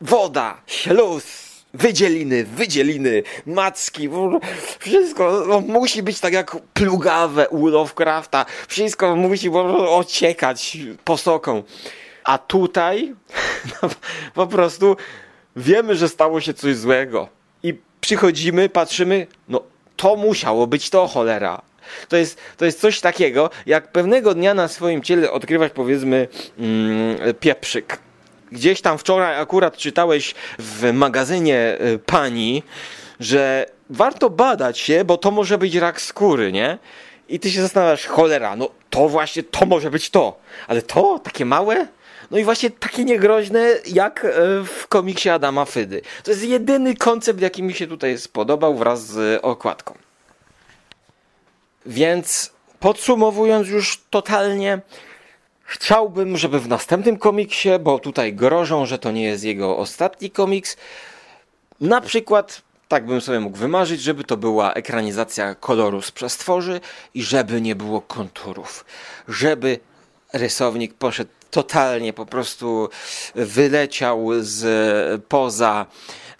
woda, 0.00 0.60
śluz, 0.66 1.43
wydzieliny, 1.74 2.44
wydzieliny, 2.44 3.22
macki, 3.46 4.08
wszystko 4.78 5.44
no, 5.48 5.60
musi 5.60 6.02
być 6.02 6.20
tak 6.20 6.32
jak 6.32 6.56
plugawe 6.74 7.48
u 7.48 7.66
Lovecrafta, 7.66 8.46
wszystko 8.68 9.16
musi 9.16 9.50
ociekać 9.88 10.78
posoką. 11.04 11.62
A 12.24 12.38
tutaj 12.38 13.14
no, 13.82 13.88
po 14.34 14.46
prostu 14.46 14.96
wiemy, 15.56 15.96
że 15.96 16.08
stało 16.08 16.40
się 16.40 16.54
coś 16.54 16.76
złego 16.76 17.28
i 17.62 17.78
przychodzimy, 18.00 18.68
patrzymy, 18.68 19.26
no 19.48 19.62
to 19.96 20.16
musiało 20.16 20.66
być 20.66 20.90
to, 20.90 21.06
cholera. 21.06 21.62
To 22.08 22.16
jest, 22.16 22.38
to 22.56 22.64
jest 22.64 22.80
coś 22.80 23.00
takiego, 23.00 23.50
jak 23.66 23.92
pewnego 23.92 24.34
dnia 24.34 24.54
na 24.54 24.68
swoim 24.68 25.02
ciele 25.02 25.30
odkrywać, 25.32 25.72
powiedzmy, 25.72 26.28
mm, 26.58 27.34
pieprzyk. 27.40 27.98
Gdzieś 28.54 28.80
tam 28.80 28.98
wczoraj 28.98 29.40
akurat 29.40 29.76
czytałeś 29.76 30.34
w 30.58 30.92
magazynie 30.92 31.78
y, 31.80 31.98
pani, 31.98 32.62
że 33.20 33.66
warto 33.90 34.30
badać 34.30 34.78
się, 34.78 35.04
bo 35.04 35.16
to 35.16 35.30
może 35.30 35.58
być 35.58 35.74
rak 35.74 36.00
skóry, 36.00 36.52
nie? 36.52 36.78
I 37.28 37.40
ty 37.40 37.50
się 37.50 37.62
zastanawiasz, 37.62 38.06
cholera, 38.06 38.56
no 38.56 38.70
to 38.90 39.08
właśnie 39.08 39.42
to 39.42 39.66
może 39.66 39.90
być 39.90 40.10
to. 40.10 40.38
Ale 40.68 40.82
to, 40.82 41.18
takie 41.18 41.44
małe? 41.44 41.86
No 42.30 42.38
i 42.38 42.44
właśnie 42.44 42.70
takie 42.70 43.04
niegroźne 43.04 43.68
jak 43.86 44.24
e, 44.24 44.30
w 44.64 44.86
komiksie 44.88 45.28
Adama 45.28 45.64
Fydy. 45.64 46.02
To 46.24 46.30
jest 46.30 46.44
jedyny 46.44 46.96
koncept, 46.96 47.40
jaki 47.40 47.62
mi 47.62 47.74
się 47.74 47.86
tutaj 47.86 48.18
spodobał 48.18 48.74
wraz 48.74 49.06
z 49.06 49.40
okładką. 49.42 49.94
Więc 51.86 52.52
podsumowując 52.80 53.68
już 53.68 54.00
totalnie, 54.10 54.80
chciałbym, 55.64 56.36
żeby 56.36 56.60
w 56.60 56.68
następnym 56.68 57.18
komiksie, 57.18 57.68
bo 57.80 57.98
tutaj 57.98 58.32
grożą, 58.32 58.86
że 58.86 58.98
to 58.98 59.12
nie 59.12 59.22
jest 59.22 59.44
jego 59.44 59.76
ostatni 59.76 60.30
komiks, 60.30 60.76
na 61.80 62.00
przykład 62.00 62.62
tak 62.88 63.06
bym 63.06 63.20
sobie 63.20 63.40
mógł 63.40 63.58
wymarzyć, 63.58 64.02
żeby 64.02 64.24
to 64.24 64.36
była 64.36 64.72
ekranizacja 64.72 65.54
koloru 65.54 66.02
z 66.02 66.10
przestworzy 66.10 66.80
i 67.14 67.22
żeby 67.22 67.60
nie 67.60 67.76
było 67.76 68.00
konturów. 68.00 68.84
Żeby 69.28 69.78
rysownik 70.32 70.94
poszedł 70.94 71.30
totalnie, 71.50 72.12
po 72.12 72.26
prostu 72.26 72.88
wyleciał 73.34 74.28
z 74.40 75.22
poza 75.24 75.86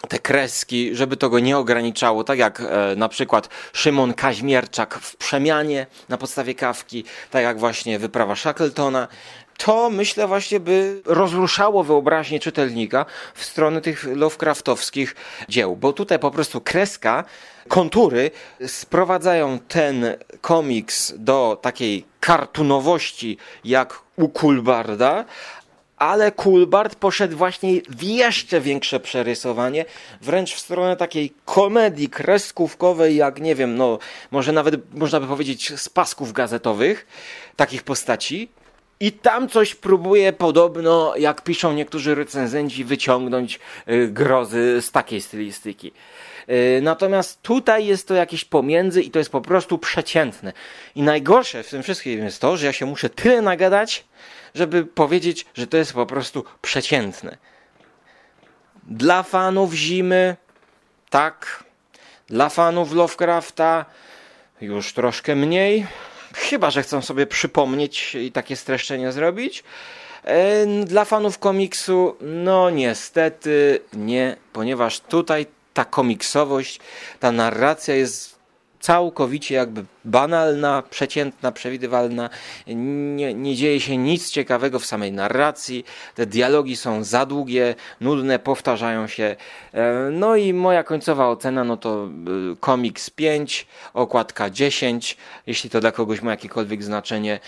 te 0.07 0.19
kreski, 0.19 0.95
żeby 0.95 1.17
to 1.17 1.29
go 1.29 1.39
nie 1.39 1.57
ograniczało, 1.57 2.23
tak 2.23 2.39
jak 2.39 2.61
e, 2.61 2.95
na 2.95 3.09
przykład 3.09 3.49
Szymon 3.73 4.13
Kaźmierczak 4.13 4.95
w 5.01 5.15
Przemianie 5.15 5.87
na 6.09 6.17
podstawie 6.17 6.55
kawki, 6.55 7.03
tak 7.31 7.43
jak 7.43 7.59
właśnie 7.59 7.99
wyprawa 7.99 8.35
Shackletona, 8.35 9.07
to 9.57 9.89
myślę 9.89 10.27
właśnie 10.27 10.59
by 10.59 11.01
rozruszało 11.05 11.83
wyobraźnię 11.83 12.39
czytelnika 12.39 13.05
w 13.33 13.45
stronę 13.45 13.81
tych 13.81 14.03
Lovecraftowskich 14.15 15.15
dzieł, 15.49 15.75
bo 15.75 15.93
tutaj 15.93 16.19
po 16.19 16.31
prostu 16.31 16.61
kreska, 16.61 17.23
kontury 17.67 18.31
sprowadzają 18.67 19.59
ten 19.59 20.15
komiks 20.41 21.13
do 21.17 21.59
takiej 21.61 22.05
kartunowości 22.19 23.37
jak 23.63 23.99
u 24.15 24.29
Kulbarda, 24.29 25.25
ale 25.97 26.31
Kulbart 26.31 26.95
poszedł 26.95 27.37
właśnie 27.37 27.81
w 27.89 28.03
jeszcze 28.03 28.61
większe 28.61 28.99
przerysowanie, 28.99 29.85
wręcz 30.21 30.53
w 30.53 30.59
stronę 30.59 30.97
takiej 30.97 31.33
komedii 31.45 32.09
kreskówkowej, 32.09 33.15
jak 33.15 33.41
nie 33.41 33.55
wiem, 33.55 33.75
no 33.75 33.99
może 34.31 34.51
nawet 34.51 34.93
można 34.93 35.19
by 35.19 35.27
powiedzieć 35.27 35.79
z 35.79 35.89
pasków 35.89 36.33
gazetowych 36.33 37.07
takich 37.55 37.83
postaci. 37.83 38.49
I 38.99 39.11
tam 39.11 39.49
coś 39.49 39.75
próbuje 39.75 40.33
podobno, 40.33 41.13
jak 41.17 41.41
piszą 41.41 41.73
niektórzy 41.73 42.15
recenzenci, 42.15 42.83
wyciągnąć 42.83 43.59
y, 43.89 44.07
grozy 44.07 44.81
z 44.81 44.91
takiej 44.91 45.21
stylistyki. 45.21 45.91
Y, 46.49 46.79
natomiast 46.81 47.41
tutaj 47.41 47.85
jest 47.85 48.07
to 48.07 48.13
jakieś 48.13 48.45
pomiędzy 48.45 49.01
i 49.01 49.11
to 49.11 49.19
jest 49.19 49.31
po 49.31 49.41
prostu 49.41 49.77
przeciętne. 49.77 50.53
I 50.95 51.01
najgorsze 51.01 51.63
w 51.63 51.69
tym 51.69 51.83
wszystkim 51.83 52.23
jest 52.23 52.41
to, 52.41 52.57
że 52.57 52.65
ja 52.65 52.73
się 52.73 52.85
muszę 52.85 53.09
tyle 53.09 53.41
nagadać, 53.41 54.05
żeby 54.55 54.85
powiedzieć, 54.85 55.45
że 55.53 55.67
to 55.67 55.77
jest 55.77 55.93
po 55.93 56.05
prostu 56.05 56.43
przeciętne. 56.61 57.37
Dla 58.83 59.23
fanów 59.23 59.73
zimy, 59.73 60.35
tak. 61.09 61.63
Dla 62.27 62.49
fanów 62.49 62.93
Lovecrafta 62.93 63.85
już 64.61 64.93
troszkę 64.93 65.35
mniej. 65.35 65.87
Chyba, 66.33 66.71
że 66.71 66.83
chcą 66.83 67.01
sobie 67.01 67.27
przypomnieć 67.27 68.15
i 68.15 68.31
takie 68.31 68.55
streszczenie 68.55 69.11
zrobić. 69.11 69.63
E, 70.23 70.65
dla 70.85 71.05
fanów 71.05 71.39
komiksu, 71.39 72.17
no 72.21 72.69
niestety 72.69 73.79
nie, 73.93 74.35
ponieważ 74.53 74.99
tutaj 74.99 75.45
ta 75.73 75.85
komiksowość, 75.85 76.79
ta 77.19 77.31
narracja 77.31 77.95
jest 77.95 78.34
całkowicie 78.85 79.55
jakby 79.55 79.85
banalna, 80.05 80.83
przeciętna, 80.89 81.51
przewidywalna. 81.51 82.29
Nie, 82.67 83.33
nie 83.33 83.55
dzieje 83.55 83.79
się 83.81 83.97
nic 83.97 84.31
ciekawego 84.31 84.79
w 84.79 84.85
samej 84.85 85.11
narracji. 85.11 85.85
Te 86.15 86.25
dialogi 86.25 86.75
są 86.75 87.03
za 87.03 87.25
długie, 87.25 87.75
nudne, 88.01 88.39
powtarzają 88.39 89.07
się. 89.07 89.35
E, 89.73 90.09
no 90.11 90.35
i 90.35 90.53
moja 90.53 90.83
końcowa 90.83 91.29
ocena 91.29 91.63
no 91.63 91.77
to 91.77 92.05
e, 92.05 92.09
komiks 92.59 93.09
5, 93.09 93.67
okładka 93.93 94.49
10, 94.49 95.17
jeśli 95.47 95.69
to 95.69 95.79
dla 95.79 95.91
kogoś 95.91 96.21
ma 96.21 96.31
jakiekolwiek 96.31 96.83
znaczenie. 96.83 97.39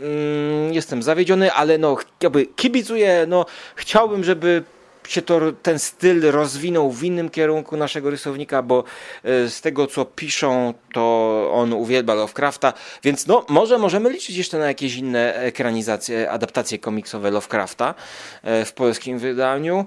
Mm, 0.00 0.72
jestem 0.72 1.02
zawiedziony, 1.02 1.52
ale 1.52 1.78
no 1.78 1.96
jakby 2.22 2.46
kibicuję, 2.46 3.24
no 3.28 3.46
chciałbym, 3.76 4.24
żeby 4.24 4.64
się 5.08 5.22
to, 5.22 5.40
ten 5.62 5.78
styl 5.78 6.30
rozwinął 6.30 6.92
w 6.92 7.04
innym 7.04 7.30
kierunku 7.30 7.76
naszego 7.76 8.10
rysownika, 8.10 8.62
bo 8.62 8.84
e, 9.24 9.48
z 9.48 9.60
tego 9.60 9.86
co 9.86 10.04
piszą, 10.04 10.74
to 10.92 11.50
on 11.54 11.72
uwielbia 11.72 12.14
Lovecrafta, 12.14 12.72
więc 13.02 13.26
no 13.26 13.44
może 13.48 13.78
możemy 13.78 14.10
liczyć 14.10 14.36
jeszcze 14.36 14.58
na 14.58 14.66
jakieś 14.66 14.96
inne 14.96 15.34
ekranizacje, 15.34 16.30
adaptacje 16.30 16.78
komiksowe 16.78 17.30
Lovecrafta 17.30 17.94
e, 18.42 18.64
w 18.64 18.72
polskim 18.72 19.18
wydaniu 19.18 19.86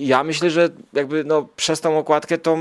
ja 0.00 0.24
myślę, 0.24 0.50
że 0.50 0.68
jakby 0.92 1.24
no, 1.24 1.48
przez 1.56 1.80
tą 1.80 1.98
okładkę 1.98 2.38
to 2.38 2.56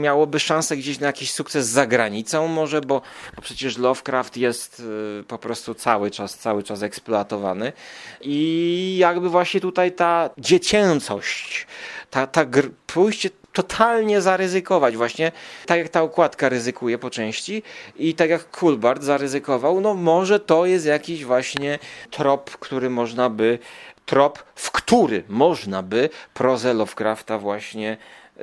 miałoby 0.00 0.40
szansę 0.40 0.76
gdzieś 0.76 1.00
na 1.00 1.06
jakiś 1.06 1.32
sukces 1.32 1.66
za 1.66 1.86
granicą 1.86 2.48
może, 2.48 2.80
bo, 2.80 3.02
bo 3.36 3.42
przecież 3.42 3.78
Lovecraft 3.78 4.36
jest 4.36 4.80
y, 5.20 5.24
po 5.28 5.38
prostu 5.38 5.74
cały 5.74 6.10
czas, 6.10 6.38
cały 6.38 6.62
czas 6.62 6.82
eksploatowany. 6.82 7.72
I 8.20 8.96
jakby 8.98 9.28
właśnie 9.28 9.60
tutaj 9.60 9.92
ta 9.92 10.30
dziecięcość, 10.38 11.66
ta, 12.10 12.26
ta 12.26 12.44
pójście 12.86 13.30
totalnie 13.52 14.20
zaryzykować 14.20 14.96
właśnie, 14.96 15.32
tak 15.66 15.78
jak 15.78 15.88
ta 15.88 16.02
okładka 16.02 16.48
ryzykuje 16.48 16.98
po 16.98 17.10
części 17.10 17.62
i 17.96 18.14
tak 18.14 18.30
jak 18.30 18.50
Kulbart 18.50 19.02
zaryzykował, 19.02 19.80
no 19.80 19.94
może 19.94 20.40
to 20.40 20.66
jest 20.66 20.86
jakiś 20.86 21.24
właśnie 21.24 21.78
trop, 22.10 22.50
który 22.50 22.90
można 22.90 23.30
by 23.30 23.58
trop, 24.06 24.44
w 24.54 24.70
który 24.70 25.24
można 25.28 25.82
by 25.82 26.10
prozę 26.34 26.74
Lovecrafta 26.74 27.38
właśnie 27.38 27.96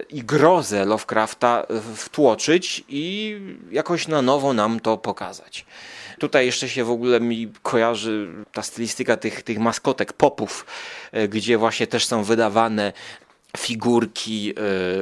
i 0.10 0.24
grozę 0.24 0.86
Lovecrafta 0.86 1.66
wtłoczyć 1.96 2.84
i 2.90 3.38
jakoś 3.72 4.08
na 4.08 4.22
nowo 4.22 4.54
nam 4.54 4.80
to 4.80 4.98
pokazać. 4.98 5.66
Tutaj 6.20 6.46
jeszcze 6.46 6.70
się 6.70 6.84
w 6.84 6.92
ogóle 6.92 7.20
mi 7.20 7.52
kojarzy 7.64 8.28
ta 8.52 8.62
stylistyka 8.62 9.18
tych, 9.18 9.44
tych 9.44 9.60
maskotek 9.60 10.14
popów, 10.14 10.66
e, 11.12 11.28
gdzie 11.28 11.58
właśnie 11.58 11.88
też 11.88 12.06
są 12.06 12.24
wydawane 12.24 12.94
figurki, 13.58 14.54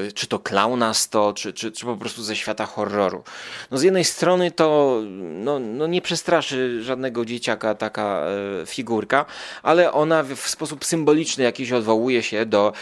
y, 0.08 0.12
czy 0.12 0.28
to 0.28 0.39
klaunasto, 0.39 1.34
czy, 1.34 1.54
czy, 1.54 1.72
czy 1.72 1.86
po 1.86 1.97
prostu 1.97 2.24
ze 2.24 2.36
świata 2.36 2.66
horroru. 2.66 3.24
No 3.72 3.78
z 3.78 3.84
jednej 3.84 4.06
strony 4.06 4.52
to 4.52 4.99
no, 5.20 5.60
no 5.60 5.88
nie 5.88 6.02
przestraszy 6.02 6.84
żadnego 6.84 7.26
dzieciaka 7.26 7.76
taka 7.76 8.24
y, 8.62 8.66
figurka, 8.66 9.26
ale 9.64 9.91
ona 9.91 10.24
w 10.24 10.49
sposób 10.49 10.86
symboliczny 10.86 11.43
jakiś 11.43 11.72
odwołuje 11.72 12.24
się 12.24 12.45
do 12.45 12.74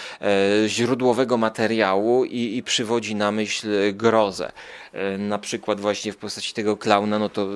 y, 0.66 0.70
źródłowego 0.70 1.38
materiału 1.38 2.26
i, 2.26 2.58
i 2.58 2.64
przywodzi 2.64 3.16
na 3.16 3.32
myśl 3.32 3.68
grozę. 3.94 4.52
Na 5.18 5.38
przykład 5.40 5.80
właśnie 5.80 6.14
w 6.14 6.18
postaci 6.18 6.54
tego 6.54 6.78
klauna, 6.78 7.20
no 7.20 7.30
to 7.30 7.48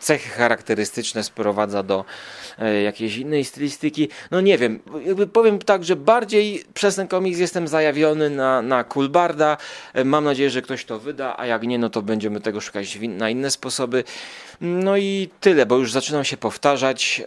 cechy 0.00 0.28
charakterystyczne 0.28 1.24
sprowadza 1.24 1.82
do 1.82 2.04
jakiejś 2.84 3.16
innej 3.16 3.44
stylistyki. 3.44 4.08
No 4.30 4.40
nie 4.40 4.58
wiem, 4.58 4.80
jakby 5.06 5.26
powiem 5.26 5.58
tak, 5.58 5.84
że 5.84 5.96
bardziej 5.96 6.64
przez 6.74 6.96
ten 6.96 7.08
komiks 7.08 7.38
jestem 7.38 7.68
zajawiony 7.68 8.30
na, 8.30 8.62
na 8.62 8.84
Coolbarda. 8.84 9.56
E, 9.94 10.04
Mam 10.04 10.24
nadzieję, 10.24 10.50
że 10.50 10.62
ktoś 10.62 10.84
to 10.84 10.98
wyda, 10.98 11.34
a 11.38 11.46
jak 11.46 11.62
nie, 11.62 11.78
no 11.78 11.90
to 11.90 12.02
będziemy 12.02 12.40
tego 12.40 12.60
szukać 12.60 12.98
na 13.08 13.30
inne 13.30 13.50
sposoby. 13.50 14.04
No 14.60 14.96
i 14.96 15.28
tyle, 15.40 15.66
bo 15.66 15.76
już 15.76 15.92
zaczynam 15.92 16.24
się 16.24 16.36
powtarzać. 16.36 17.22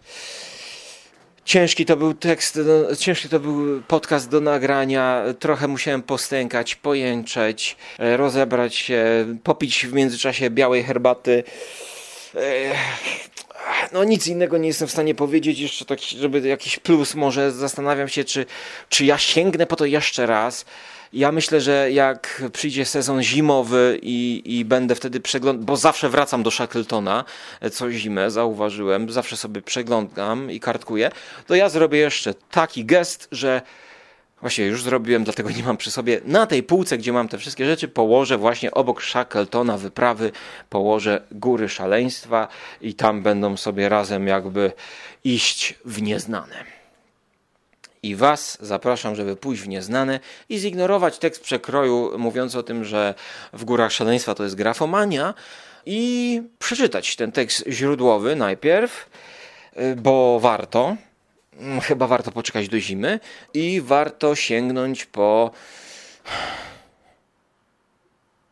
Ciężki 1.49 1.85
to 1.85 1.97
był 1.97 2.13
tekst, 2.13 2.61
do, 2.61 2.95
ciężki 2.95 3.29
to 3.29 3.39
był 3.39 3.81
podcast 3.81 4.29
do 4.29 4.41
nagrania. 4.41 5.23
Trochę 5.39 5.67
musiałem 5.67 6.01
postękać, 6.01 6.75
pojęczeć, 6.75 7.77
e, 7.99 8.17
rozebrać 8.17 8.75
się, 8.75 9.05
popić 9.43 9.85
w 9.85 9.93
międzyczasie 9.93 10.49
białej 10.49 10.83
herbaty. 10.83 11.43
Ech, 12.35 12.77
No 13.91 14.03
nic 14.03 14.27
innego 14.27 14.57
nie 14.57 14.67
jestem 14.67 14.87
w 14.87 14.91
stanie 14.91 15.15
powiedzieć, 15.15 15.59
jeszcze 15.59 15.85
tak, 15.85 15.99
żeby 15.99 16.47
jakiś 16.47 16.79
plus 16.79 17.15
może 17.15 17.51
zastanawiam 17.51 18.07
się, 18.07 18.23
czy, 18.23 18.45
czy 18.89 19.05
ja 19.05 19.17
sięgnę 19.17 19.65
po 19.65 19.75
to 19.75 19.85
jeszcze 19.85 20.25
raz. 20.25 20.65
Ja 21.13 21.31
myślę, 21.31 21.61
że 21.61 21.91
jak 21.91 22.43
przyjdzie 22.53 22.85
sezon 22.85 23.23
zimowy 23.23 23.99
i, 24.01 24.41
i 24.45 24.65
będę 24.65 24.95
wtedy 24.95 25.19
przeglądał, 25.19 25.65
bo 25.65 25.77
zawsze 25.77 26.09
wracam 26.09 26.43
do 26.43 26.51
Shackletona 26.51 27.25
e, 27.61 27.69
co 27.69 27.91
zimę, 27.91 28.31
zauważyłem, 28.31 29.11
zawsze 29.11 29.37
sobie 29.37 29.61
przeglądam 29.61 30.51
i 30.51 30.59
kartkuję, 30.59 31.11
to 31.47 31.55
ja 31.55 31.69
zrobię 31.69 31.97
jeszcze 31.97 32.33
taki 32.33 32.85
gest, 32.85 33.27
że 33.31 33.61
Właśnie 34.41 34.65
już 34.65 34.83
zrobiłem, 34.83 35.23
dlatego 35.23 35.49
nie 35.49 35.63
mam 35.63 35.77
przy 35.77 35.91
sobie. 35.91 36.21
Na 36.25 36.45
tej 36.45 36.63
półce, 36.63 36.97
gdzie 36.97 37.13
mam 37.13 37.27
te 37.27 37.37
wszystkie 37.37 37.65
rzeczy, 37.65 37.87
położę 37.87 38.37
właśnie 38.37 38.71
obok 38.71 39.03
Shackletona 39.03 39.77
wyprawy, 39.77 40.31
położę 40.69 41.21
góry 41.31 41.69
szaleństwa 41.69 42.47
i 42.81 42.93
tam 42.93 43.23
będą 43.23 43.57
sobie 43.57 43.89
razem 43.89 44.27
jakby 44.27 44.71
iść 45.23 45.75
w 45.85 46.01
nieznane. 46.01 46.78
I 48.03 48.15
Was 48.15 48.57
zapraszam, 48.61 49.15
żeby 49.15 49.35
pójść 49.35 49.61
w 49.61 49.67
nieznane 49.67 50.19
i 50.49 50.57
zignorować 50.57 51.17
tekst 51.17 51.43
przekroju 51.43 52.17
mówiący 52.17 52.59
o 52.59 52.63
tym, 52.63 52.83
że 52.83 53.13
w 53.53 53.65
górach 53.65 53.91
szaleństwa 53.91 54.35
to 54.35 54.43
jest 54.43 54.55
grafomania 54.55 55.33
i 55.85 56.41
przeczytać 56.59 57.15
ten 57.15 57.31
tekst 57.31 57.65
źródłowy 57.67 58.35
najpierw, 58.35 59.09
y, 59.77 59.95
bo 59.95 60.39
warto. 60.39 60.95
Mm, 61.59 61.81
Chyba 61.81 62.07
warto 62.07 62.31
poczekać 62.31 62.69
do 62.69 62.79
zimy 62.79 63.19
i 63.53 63.81
warto 63.81 64.35
sięgnąć 64.35 65.05
po 65.05 65.51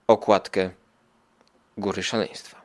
okładkę 0.07 0.69
Góry 1.77 2.03
Szaleństwa. 2.03 2.56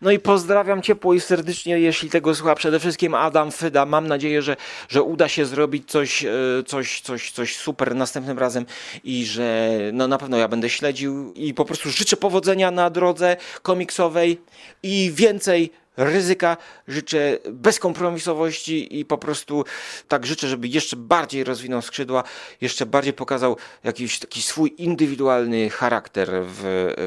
No 0.00 0.10
i 0.10 0.18
pozdrawiam 0.18 0.82
ciepło 0.82 1.14
i 1.14 1.20
serdecznie, 1.20 1.80
jeśli 1.80 2.10
tego 2.10 2.34
słucha 2.34 2.54
przede 2.54 2.80
wszystkim 2.80 3.14
Adam 3.14 3.52
Fyda. 3.52 3.86
Mam 3.86 4.08
nadzieję, 4.08 4.42
że, 4.42 4.56
że 4.88 5.02
uda 5.02 5.28
się 5.28 5.46
zrobić 5.46 5.90
coś, 5.90 6.24
e, 6.24 6.30
coś, 6.66 7.00
coś, 7.00 7.30
coś 7.30 7.56
super 7.56 7.94
następnym 7.94 8.38
razem 8.38 8.66
i 9.04 9.26
że 9.26 9.70
no 9.92 10.08
na 10.08 10.18
pewno 10.18 10.36
ja 10.36 10.48
będę 10.48 10.68
śledził 10.68 11.32
i 11.32 11.54
po 11.54 11.64
prostu 11.64 11.90
życzę 11.90 12.16
powodzenia 12.16 12.70
na 12.70 12.90
drodze 12.90 13.36
komiksowej 13.62 14.40
i 14.82 15.12
więcej 15.14 15.72
ryzyka, 15.98 16.56
życzę 16.88 17.38
bezkompromisowości 17.50 18.98
i 18.98 19.04
po 19.04 19.18
prostu 19.18 19.64
tak 20.08 20.26
życzę, 20.26 20.48
żeby 20.48 20.68
jeszcze 20.68 20.96
bardziej 20.96 21.44
rozwinął 21.44 21.82
skrzydła, 21.82 22.24
jeszcze 22.60 22.86
bardziej 22.86 23.12
pokazał 23.12 23.56
jakiś 23.84 24.18
taki 24.18 24.42
swój 24.42 24.74
indywidualny 24.78 25.70
charakter 25.70 26.28
w, 26.44 26.62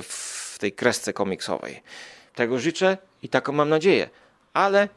w 0.07 0.59
tej 0.59 0.71
kresce 0.71 1.13
komiksowej. 1.13 1.81
Tego 2.36 2.59
życzę 2.59 2.97
i 3.23 3.29
taką 3.29 3.51
mam 3.51 3.69
nadzieję, 3.69 4.09
ale 4.53 4.89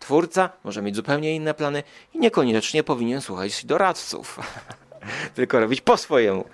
twórca 0.00 0.50
może 0.64 0.82
mieć 0.82 0.96
zupełnie 0.96 1.34
inne 1.36 1.54
plany 1.54 1.82
i 2.14 2.18
niekoniecznie 2.18 2.82
powinien 2.82 3.20
słuchać 3.20 3.64
doradców, 3.64 4.38
tylko 5.34 5.60
robić 5.60 5.80
po 5.80 5.96
swojemu. 5.96 6.44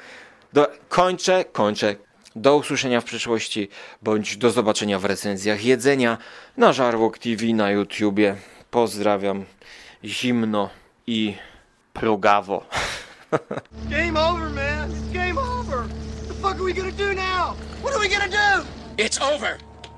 Do, 0.52 0.68
kończę, 0.88 1.44
kończę. 1.44 1.96
Do 2.36 2.56
usłyszenia 2.56 3.00
w 3.00 3.04
przyszłości, 3.04 3.68
bądź 4.02 4.36
do 4.36 4.50
zobaczenia 4.50 4.98
w 4.98 5.04
recenzjach 5.04 5.64
jedzenia 5.64 6.18
na 6.56 6.72
Żarłok 6.72 7.18
TV 7.18 7.46
na 7.46 7.70
YouTubie. 7.70 8.36
Pozdrawiam 8.70 9.44
zimno 10.04 10.70
i 11.06 11.36
plugawo. 11.92 12.64
Game 13.90 14.16
over, 14.16 14.50
man. 14.50 14.90
It's 14.90 15.12
game 15.12 15.38
over. 15.38 15.78
What 15.78 16.28
the 16.28 16.34
fuck 16.34 16.56
are 16.56 16.64
we 16.64 16.72
gonna 16.72 16.92
do 16.92 17.14
now? 17.14 17.56
What 17.82 17.94
are 17.94 18.00
we 18.00 18.08
gonna 18.08 18.28
do? 18.28 18.64
It's 18.98 19.20
over. 19.20 19.73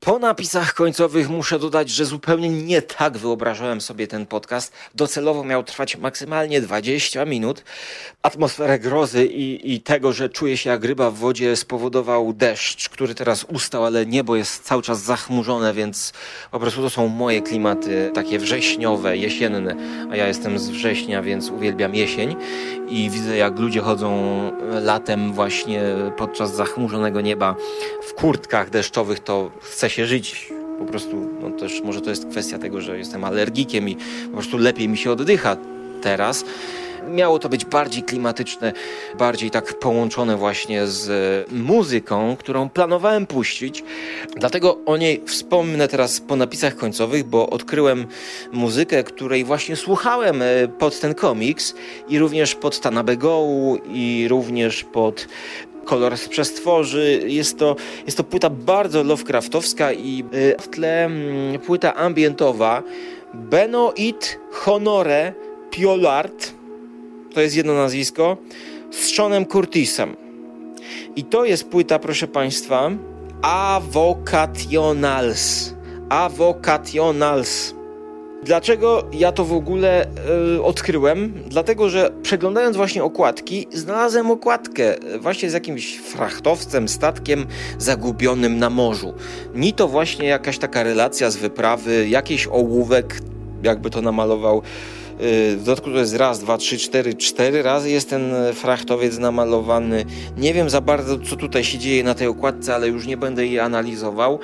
Po 0.00 0.18
napisach 0.18 0.74
końcowych 0.74 1.30
muszę 1.30 1.58
dodać, 1.58 1.90
że 1.90 2.04
zupełnie 2.04 2.48
nie 2.48 2.82
tak 2.82 3.18
wyobrażałem 3.18 3.80
sobie 3.80 4.06
ten 4.06 4.26
podcast. 4.26 4.72
Docelowo 4.94 5.44
miał 5.44 5.64
trwać 5.64 5.96
maksymalnie 5.96 6.60
20 6.60 7.24
minut. 7.24 7.64
Atmosferę 8.22 8.78
grozy 8.78 9.26
i, 9.26 9.74
i 9.74 9.80
tego, 9.80 10.12
że 10.12 10.28
czuję 10.28 10.56
się 10.56 10.70
jak 10.70 10.84
ryba 10.84 11.10
w 11.10 11.14
wodzie 11.14 11.56
spowodował 11.56 12.32
deszcz, 12.32 12.88
który 12.88 13.14
teraz 13.14 13.44
ustał, 13.44 13.84
ale 13.84 14.06
niebo 14.06 14.36
jest 14.36 14.64
cały 14.64 14.82
czas 14.82 15.02
zachmurzone, 15.02 15.74
więc 15.74 16.12
po 16.50 16.60
prostu 16.60 16.82
to 16.82 16.90
są 16.90 17.08
moje 17.08 17.42
klimaty 17.42 18.10
takie 18.14 18.38
wrześniowe, 18.38 19.16
jesienne. 19.16 19.76
A 20.10 20.16
ja 20.16 20.26
jestem 20.26 20.58
z 20.58 20.68
września, 20.70 21.22
więc 21.22 21.50
uwielbiam 21.50 21.94
jesień 21.94 22.36
i 22.90 23.10
widzę 23.10 23.36
jak 23.36 23.58
ludzie 23.58 23.80
chodzą 23.80 24.40
latem 24.82 25.32
właśnie 25.32 25.82
podczas 26.16 26.54
zachmurzonego 26.54 27.20
nieba 27.20 27.54
w 28.02 28.14
kurtkach 28.14 28.70
deszczowych, 28.70 29.20
to 29.20 29.50
chce 29.60 29.90
się 29.90 30.06
żyć. 30.06 30.52
Po 30.78 30.84
prostu, 30.84 31.28
no 31.40 31.50
też 31.50 31.82
może 31.84 32.00
to 32.00 32.10
jest 32.10 32.26
kwestia 32.26 32.58
tego, 32.58 32.80
że 32.80 32.98
jestem 32.98 33.24
alergikiem 33.24 33.88
i 33.88 33.96
po 34.26 34.32
prostu 34.32 34.58
lepiej 34.58 34.88
mi 34.88 34.96
się 34.96 35.12
oddycha 35.12 35.56
teraz. 36.02 36.44
Miało 37.08 37.38
to 37.38 37.48
być 37.48 37.64
bardziej 37.64 38.02
klimatyczne, 38.02 38.72
bardziej 39.18 39.50
tak 39.50 39.78
połączone 39.78 40.36
właśnie 40.36 40.86
z 40.86 41.10
muzyką, 41.52 42.36
którą 42.38 42.68
planowałem 42.68 43.26
puścić. 43.26 43.84
Dlatego 44.36 44.78
o 44.86 44.96
niej 44.96 45.22
wspomnę 45.26 45.88
teraz 45.88 46.20
po 46.20 46.36
napisach 46.36 46.76
końcowych, 46.76 47.24
bo 47.24 47.50
odkryłem 47.50 48.06
muzykę, 48.52 49.04
której 49.04 49.44
właśnie 49.44 49.76
słuchałem 49.76 50.42
e, 50.42 50.68
pod 50.68 51.00
ten 51.00 51.14
komiks 51.14 51.74
i 52.08 52.18
również 52.18 52.54
pod 52.54 52.80
Tanabe 52.80 53.16
Go 53.16 53.46
i 53.92 54.26
również 54.28 54.84
pod 54.84 55.26
kolor 55.84 56.16
z 56.16 56.28
przestworzy. 56.28 57.20
Jest 57.26 57.58
to, 57.58 57.76
jest 58.06 58.16
to 58.16 58.24
płyta 58.24 58.50
bardzo 58.50 59.02
Lovecraftowska 59.02 59.92
i 59.92 60.24
y, 60.34 60.56
w 60.60 60.68
tle 60.68 61.04
mm, 61.04 61.60
płyta 61.60 61.94
ambientowa 61.94 62.82
Beno 63.34 63.92
It 63.96 64.38
Honore 64.50 65.32
Piolart. 65.70 66.59
To 67.34 67.40
jest 67.40 67.56
jedno 67.56 67.74
nazwisko. 67.74 68.36
Z 68.90 69.14
Seanem 69.14 69.46
Curtisem. 69.46 70.16
I 71.16 71.24
to 71.24 71.44
jest 71.44 71.68
płyta, 71.68 71.98
proszę 71.98 72.28
Państwa, 72.28 72.90
Avocationals. 73.42 75.74
Avocationals. 76.08 77.74
Dlaczego 78.42 79.04
ja 79.12 79.32
to 79.32 79.44
w 79.44 79.52
ogóle 79.52 80.06
y, 80.56 80.62
odkryłem? 80.62 81.34
Dlatego, 81.46 81.90
że 81.90 82.10
przeglądając 82.22 82.76
właśnie 82.76 83.04
okładki, 83.04 83.66
znalazłem 83.72 84.30
okładkę 84.30 85.14
y, 85.14 85.18
właśnie 85.18 85.50
z 85.50 85.52
jakimś 85.52 85.98
frachtowcem, 85.98 86.88
statkiem 86.88 87.46
zagubionym 87.78 88.58
na 88.58 88.70
morzu. 88.70 89.14
Ni 89.54 89.72
to 89.72 89.88
właśnie 89.88 90.28
jakaś 90.28 90.58
taka 90.58 90.82
relacja 90.82 91.30
z 91.30 91.36
wyprawy, 91.36 92.08
jakiś 92.08 92.46
ołówek, 92.46 93.20
jakby 93.62 93.90
to 93.90 94.02
namalował. 94.02 94.62
W 95.56 95.62
dodatku 95.64 95.90
to 95.90 95.98
jest 95.98 96.16
raz, 96.16 96.38
dwa, 96.38 96.58
trzy, 96.58 96.78
cztery, 96.78 97.14
cztery 97.14 97.62
razy 97.62 97.90
jest 97.90 98.10
ten 98.10 98.32
frachtowiec 98.54 99.18
namalowany. 99.18 100.04
Nie 100.36 100.54
wiem 100.54 100.70
za 100.70 100.80
bardzo, 100.80 101.18
co 101.18 101.36
tutaj 101.36 101.64
się 101.64 101.78
dzieje 101.78 102.04
na 102.04 102.14
tej 102.14 102.26
okładce, 102.26 102.74
ale 102.74 102.88
już 102.88 103.06
nie 103.06 103.16
będę 103.16 103.46
jej 103.46 103.60
analizował. 103.60 104.38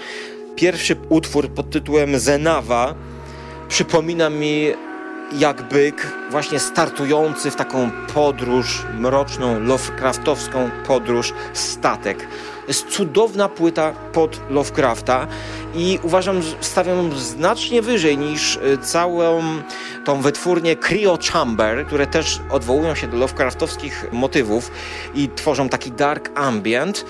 Pierwszy 0.56 0.96
utwór 1.08 1.48
pod 1.48 1.70
tytułem 1.70 2.18
Zenawa 2.18 2.94
przypomina 3.68 4.30
mi 4.30 4.66
jak 5.38 5.68
byk 5.68 6.12
właśnie 6.30 6.58
startujący 6.58 7.50
w 7.50 7.56
taką 7.56 7.90
podróż 8.14 8.82
mroczną, 8.98 9.60
Lovecraftowską 9.60 10.70
podróż 10.86 11.32
statek. 11.52 12.26
Jest 12.68 12.88
cudowna 12.88 13.48
płyta 13.48 13.92
pod 14.12 14.40
Lovecrafta 14.50 15.26
i 15.74 15.98
uważam, 16.02 16.40
stawiam 16.60 17.12
znacznie 17.12 17.82
wyżej 17.82 18.18
niż 18.18 18.56
y, 18.56 18.78
całą 18.82 19.42
tą 20.04 20.20
wytwórnię 20.20 20.76
Cryo 20.76 21.18
Chamber, 21.32 21.86
które 21.86 22.06
też 22.06 22.40
odwołują 22.50 22.94
się 22.94 23.06
do 23.06 23.16
Lovecraftowskich 23.16 24.06
motywów 24.12 24.70
i 25.14 25.28
tworzą 25.28 25.68
taki 25.68 25.92
dark 25.92 26.30
ambient. 26.34 27.04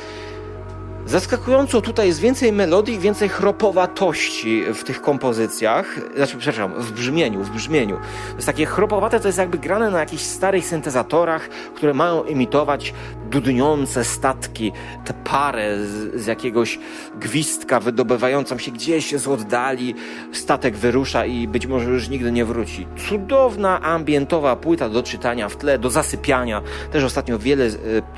Zaskakująco 1.06 1.80
tutaj 1.80 2.06
jest 2.06 2.20
więcej 2.20 2.52
melodii, 2.52 2.98
więcej 2.98 3.28
chropowatości 3.28 4.64
w 4.74 4.84
tych 4.84 5.02
kompozycjach. 5.02 6.00
Znaczy, 6.16 6.36
przepraszam, 6.38 6.82
w 6.82 6.92
brzmieniu, 6.92 7.42
w 7.42 7.50
brzmieniu. 7.50 7.96
To 8.30 8.34
jest 8.34 8.46
takie 8.46 8.66
chropowate, 8.66 9.20
to 9.20 9.28
jest 9.28 9.38
jakby 9.38 9.58
grane 9.58 9.90
na 9.90 10.00
jakichś 10.00 10.22
starych 10.22 10.66
syntezatorach, 10.66 11.48
które 11.74 11.94
mają 11.94 12.24
imitować 12.24 12.94
dudniące 13.30 14.04
statki, 14.04 14.72
tę 15.04 15.14
parę 15.24 15.78
z, 15.78 16.14
z 16.22 16.26
jakiegoś 16.26 16.78
gwizdka 17.20 17.80
wydobywającą 17.80 18.58
się 18.58 18.70
gdzieś 18.70 19.14
z 19.14 19.28
oddali. 19.28 19.94
Statek 20.32 20.76
wyrusza 20.76 21.26
i 21.26 21.48
być 21.48 21.66
może 21.66 21.90
już 21.90 22.08
nigdy 22.08 22.32
nie 22.32 22.44
wróci. 22.44 22.86
Cudowna, 23.08 23.82
ambientowa 23.82 24.56
płyta 24.56 24.88
do 24.88 25.02
czytania 25.02 25.48
w 25.48 25.56
tle, 25.56 25.78
do 25.78 25.90
zasypiania. 25.90 26.62
Też 26.92 27.04
ostatnio 27.04 27.38
wiele 27.38 27.64
e, 27.64 27.70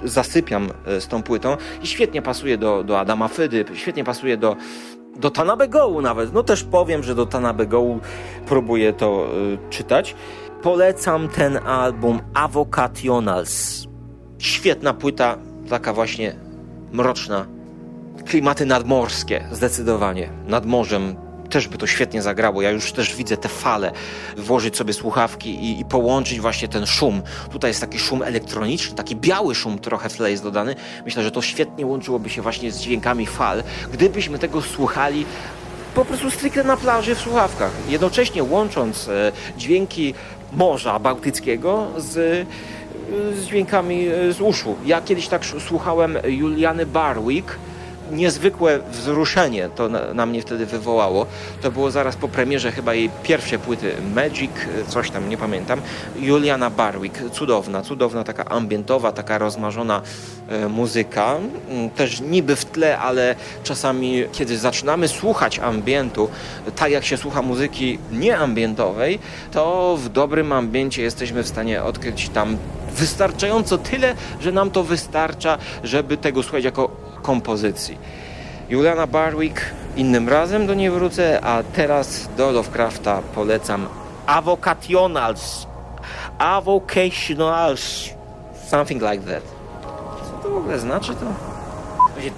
zasypiam 0.05 0.69
e, 0.87 1.01
z 1.01 1.09
tą 1.09 1.23
płytą 1.23 1.57
i 1.83 1.87
świetnie 1.87 2.23
pasuje 2.23 2.59
do, 2.59 2.85
do 2.85 3.01
Adama 3.01 3.29
Fydy, 3.29 3.65
świetnie 3.75 4.05
pasuje 4.05 4.37
do, 4.37 4.57
do 5.17 5.31
Tanabe 5.31 5.69
Go 5.69 6.01
nawet. 6.01 6.33
No 6.33 6.43
też 6.43 6.65
powiem, 6.65 7.03
że 7.03 7.15
do 7.15 7.27
Tanabe 7.27 7.67
Go 7.67 7.85
próbuję 8.47 8.93
to 8.93 9.27
y, 9.67 9.71
czytać. 9.71 10.15
Polecam 10.63 11.29
ten 11.29 11.57
album 11.57 12.21
Avocationals. 12.35 13.88
Świetna 14.39 14.95
płyta, 14.95 15.39
taka 15.69 15.93
właśnie 15.93 16.35
mroczna. 16.93 17.47
Klimaty 18.27 18.67
nadmorskie, 18.67 19.45
zdecydowanie. 19.53 20.31
Nad 20.47 20.67
morzem 20.67 21.17
też 21.51 21.69
by 21.69 21.79
to 21.79 21.87
świetnie 21.87 22.23
zagrało. 22.23 22.63
Ja 22.63 22.71
już 22.71 22.93
też 22.93 23.17
widzę 23.17 23.37
te 23.37 23.49
fale, 23.49 23.93
włożyć 24.37 24.77
sobie 24.77 24.93
słuchawki 24.93 25.51
i, 25.51 25.81
i, 25.81 25.85
połączyć 25.85 26.41
właśnie 26.41 26.69
ten 26.69 26.87
szum. 26.87 27.23
Tutaj 27.51 27.71
jest 27.71 27.81
taki 27.81 27.99
szum 27.99 28.23
elektroniczny, 28.23 28.97
taki 28.97 29.17
biały 29.17 29.55
szum 29.55 29.79
trochę 29.79 30.09
w 30.09 30.17
tle 30.17 30.31
jest 30.31 30.43
dodany. 30.43 30.75
Myślę, 31.05 31.23
że 31.23 31.31
to 31.31 31.43
świetnie 31.43 31.87
łączyłoby 31.87 32.31
się 32.31 32.43
właśnie 32.43 32.73
z 32.73 32.81
dźwiękami 32.81 33.27
fal, 33.27 33.63
gdybyśmy 33.93 34.39
tego 34.39 34.63
słuchali 34.63 35.27
po 35.95 36.05
prostu 36.05 36.31
stricte 36.31 36.65
na 36.65 36.77
plaży 36.77 37.15
w 37.15 37.19
słuchawkach, 37.21 37.71
jednocześnie 37.89 38.43
łącząc 38.43 39.09
e, 39.09 39.33
dźwięki 39.57 40.15
Morza 40.53 40.99
Bałtyckiego 40.99 41.87
z, 41.97 42.47
z 43.35 43.45
dźwiękami 43.45 44.09
e, 44.09 44.33
z 44.33 44.41
uszu. 44.41 44.77
Ja 44.87 45.01
kiedyś 45.01 45.29
tak 45.29 45.45
słuchałem 45.45 46.19
Juliany 46.25 46.87
Barwick, 46.87 47.59
niezwykłe 48.11 48.79
wzruszenie 48.91 49.69
to 49.77 49.89
na, 49.89 50.15
na, 50.15 50.27
mnie 50.27 50.43
wtedy 50.43 50.67
wywołało. 50.67 51.27
To 51.63 51.71
było 51.71 51.91
zaraz 51.91 52.17
po 52.17 52.29
premierze 52.29 52.73
chyba 52.73 52.95
jej 52.95 53.11
pierwszej 53.23 53.59
płyty 53.59 53.93
Magic, 54.15 54.51
coś 54.89 55.11
tam, 55.11 55.29
nie 55.29 55.37
pamiętam. 55.37 55.81
Juliana 56.17 56.71
Barwick, 56.71 57.31
cudowna, 57.31 57.83
cudowna, 57.83 58.25
taka 58.25 58.45
ambientowa, 58.45 59.13
taka 59.13 59.39
rozmarzona 59.39 60.03
e, 60.49 60.69
muzyka. 60.69 61.37
Mm, 61.71 61.91
też 61.91 62.21
niby 62.21 62.57
w 62.57 62.65
tle, 62.65 62.99
ale 62.99 63.35
czasami 63.65 64.25
kiedy 64.33 64.59
zaczynamy 64.59 65.09
słuchać 65.09 65.59
ambientu, 65.59 66.29
tak 66.77 66.91
jak 66.91 67.05
się 67.05 67.17
słucha 67.17 67.43
muzyki 67.43 67.99
nieambientowej, 68.13 69.19
to 69.53 69.97
w 69.97 70.09
dobrym 70.09 70.53
ambiencie 70.53 71.03
jesteśmy 71.03 71.43
w 71.43 71.49
stanie 71.49 71.83
odkryć 71.83 72.29
tam 72.29 72.57
wystarczająco 72.99 73.79
tyle, 73.79 74.15
że 74.41 74.53
nam 74.53 74.71
to 74.71 74.85
wystarcza, 74.85 75.59
żeby 75.85 76.17
tego 76.17 76.43
słuchać 76.43 76.65
jako 76.65 77.08
kompozycji. 77.23 77.99
Juliana 78.69 79.07
Barwick 79.07 79.61
innym 79.97 80.29
razem 80.29 80.67
do 80.67 80.75
niej 80.75 80.91
wrócę, 80.91 81.45
a 81.45 81.63
teraz 81.63 82.29
do 82.37 82.51
Lovecrafta 82.51 83.23
polecam 83.35 83.87
Avocationals. 84.27 85.67
Avocationals. 86.39 88.09
Something 88.69 89.03
like 89.03 89.25
that. 89.25 89.43
Co 90.31 90.39
to 90.43 90.51
w 90.51 90.57
ogóle 90.57 90.79
znaczy 90.79 91.15
to? 91.15 91.27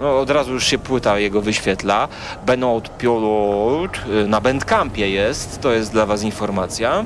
No, 0.00 0.18
od 0.18 0.30
razu 0.30 0.52
już 0.52 0.64
się 0.64 0.78
płyta 0.78 1.18
jego 1.18 1.40
wyświetla. 1.40 2.08
Benoit 2.46 2.96
Piolot 2.98 3.90
y, 4.24 4.28
na 4.28 4.40
Bandcampie 4.40 5.10
jest, 5.10 5.60
to 5.60 5.72
jest 5.72 5.92
dla 5.92 6.06
Was 6.06 6.22
informacja. 6.22 7.04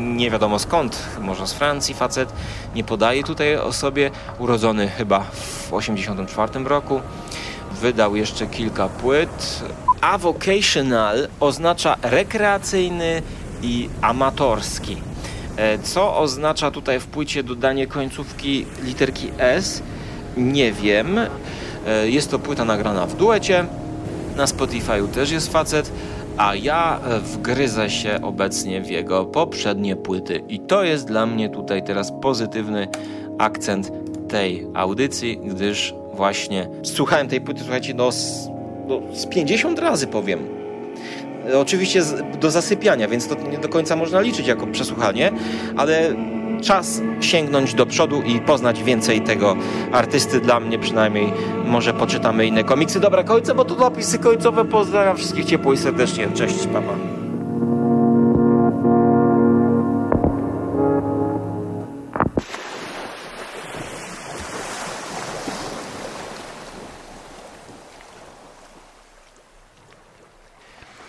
Nie 0.00 0.30
wiadomo 0.30 0.58
skąd, 0.58 0.98
może 1.20 1.46
z 1.46 1.52
Francji 1.52 1.94
facet, 1.94 2.32
nie 2.74 2.84
podaje 2.84 3.24
tutaj 3.24 3.56
o 3.56 3.72
sobie. 3.72 4.10
Urodzony 4.38 4.88
chyba 4.88 5.20
w 5.20 5.72
84 5.72 6.64
roku. 6.64 7.00
Wydał 7.72 8.16
jeszcze 8.16 8.46
kilka 8.46 8.88
płyt. 8.88 9.62
Avocational 10.00 11.28
oznacza 11.40 11.96
rekreacyjny 12.02 13.22
i 13.62 13.88
amatorski. 14.00 14.96
E, 15.56 15.78
co 15.78 16.16
oznacza 16.16 16.70
tutaj 16.70 17.00
w 17.00 17.06
płycie 17.06 17.42
dodanie 17.42 17.86
końcówki 17.86 18.66
literki 18.82 19.30
S? 19.38 19.82
Nie 20.36 20.72
wiem. 20.72 21.20
E, 21.86 22.10
jest 22.10 22.30
to 22.30 22.38
płyta 22.38 22.64
nagrana 22.64 23.06
w 23.06 23.16
duecie. 23.16 23.64
Na 24.36 24.44
Spotify'u 24.44 25.08
też 25.08 25.30
jest 25.30 25.52
facet, 25.52 25.92
a 26.36 26.54
ja 26.54 27.00
e, 27.04 27.20
wgryzę 27.20 27.90
się 27.90 28.20
obecnie 28.22 28.82
w 28.82 28.90
jego 28.90 29.24
poprzednie 29.24 29.96
płyty. 29.96 30.42
I 30.48 30.60
to 30.60 30.84
jest 30.84 31.06
dla 31.06 31.26
mnie 31.26 31.48
tutaj 31.48 31.82
teraz 31.82 32.12
pozytywny 32.22 32.88
akcent 33.38 33.92
tej 34.28 34.66
audycji, 34.74 35.40
gdyż 35.44 35.94
właśnie 36.14 36.68
słuchałem 36.82 37.28
tej 37.28 37.40
płyty, 37.40 37.60
słuchajcie, 37.60 37.94
no 37.94 38.12
z, 38.12 38.48
no 38.88 39.00
z 39.12 39.26
50 39.26 39.78
razy 39.78 40.06
powiem. 40.06 40.40
E, 41.50 41.58
oczywiście 41.58 42.02
do 42.40 42.50
zasypiania, 42.50 43.08
więc 43.08 43.28
to 43.28 43.34
nie 43.50 43.58
do 43.58 43.68
końca 43.68 43.96
można 43.96 44.20
liczyć 44.20 44.46
jako 44.46 44.66
przesłuchanie, 44.66 45.32
ale 45.76 46.14
czas 46.60 47.02
sięgnąć 47.20 47.74
do 47.74 47.86
przodu 47.86 48.22
i 48.22 48.40
poznać 48.40 48.82
więcej 48.82 49.20
tego 49.20 49.56
artysty. 49.92 50.40
Dla 50.40 50.60
mnie 50.60 50.78
przynajmniej 50.78 51.32
może 51.64 51.94
poczytamy 51.94 52.46
inne 52.46 52.64
komiksy. 52.64 53.00
Dobra, 53.00 53.24
końce, 53.24 53.54
bo 53.54 53.64
to 53.64 53.74
dopisy 53.74 54.18
końcowe. 54.18 54.64
Pozdrawiam 54.64 55.16
wszystkich 55.16 55.44
ciepło 55.44 55.72
i 55.72 55.76
serdecznie. 55.76 56.28
Cześć, 56.34 56.66
papa. 56.66 56.92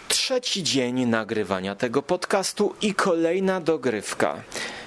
Trzeci 0.08 0.64
dzień 0.64 1.06
nagrywania 1.06 1.76
tego 1.76 2.02
podcastu 2.02 2.76
i 2.82 2.94
kolejna 2.94 3.62
dogrywka. 3.62 4.36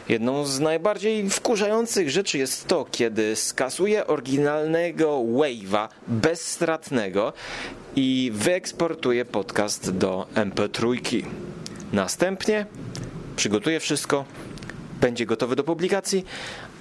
Jedną 0.08 0.46
z 0.46 0.60
najbardziej 0.60 1.30
wkurzających 1.30 2.10
rzeczy 2.10 2.38
jest 2.38 2.66
to, 2.66 2.86
kiedy 2.90 3.36
skasuję 3.36 4.06
oryginalnego 4.06 5.18
Wave'a 5.18 5.88
bezstratnego 6.08 7.32
i 7.96 8.30
wyeksportuję 8.34 9.24
podcast 9.24 9.90
do 9.90 10.26
MP3. 10.34 11.22
Następnie 11.92 12.66
przygotuję 13.36 13.80
wszystko, 13.80 14.24
będzie 15.00 15.26
gotowy 15.26 15.56
do 15.56 15.64
publikacji, 15.64 16.24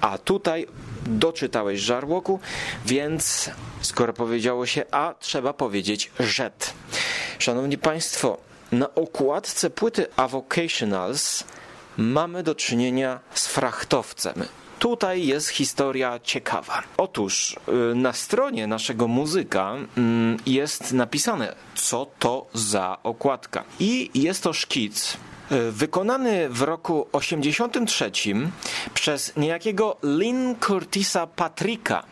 a 0.00 0.18
tutaj 0.18 0.66
doczytałeś 1.06 1.80
żarłoku, 1.80 2.40
więc 2.86 3.50
skoro 3.80 4.12
powiedziało 4.12 4.66
się 4.66 4.84
A, 4.90 5.14
trzeba 5.20 5.52
powiedzieć 5.52 6.10
rzet. 6.20 6.74
Szanowni 7.38 7.78
Państwo, 7.78 8.38
na 8.72 8.94
okładce 8.94 9.70
płyty 9.70 10.06
Avocationals 10.16 11.44
mamy 11.96 12.42
do 12.42 12.54
czynienia 12.54 13.20
z 13.34 13.46
frachtowcem. 13.46 14.34
Tutaj 14.78 15.26
jest 15.26 15.48
historia 15.48 16.20
ciekawa. 16.22 16.82
Otóż 16.96 17.56
y, 17.92 17.94
na 17.94 18.12
stronie 18.12 18.66
naszego 18.66 19.08
muzyka 19.08 19.74
mm, 19.96 20.36
jest 20.46 20.92
napisane, 20.92 21.54
co 21.74 22.06
to 22.18 22.46
za 22.54 22.98
okładka. 23.02 23.64
I 23.80 24.10
jest 24.14 24.42
to 24.42 24.52
szkic 24.52 25.16
y, 25.52 25.72
wykonany 25.72 26.48
w 26.48 26.62
roku 26.62 27.06
83 27.12 28.10
przez 28.94 29.36
niejakiego 29.36 29.96
Lynn 30.02 30.54
Curtisa 30.60 31.26
Patricka 31.26 32.04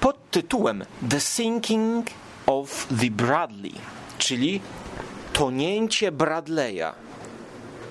pod 0.00 0.30
tytułem 0.30 0.84
The 1.10 1.20
Sinking 1.20 2.06
of 2.46 2.86
the 3.00 3.10
Bradley, 3.10 3.74
czyli 4.18 4.60
tonięcie 5.32 6.12
Bradley'a. 6.12 6.92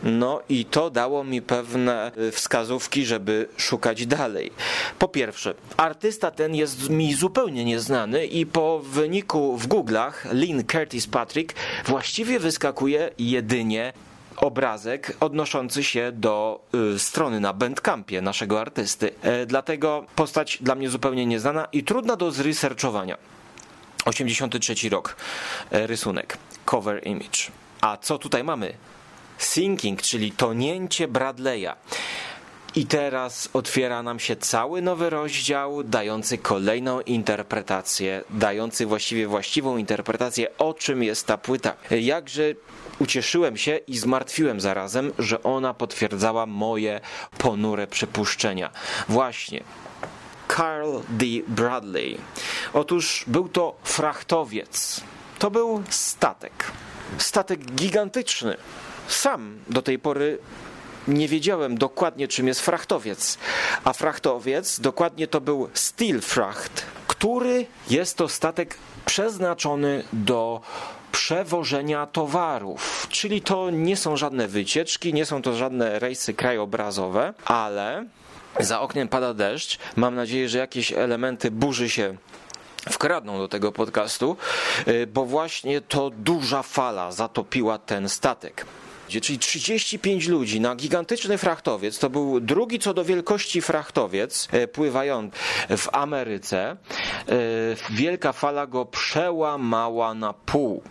No 0.04 0.41
i 0.49 0.66
to 0.66 0.89
dało 0.89 1.24
mi 1.24 1.41
pewne 1.41 2.12
y, 2.18 2.32
wskazówki, 2.32 3.06
żeby 3.06 3.47
szukać 3.58 4.06
dalej. 4.06 4.52
Po 4.99 5.08
pierwsze, 5.08 5.54
artysta 5.78 6.32
ten 6.32 6.56
jest 6.56 6.89
mi 6.89 7.14
zupełnie 7.14 7.66
nieznany 7.66 8.26
i 8.26 8.45
po 8.45 8.80
wyniku 8.80 9.58
w 9.58 9.68
Google'ach 9.68 10.14
Lynn 10.32 10.64
Curtis 10.64 11.08
Patrick 11.08 11.54
właściwie 11.86 12.39
wyskakuje 12.39 13.12
jedynie 13.20 13.93
obrazek 14.38 15.18
odnoszący 15.20 15.84
się 15.84 16.12
do 16.12 16.62
y, 16.95 16.99
strony 16.99 17.39
na 17.39 17.54
Bandcampie 17.54 18.22
naszego 18.22 18.62
artysty. 18.62 19.12
E, 19.22 19.45
dlatego 19.45 20.06
postać 20.16 20.58
dla 20.62 20.76
mnie 20.76 20.89
zupełnie 20.89 21.26
nieznana 21.26 21.68
i 21.72 21.84
trudna 21.84 22.16
do 22.16 22.32
zresearchowania. 22.32 23.18
83 24.06 24.89
rok, 24.89 25.16
e, 25.72 25.88
rysunek, 25.88 26.38
cover 26.66 27.08
image. 27.08 27.52
A 27.82 27.97
co 27.97 28.18
tutaj 28.18 28.43
mamy? 28.43 28.74
Sinking, 29.44 30.02
czyli 30.02 30.32
tonięcie 30.32 31.08
Bradley'a. 31.08 31.76
I 32.76 32.86
teraz 32.86 33.50
otwiera 33.54 34.04
nam 34.04 34.20
się 34.20 34.36
cały 34.36 34.82
nowy 34.82 35.10
rozdział, 35.10 35.84
dający 35.84 36.38
kolejną 36.38 37.02
interpretację, 37.02 38.24
dający 38.30 38.86
właściwie 38.86 39.28
właściwą 39.28 39.78
interpretację, 39.78 40.58
o 40.58 40.74
czym 40.74 41.04
jest 41.04 41.28
ta 41.28 41.38
płyta. 41.38 41.74
Jakże 41.92 42.44
ucieszyłem 43.00 43.58
się 43.58 43.78
i 43.78 43.98
zmartwiłem 43.98 44.62
zarazem, 44.62 45.12
że 45.20 45.44
ona 45.44 45.74
potwierdzała 45.74 46.46
moje 46.46 47.02
ponure 47.38 47.88
przypuszczenia. 47.88 48.72
Właśnie. 49.10 49.64
Carl 50.58 50.98
D. 51.10 51.26
Bradley. 51.48 52.18
Otóż 52.74 53.24
był 53.28 53.50
to 53.50 53.76
frachtowiec. 53.84 55.02
To 55.39 55.52
był 55.52 55.84
statek. 55.89 56.72
Statek 57.18 57.60
gigantyczny. 57.66 58.58
Sam 59.14 59.59
do 59.70 59.82
tej 59.82 59.99
pory 59.99 60.38
nie 61.07 61.28
wiedziałem 61.28 61.78
dokładnie, 61.78 62.28
czym 62.28 62.47
jest 62.47 62.62
frachtowiec. 62.62 63.38
A 63.84 63.93
frachtowiec 63.93 64.80
dokładnie 64.80 65.28
to 65.28 65.41
był 65.41 65.70
steel 65.74 66.22
fracht, 66.22 66.86
który 67.07 67.66
jest 67.89 68.18
to 68.18 68.30
statek 68.30 68.78
przeznaczony 69.05 70.03
do 70.14 70.62
przewożenia 71.12 72.05
towarów. 72.05 73.07
Czyli 73.09 73.41
to 73.41 73.70
nie 73.70 73.97
są 73.97 74.18
żadne 74.18 74.47
wycieczki, 74.47 75.14
nie 75.14 75.26
są 75.26 75.41
to 75.41 75.53
żadne 75.55 75.99
rejsy 75.99 76.34
krajobrazowe, 76.34 77.34
ale 77.45 78.05
za 78.59 78.82
oknem 78.82 79.07
pada 79.07 79.34
deszcz. 79.34 79.80
Mam 79.95 80.16
nadzieję, 80.16 80.49
że 80.49 80.57
jakieś 80.57 80.93
elementy 80.93 81.51
burzy 81.51 81.89
się 81.89 82.16
wkradną 82.89 83.38
do 83.38 83.47
tego 83.47 83.72
podcastu, 83.72 84.38
y, 84.88 85.07
bo 85.07 85.26
właśnie 85.26 85.82
to 85.82 86.09
duża 86.09 86.64
fala 86.64 87.12
zatopiła 87.12 87.78
ten 87.78 88.09
statek 88.09 88.66
czyli 89.20 89.39
35 89.39 90.28
ludzi 90.28 90.62
na 90.62 90.76
gigantyczny 90.76 91.38
frachtowiec. 91.38 91.99
To 91.99 92.09
był 92.09 92.39
drugi 92.39 92.80
co 92.80 92.93
do 92.93 93.05
wielkości 93.05 93.62
frachtowiec 93.62 94.47
y, 94.53 94.68
pływający 94.68 95.38
w 95.78 95.88
Ameryce. 95.91 96.72
Y, 96.72 96.76
wielka 97.89 98.34
fala 98.34 98.68
go 98.68 98.86
przełamała 98.86 100.14
na 100.14 100.34
pół. 100.34 100.84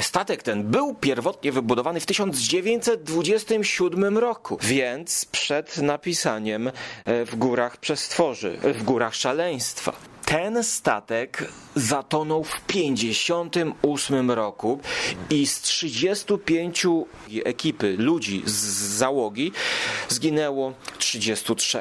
Statek 0.00 0.42
ten 0.42 0.64
był 0.64 0.94
pierwotnie 0.94 1.52
wybudowany 1.52 2.00
w 2.00 2.06
1927 2.06 4.18
roku, 4.18 4.58
więc 4.62 5.24
przed 5.24 5.78
napisaniem 5.78 6.70
w 7.06 7.36
górach 7.36 7.76
przestworzy, 7.76 8.58
w 8.62 8.82
górach 8.82 9.14
szaleństwa. 9.14 9.92
Ten 10.26 10.64
statek 10.64 11.44
zatonął 11.74 12.44
w 12.44 12.60
58 12.60 14.30
roku 14.30 14.80
i 15.30 15.46
z 15.46 15.60
35 15.60 16.86
ekipy 17.44 17.96
ludzi 17.98 18.42
z 18.46 18.64
załogi 18.98 19.52
zginęło 20.08 20.72
33 20.98 21.80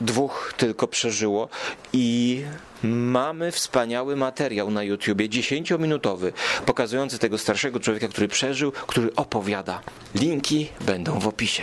dwóch 0.00 0.54
tylko 0.56 0.88
przeżyło 0.88 1.48
i 1.92 2.44
mamy 2.82 3.52
wspaniały 3.52 4.16
materiał 4.16 4.70
na 4.70 4.82
YouTubie, 4.82 5.28
10-minutowy, 5.28 6.32
pokazujący 6.66 7.18
tego 7.18 7.38
starszego 7.38 7.80
człowieka, 7.80 8.08
który 8.08 8.28
przeżył, 8.28 8.72
który 8.72 9.14
opowiada. 9.16 9.80
Linki 10.14 10.72
będą 10.80 11.18
w 11.18 11.28
opisie. 11.28 11.62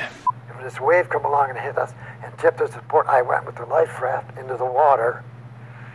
This 0.63 0.79
wave 0.79 1.07
come 1.07 1.25
along 1.25 1.49
and 1.49 1.59
hit 1.59 1.77
us 1.77 1.89
and 2.25 2.41
tipped 2.41 2.61
us 2.61 2.75
at 2.77 2.83
port. 2.83 3.07
I 3.07 3.27
went 3.27 3.45
with 3.45 3.55
the 3.55 3.81
life 3.81 4.01
raft 4.01 4.37
into 4.41 4.57
the 4.57 4.73
water, 4.73 5.23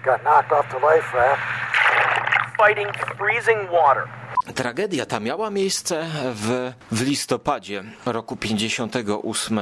got 0.07 0.23
knocked 0.23 0.53
off 0.53 0.67
the 0.71 0.79
life 0.79 1.09
raft. 1.15 1.43
Fighting 2.57 2.91
freezing 3.19 3.71
water. 3.71 4.09
Tragedia 4.55 5.07
ta 5.07 5.21
miała 5.21 5.51
miejsce 5.51 6.07
w, 6.35 6.73
w 6.93 7.03
listopadzie 7.03 7.85
roku 8.07 8.37
58 8.37 9.59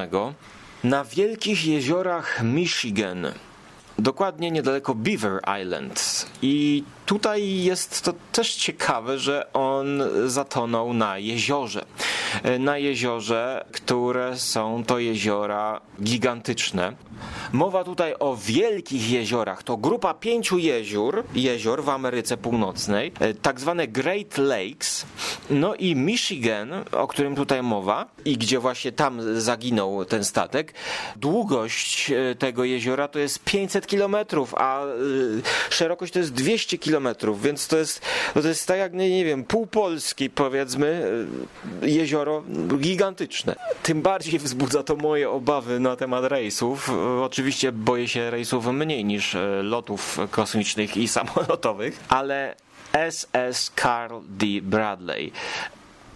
na 0.83 1.03
wielkich 1.03 1.65
jeziorach 1.65 2.43
Michigan, 2.43 3.27
dokładnie 3.99 4.51
niedaleko 4.51 4.95
Beaver 4.95 5.41
Island. 5.61 6.25
I 6.41 6.83
tutaj 7.05 7.63
jest 7.63 8.01
to 8.01 8.13
też 8.31 8.55
ciekawe, 8.55 9.19
że 9.19 9.53
on 9.53 10.03
zatonął 10.25 10.93
na 10.93 11.17
jeziorze. 11.17 11.85
Na 12.59 12.77
jeziorze, 12.77 13.65
które 13.71 14.37
są 14.37 14.83
to 14.83 14.99
jeziora 14.99 15.81
gigantyczne. 16.03 16.93
Mowa 17.53 17.83
tutaj 17.83 18.13
o 18.19 18.35
wielkich 18.35 19.09
jeziorach. 19.11 19.63
To 19.63 19.77
grupa 19.77 20.13
pięciu 20.13 20.57
jezior, 20.57 21.23
jezior 21.35 21.83
w 21.83 21.89
Ameryce 21.89 22.37
Północnej, 22.37 23.11
tak 23.41 23.59
zwane 23.59 23.87
Great 23.87 24.37
Lakes. 24.37 25.05
No 25.49 25.75
i 25.75 25.95
Michigan, 25.95 26.73
o 26.91 27.07
którym 27.07 27.35
tutaj 27.35 27.63
mowa 27.63 28.05
i 28.25 28.37
gdzie 28.37 28.59
właśnie 28.59 28.91
tam 28.91 29.41
zaginął 29.41 30.05
ten 30.05 30.23
statek. 30.23 30.73
Długość 31.15 32.11
tego 32.39 32.63
jeziora 32.63 33.07
to 33.07 33.19
jest 33.19 33.43
500 33.43 33.87
kilometrów, 33.87 34.55
a 34.57 34.81
szerokość 35.69 36.13
to 36.13 36.19
jest 36.19 36.33
200 36.33 36.77
kilometrów, 36.77 37.41
więc 37.41 37.67
to 37.67 37.77
jest, 37.77 38.01
to 38.33 38.47
jest 38.47 38.67
tak 38.67 38.77
jak, 38.77 38.93
nie 38.93 39.25
wiem, 39.25 39.43
pół 39.43 39.67
Polski 39.67 40.29
powiedzmy, 40.29 41.07
jezioro 41.81 42.24
gigantyczne. 42.77 43.55
Tym 43.83 44.01
bardziej 44.01 44.39
wzbudza 44.39 44.83
to 44.83 44.95
moje 44.95 45.29
obawy 45.29 45.79
na 45.79 45.95
temat 45.95 46.25
rejsów. 46.25 46.91
Oczywiście 47.21 47.71
boję 47.71 48.07
się 48.07 48.31
rejsów 48.31 48.65
mniej 48.65 49.05
niż 49.05 49.37
lotów 49.63 50.17
kosmicznych 50.31 50.97
i 50.97 51.07
samolotowych, 51.17 52.03
ale 52.09 52.55
SS 53.09 53.71
Carl 53.75 54.15
D. 54.29 54.45
Bradley. 54.61 55.31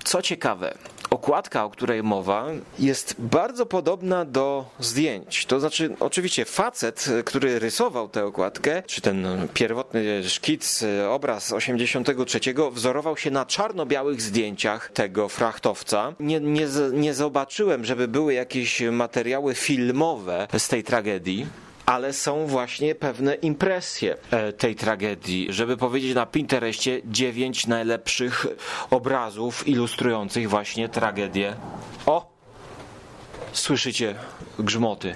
Co 0.04 0.22
ciekawe, 0.22 0.78
okładka, 1.10 1.66
o 1.66 1.70
której 1.70 2.04
mowa, 2.04 2.46
jest 2.80 3.16
bardzo 3.20 3.66
podobna 3.66 4.26
do 4.26 4.66
zdjęć. 4.80 5.46
To 5.46 5.60
znaczy, 5.60 5.96
oczywiście, 6.00 6.46
facet, 6.46 7.06
który 7.26 7.60
rysował 7.60 8.10
tę 8.10 8.26
okładkę, 8.26 8.84
czy 8.84 9.02
ten 9.02 9.48
pierwotny 9.54 10.24
szkic, 10.30 10.84
obraz 11.10 11.54
83, 11.54 12.40
wzorował 12.72 13.18
się 13.18 13.32
na 13.32 13.46
czarno-białych 13.46 14.22
zdjęciach 14.22 14.92
tego 14.92 15.30
frachtowca. 15.30 16.14
Nie, 16.20 16.40
nie, 16.40 16.68
nie 16.94 17.14
zobaczyłem, 17.14 17.86
żeby 17.86 18.08
były 18.08 18.34
jakieś 18.34 18.82
materiały 18.82 19.56
filmowe 19.56 20.48
z 20.58 20.68
tej 20.68 20.84
tragedii 20.84 21.48
ale 21.90 22.14
są 22.14 22.48
właśnie 22.48 22.96
pewne 22.96 23.34
impresje 23.34 24.18
tej 24.58 24.76
tragedii. 24.76 25.48
Żeby 25.50 25.78
powiedzieć 25.78 26.16
na 26.16 26.26
Pinterestie 26.26 27.02
dziewięć 27.06 27.68
najlepszych 27.68 28.46
obrazów 28.90 29.68
ilustrujących 29.68 30.50
właśnie 30.50 30.90
tragedię. 30.90 31.56
O! 32.06 32.32
Słyszycie 33.54 34.16
grzmoty 34.60 35.16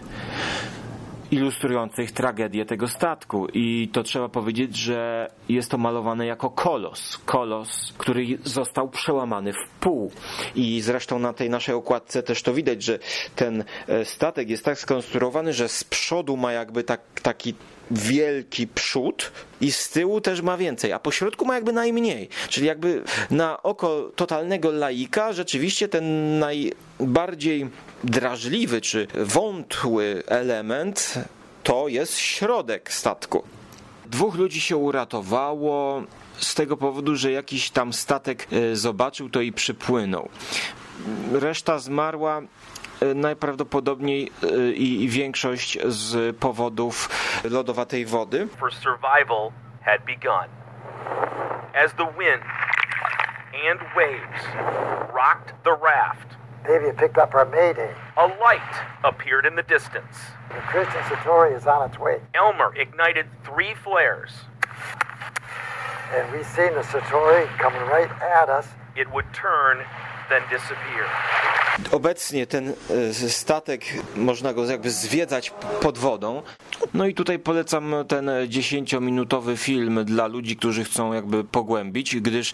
ilustrujących 1.33 2.11
tragedię 2.11 2.65
tego 2.65 2.87
statku. 2.87 3.47
I 3.53 3.89
to 3.93 4.03
trzeba 4.03 4.29
powiedzieć, 4.29 4.75
że 4.75 5.27
jest 5.49 5.71
to 5.71 5.77
malowane 5.77 6.25
jako 6.25 6.49
kolos. 6.49 7.17
Kolos, 7.25 7.93
który 7.97 8.25
został 8.43 8.89
przełamany 8.89 9.53
w 9.53 9.69
pół. 9.79 10.11
I 10.55 10.81
zresztą 10.81 11.19
na 11.19 11.33
tej 11.33 11.49
naszej 11.49 11.75
okładce 11.75 12.23
też 12.23 12.43
to 12.43 12.53
widać, 12.53 12.83
że 12.83 12.99
ten 13.35 13.63
statek 14.03 14.49
jest 14.49 14.65
tak 14.65 14.79
skonstruowany, 14.79 15.53
że 15.53 15.69
z 15.69 15.83
przodu 15.83 16.37
ma 16.37 16.51
jakby 16.51 16.83
tak, 16.83 17.01
taki 17.21 17.53
wielki 17.93 18.67
przód 18.67 19.31
i 19.61 19.71
z 19.71 19.89
tyłu 19.89 20.21
też 20.21 20.41
ma 20.41 20.57
więcej, 20.57 20.91
a 20.91 20.99
po 20.99 21.11
środku 21.11 21.45
ma 21.45 21.55
jakby 21.55 21.73
najmniej. 21.73 22.29
Czyli 22.49 22.67
jakby 22.67 23.03
na 23.31 23.63
oko 23.63 24.11
totalnego 24.15 24.71
laika 24.71 25.33
rzeczywiście 25.33 25.87
ten 25.87 26.39
najbardziej 26.39 27.69
drażliwy 28.03 28.81
czy 28.81 29.07
wątły 29.15 30.23
element 30.27 31.13
to 31.63 31.87
jest 31.87 32.17
środek 32.17 32.93
statku. 32.93 33.43
Dwóch 34.05 34.35
ludzi 34.35 34.61
się 34.61 34.77
uratowało 34.77 36.03
z 36.37 36.55
tego 36.55 36.77
powodu, 36.77 37.15
że 37.15 37.31
jakiś 37.31 37.69
tam 37.69 37.93
statek 37.93 38.47
zobaczył 38.73 39.29
to 39.29 39.41
i 39.41 39.51
przypłynął. 39.51 40.29
Reszta 41.31 41.79
zmarła 41.79 42.41
najprawdopodobniej 43.15 44.31
i 44.73 45.09
większość 45.09 45.77
z 45.85 46.37
powodów 46.37 47.09
lodowatej 47.43 48.05
wody. 48.05 48.47
For 48.47 48.73
survival 48.73 49.51
had 49.85 50.05
begun. 50.05 50.47
As 51.85 51.93
the 51.93 52.07
wind 52.17 52.43
and 53.69 53.79
waves 53.95 54.43
rocked 55.13 55.53
the 55.63 55.75
raft, 55.81 56.37
Davy 56.67 56.91
picked 56.97 57.17
up 57.17 57.35
our 57.35 57.45
mayday. 57.45 57.93
a 58.15 58.27
light 58.27 58.75
appeared 59.03 59.45
in 59.45 59.55
the 59.55 59.63
distance. 59.63 60.17
The 60.49 60.61
Christian 60.71 61.01
Satori 61.03 61.55
is 61.57 61.65
on 61.65 61.89
its 61.89 61.99
way. 61.99 62.19
Elmer 62.33 62.73
ignited 62.75 63.25
three 63.43 63.73
flares. 63.83 64.31
And 66.13 66.31
we 66.31 66.43
seen 66.43 66.73
the 66.75 66.83
Satori 66.83 67.47
coming 67.57 67.81
right 67.81 68.11
at 68.21 68.49
us. 68.49 68.67
It 68.95 69.11
would 69.11 69.25
turn, 69.33 69.83
then 70.29 70.43
disappear. 70.49 71.07
Obecnie 71.91 72.47
ten 72.47 72.73
statek 73.27 73.85
można 74.15 74.53
go 74.53 74.65
jakby 74.65 74.91
zwiedzać 74.91 75.51
pod 75.81 75.97
wodą. 75.97 76.41
No 76.93 77.07
i 77.07 77.13
tutaj 77.13 77.39
polecam 77.39 77.95
ten 78.07 78.25
10-minutowy 78.47 79.57
film 79.57 80.05
dla 80.05 80.27
ludzi, 80.27 80.55
którzy 80.55 80.83
chcą 80.83 81.13
jakby 81.13 81.43
pogłębić, 81.43 82.15
gdyż 82.15 82.51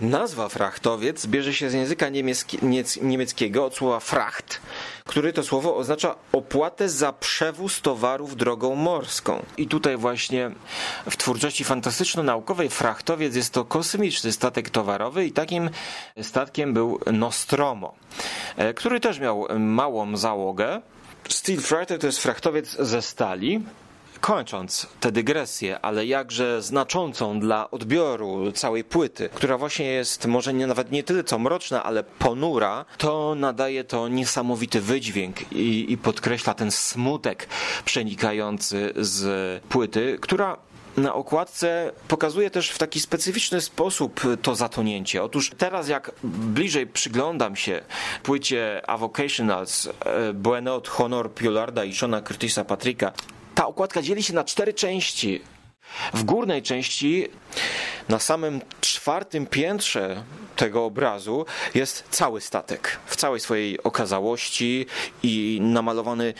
nazwa 0.00 0.48
frachtowiec 0.48 1.26
bierze 1.26 1.54
się 1.54 1.70
z 1.70 1.72
języka 1.72 2.08
niemiecki, 2.08 2.58
niemieckiego 3.02 3.64
od 3.64 3.74
słowa 3.74 4.00
fracht, 4.00 4.60
który 5.04 5.32
to 5.32 5.42
słowo 5.42 5.76
oznacza 5.76 6.14
opłatę 6.32 6.88
za 6.88 7.12
przewóz 7.12 7.80
towarów 7.80 8.36
drogą 8.36 8.74
morską. 8.74 9.42
I 9.56 9.66
tutaj 9.66 9.96
właśnie 9.96 10.50
w 11.10 11.16
twórczości 11.16 11.64
fantastyczno-naukowej 11.64 12.70
frachtowiec 12.70 13.36
jest 13.36 13.52
to 13.52 13.64
kosmiczny 13.64 14.32
statek 14.32 14.70
towarowy 14.70 15.26
i 15.26 15.32
takim 15.32 15.70
statkiem 16.22 16.74
był 16.74 17.00
Nostromo, 17.12 17.94
e, 18.56 18.74
który 18.74 19.00
też 19.00 19.20
miał 19.20 19.46
małą 19.58 20.16
załogę. 20.16 20.80
Steel 21.28 21.60
Freighter 21.60 21.98
to 21.98 22.06
jest 22.06 22.18
frachtowiec 22.18 22.76
ze 22.78 23.02
stali, 23.02 23.60
Kończąc 24.20 24.86
tę 25.00 25.12
dygresję, 25.12 25.80
ale 25.80 26.06
jakże 26.06 26.62
znaczącą 26.62 27.40
dla 27.40 27.70
odbioru 27.70 28.52
całej 28.52 28.84
płyty, 28.84 29.28
która 29.34 29.58
właśnie 29.58 29.86
jest 29.86 30.26
może 30.26 30.54
nie, 30.54 30.66
nawet 30.66 30.90
nie 30.90 31.02
tyle 31.02 31.24
co 31.24 31.38
mroczna, 31.38 31.82
ale 31.82 32.02
ponura, 32.02 32.84
to 32.98 33.34
nadaje 33.34 33.84
to 33.84 34.08
niesamowity 34.08 34.80
wydźwięk 34.80 35.52
i, 35.52 35.92
i 35.92 35.98
podkreśla 35.98 36.54
ten 36.54 36.70
smutek 36.70 37.48
przenikający 37.84 38.92
z 38.96 39.62
płyty, 39.68 40.18
która 40.20 40.56
na 40.96 41.14
okładce 41.14 41.92
pokazuje 42.08 42.50
też 42.50 42.70
w 42.70 42.78
taki 42.78 43.00
specyficzny 43.00 43.60
sposób 43.60 44.20
to 44.42 44.54
zatonięcie. 44.54 45.22
Otóż 45.22 45.50
teraz 45.58 45.88
jak 45.88 46.12
bliżej 46.24 46.86
przyglądam 46.86 47.56
się 47.56 47.82
płycie 48.22 48.82
Avocationals 48.86 49.86
e, 49.86 50.32
Buenot 50.32 50.88
Honor 50.88 51.34
Piolarda 51.34 51.84
i 51.84 51.94
Shona 51.94 52.22
Curtisa 52.22 52.64
Patricka, 52.64 53.12
ta 53.60 53.66
okładka 53.66 54.02
dzieli 54.02 54.22
się 54.22 54.34
na 54.34 54.44
cztery 54.44 54.74
części. 54.74 55.40
W 56.14 56.24
górnej 56.24 56.62
części, 56.62 57.28
na 58.08 58.18
samym 58.18 58.60
czwartym 58.80 59.46
piętrze 59.46 60.22
tego 60.56 60.84
obrazu, 60.84 61.46
jest 61.74 62.04
cały 62.10 62.40
statek 62.40 62.98
w 63.06 63.16
całej 63.16 63.40
swojej 63.40 63.82
okazałości 63.82 64.86
i 65.22 65.58
namalowany 65.62 66.34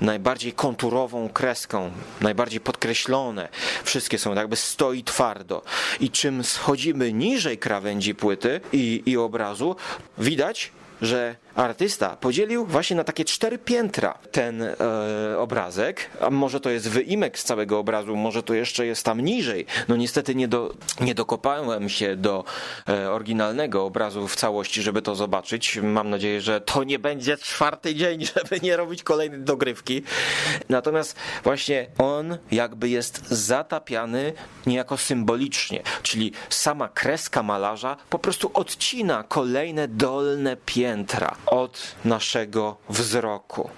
najbardziej 0.00 0.52
konturową 0.52 1.28
kreską, 1.28 1.90
najbardziej 2.20 2.60
podkreślone. 2.60 3.48
Wszystkie 3.84 4.18
są 4.18 4.34
jakby 4.34 4.56
stoi 4.56 5.04
twardo. 5.04 5.62
I 6.00 6.10
czym 6.10 6.44
schodzimy 6.44 7.12
niżej 7.12 7.58
krawędzi 7.58 8.14
płyty 8.14 8.60
i, 8.72 9.02
i 9.06 9.16
obrazu, 9.16 9.76
widać, 10.18 10.72
że 11.02 11.36
artysta 11.56 12.16
podzielił 12.16 12.66
właśnie 12.66 12.96
na 12.96 13.04
takie 13.04 13.24
cztery 13.24 13.58
piętra 13.58 14.18
ten 14.32 14.62
e, 14.62 14.76
obrazek, 15.38 16.10
a 16.20 16.30
może 16.30 16.60
to 16.60 16.70
jest 16.70 16.88
wyimek 16.88 17.38
z 17.38 17.44
całego 17.44 17.78
obrazu, 17.78 18.16
może 18.16 18.42
to 18.42 18.54
jeszcze 18.54 18.86
jest 18.86 19.04
tam 19.04 19.20
niżej. 19.20 19.66
No 19.88 19.96
niestety 19.96 20.34
nie, 20.34 20.48
do, 20.48 20.74
nie 21.00 21.14
dokopałem 21.14 21.88
się 21.88 22.16
do 22.16 22.44
e, 22.88 23.10
oryginalnego 23.10 23.84
obrazu 23.84 24.28
w 24.28 24.36
całości, 24.36 24.82
żeby 24.82 25.02
to 25.02 25.14
zobaczyć. 25.14 25.78
Mam 25.82 26.10
nadzieję, 26.10 26.40
że 26.40 26.60
to 26.60 26.84
nie 26.84 26.98
będzie 26.98 27.36
czwarty 27.36 27.94
dzień, 27.94 28.26
żeby 28.34 28.60
nie 28.62 28.76
robić 28.76 29.02
kolejnej 29.02 29.40
dogrywki. 29.40 30.02
Natomiast 30.68 31.16
właśnie 31.44 31.86
on 31.98 32.38
jakby 32.50 32.88
jest 32.88 33.28
zatapiany 33.28 34.32
niejako 34.66 34.96
symbolicznie, 34.96 35.82
czyli 36.02 36.32
sama 36.48 36.88
kreska 36.88 37.42
malarza 37.42 37.96
po 38.10 38.18
prostu 38.18 38.50
odcina 38.54 39.24
kolejne 39.28 39.88
dolne 39.88 40.56
piętra 40.66 41.36
od 41.46 41.94
naszego 42.04 42.76
wzroku 42.88 43.70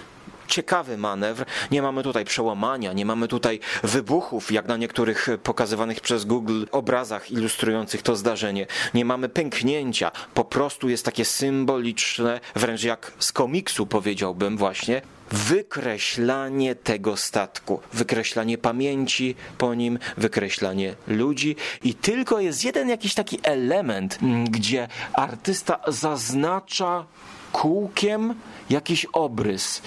ciekawy 0.49 0.97
manewr. 0.97 1.45
Nie 1.71 1.83
mamy 1.83 2.03
tutaj 2.03 2.25
przełamania, 2.25 2.93
nie 2.93 3.07
mamy 3.07 3.29
tutaj 3.29 3.61
wybuchów, 3.83 4.53
jak 4.53 4.67
na 4.69 4.77
niektórych 4.77 5.29
pokazywanych 5.43 6.01
przez 6.01 6.25
Google 6.25 6.65
obrazach 6.73 7.31
ilustrujących 7.31 8.03
to 8.03 8.17
zdarzenie. 8.17 8.67
Nie 8.95 9.05
mamy 9.05 9.29
pęknięcia. 9.29 10.11
Po 10.35 10.45
prostu 10.45 10.89
jest 10.89 11.05
takie 11.05 11.25
symboliczne, 11.25 12.41
wręcz 12.55 12.83
jak 12.83 13.13
z 13.19 13.33
komiksu 13.33 13.87
powiedziałbym 13.87 14.57
właśnie, 14.57 15.03
wykreślanie 15.31 16.75
tego 16.75 17.17
statku, 17.17 17.81
wykreślanie 17.93 18.59
pamięci 18.59 19.35
po 19.59 19.75
nim, 19.75 19.99
wykreślanie 20.17 20.95
ludzi 21.07 21.57
i 21.83 21.95
tylko 21.95 22.41
jest 22.41 22.65
jeden 22.65 22.89
jakiś 22.89 23.15
taki 23.15 23.39
element, 23.43 24.19
gdzie 24.51 24.89
artysta 25.13 25.81
zaznacza 25.89 27.05
kółkiem 27.53 28.35
jakiś 28.71 29.05
obrys. 29.05 29.83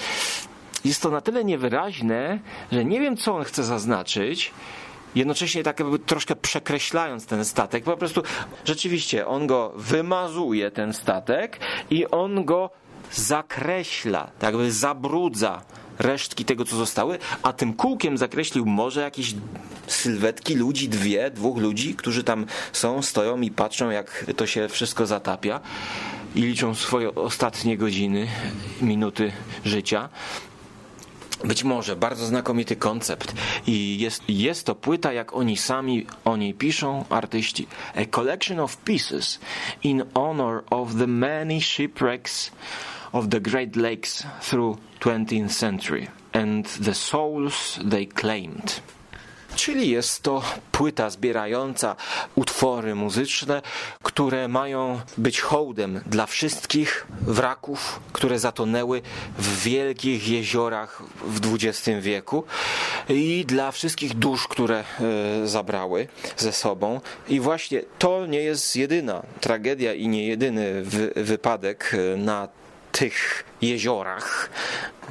Jest 0.85 1.01
to 1.01 1.09
na 1.09 1.21
tyle 1.21 1.43
niewyraźne, 1.43 2.39
że 2.71 2.85
nie 2.85 2.99
wiem, 2.99 3.17
co 3.17 3.35
on 3.35 3.43
chce 3.43 3.63
zaznaczyć. 3.63 4.51
Jednocześnie 5.15 5.63
tak 5.63 5.79
jakby 5.79 5.99
troszkę 5.99 6.35
przekreślając 6.35 7.25
ten 7.25 7.45
statek, 7.45 7.83
po 7.83 7.97
prostu 7.97 8.23
rzeczywiście 8.65 9.27
on 9.27 9.47
go 9.47 9.73
wymazuje, 9.75 10.71
ten 10.71 10.93
statek, 10.93 11.59
i 11.89 12.07
on 12.07 12.45
go 12.45 12.69
zakreśla, 13.11 14.31
tak 14.39 14.53
jakby 14.53 14.71
zabrudza 14.71 15.61
resztki 15.99 16.45
tego, 16.45 16.65
co 16.65 16.75
zostały, 16.75 17.17
a 17.43 17.53
tym 17.53 17.73
kółkiem 17.73 18.17
zakreślił 18.17 18.65
może 18.65 19.01
jakieś 19.01 19.35
sylwetki 19.87 20.55
ludzi, 20.55 20.89
dwie, 20.89 21.31
dwóch 21.31 21.57
ludzi, 21.57 21.95
którzy 21.95 22.23
tam 22.23 22.45
są, 22.73 23.01
stoją 23.01 23.41
i 23.41 23.51
patrzą, 23.51 23.89
jak 23.89 24.25
to 24.35 24.47
się 24.47 24.69
wszystko 24.69 25.05
zatapia 25.05 25.59
i 26.35 26.41
liczą 26.41 26.75
swoje 26.75 27.15
ostatnie 27.15 27.77
godziny, 27.77 28.27
minuty 28.81 29.31
życia. 29.65 30.09
Być 31.43 31.63
może 31.63 31.95
bardzo 31.95 32.25
znakomity 32.25 32.75
koncept 32.75 33.33
i 33.67 33.99
jest, 33.99 34.23
jest 34.27 34.65
to 34.65 34.75
płyta, 34.75 35.13
jak 35.13 35.33
oni 35.33 35.57
sami 35.57 36.07
o 36.25 36.37
niej 36.37 36.53
piszą, 36.53 37.05
artyści. 37.09 37.67
A 37.95 38.05
collection 38.05 38.59
of 38.59 38.77
pieces 38.77 39.39
in 39.83 40.03
honor 40.13 40.63
of 40.69 40.95
the 40.95 41.07
many 41.07 41.61
shipwrecks 41.61 42.51
of 43.11 43.27
the 43.29 43.41
Great 43.41 43.75
Lakes 43.75 44.23
through 44.41 44.77
20th 44.99 45.49
century 45.49 46.07
and 46.33 46.65
the 46.85 46.93
souls 46.93 47.79
they 47.91 48.07
claimed. 48.07 48.81
Czyli 49.55 49.89
jest 49.89 50.23
to 50.23 50.41
płyta 50.71 51.09
zbierająca 51.09 51.95
utwory 52.35 52.95
muzyczne, 52.95 53.61
które 54.03 54.47
mają 54.47 55.01
być 55.17 55.41
hołdem 55.41 56.01
dla 56.05 56.25
wszystkich 56.25 57.07
wraków, 57.21 57.99
które 58.13 58.39
zatonęły 58.39 59.01
w 59.37 59.63
wielkich 59.63 60.27
jeziorach 60.27 61.03
w 61.23 61.53
XX 61.53 61.89
wieku 61.99 62.43
i 63.09 63.45
dla 63.45 63.71
wszystkich 63.71 64.13
dusz, 64.13 64.47
które 64.47 64.79
e, 64.79 65.47
zabrały 65.47 66.07
ze 66.37 66.53
sobą. 66.53 67.01
I 67.27 67.39
właśnie 67.39 67.81
to 67.99 68.25
nie 68.25 68.41
jest 68.41 68.75
jedyna 68.75 69.23
tragedia 69.41 69.93
i 69.93 70.07
nie 70.07 70.27
jedyny 70.27 70.83
wy 70.83 71.11
wypadek 71.15 71.93
e, 71.93 72.17
na 72.17 72.47
tych 72.91 73.43
jeziorach 73.61 74.49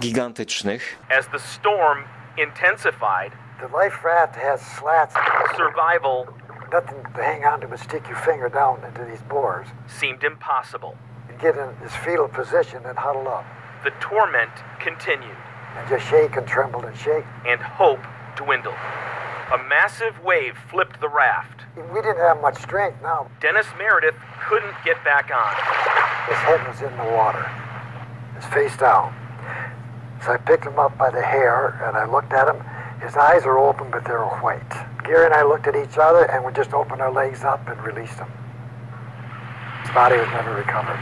gigantycznych. 0.00 0.98
As 1.18 1.26
the 1.32 1.38
storm 1.38 2.04
intensified, 2.36 3.32
The 3.60 3.68
life 3.68 4.02
raft 4.04 4.36
has 4.36 4.60
slats, 4.62 5.14
survival 5.54 6.32
nothing 6.72 7.02
to 7.02 7.22
hang 7.22 7.44
on 7.44 7.60
to 7.60 7.68
but 7.68 7.78
stick 7.80 8.06
your 8.08 8.16
finger 8.16 8.48
down 8.48 8.82
into 8.84 9.04
these 9.04 9.20
bores 9.22 9.66
seemed 9.86 10.24
impossible. 10.24 10.96
and 11.28 11.38
get 11.38 11.56
in 11.56 11.68
this 11.82 11.94
fetal 11.96 12.26
position 12.28 12.82
and 12.86 12.96
huddle 12.96 13.28
up 13.28 13.44
The 13.84 13.90
torment 14.00 14.50
continued, 14.78 15.36
and 15.76 15.88
just 15.88 16.06
shake 16.08 16.36
and 16.36 16.46
tremble 16.46 16.86
and 16.86 16.96
shake. 16.96 17.24
and 17.46 17.60
hope 17.60 18.00
dwindled. 18.36 18.80
A 19.52 19.58
massive 19.68 20.18
wave 20.24 20.56
flipped 20.70 21.00
the 21.00 21.08
raft. 21.08 21.62
We 21.76 22.00
didn't 22.00 22.18
have 22.18 22.40
much 22.40 22.56
strength 22.62 23.02
now. 23.02 23.28
Dennis 23.40 23.66
Meredith 23.76 24.14
couldn't 24.48 24.74
get 24.84 25.02
back 25.04 25.30
on. 25.30 25.54
His 26.28 26.38
head 26.48 26.66
was 26.66 26.80
in 26.80 26.96
the 26.96 27.12
water, 27.14 27.44
his 28.36 28.44
face 28.46 28.76
down. 28.76 29.12
So 30.24 30.32
I 30.32 30.36
picked 30.38 30.64
him 30.64 30.78
up 30.78 30.96
by 30.96 31.10
the 31.10 31.22
hair 31.22 31.80
and 31.84 31.96
I 31.96 32.04
looked 32.06 32.32
at 32.32 32.48
him. 32.48 32.62
His 33.06 33.16
eyes 33.16 33.46
are 33.46 33.58
open, 33.58 33.90
but 33.90 34.04
they're 34.04 34.28
white. 34.44 34.72
Gary 35.04 35.26
and 35.26 35.34
I 35.34 35.42
looked 35.42 35.66
at 35.66 35.76
each 35.76 35.98
other 35.98 36.24
and 36.30 36.44
we 36.44 36.52
just 36.52 36.72
opened 36.74 37.00
our 37.00 37.12
legs 37.12 37.44
up 37.44 37.66
and 37.68 37.78
released 37.82 38.18
him. 38.18 38.28
His 39.82 39.94
body 39.94 40.16
was 40.16 40.28
never 40.38 40.54
recovered. 40.54 41.00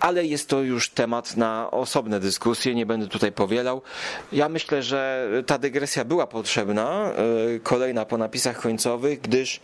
ale 0.00 0.24
jest 0.24 0.48
to 0.48 0.62
już 0.62 0.90
temat 0.90 1.36
na 1.36 1.70
osobne 1.70 2.20
dyskusje, 2.20 2.74
nie 2.74 2.86
będę 2.86 3.06
tutaj 3.08 3.32
powielał. 3.32 3.82
Ja 4.32 4.48
myślę, 4.48 4.82
że 4.82 5.28
ta 5.46 5.58
dygresja 5.58 6.04
była 6.04 6.26
potrzebna, 6.26 7.10
e, 7.56 7.60
kolejna 7.62 8.04
po 8.04 8.18
napisach 8.18 8.60
końcowych, 8.60 9.20
gdyż 9.20 9.60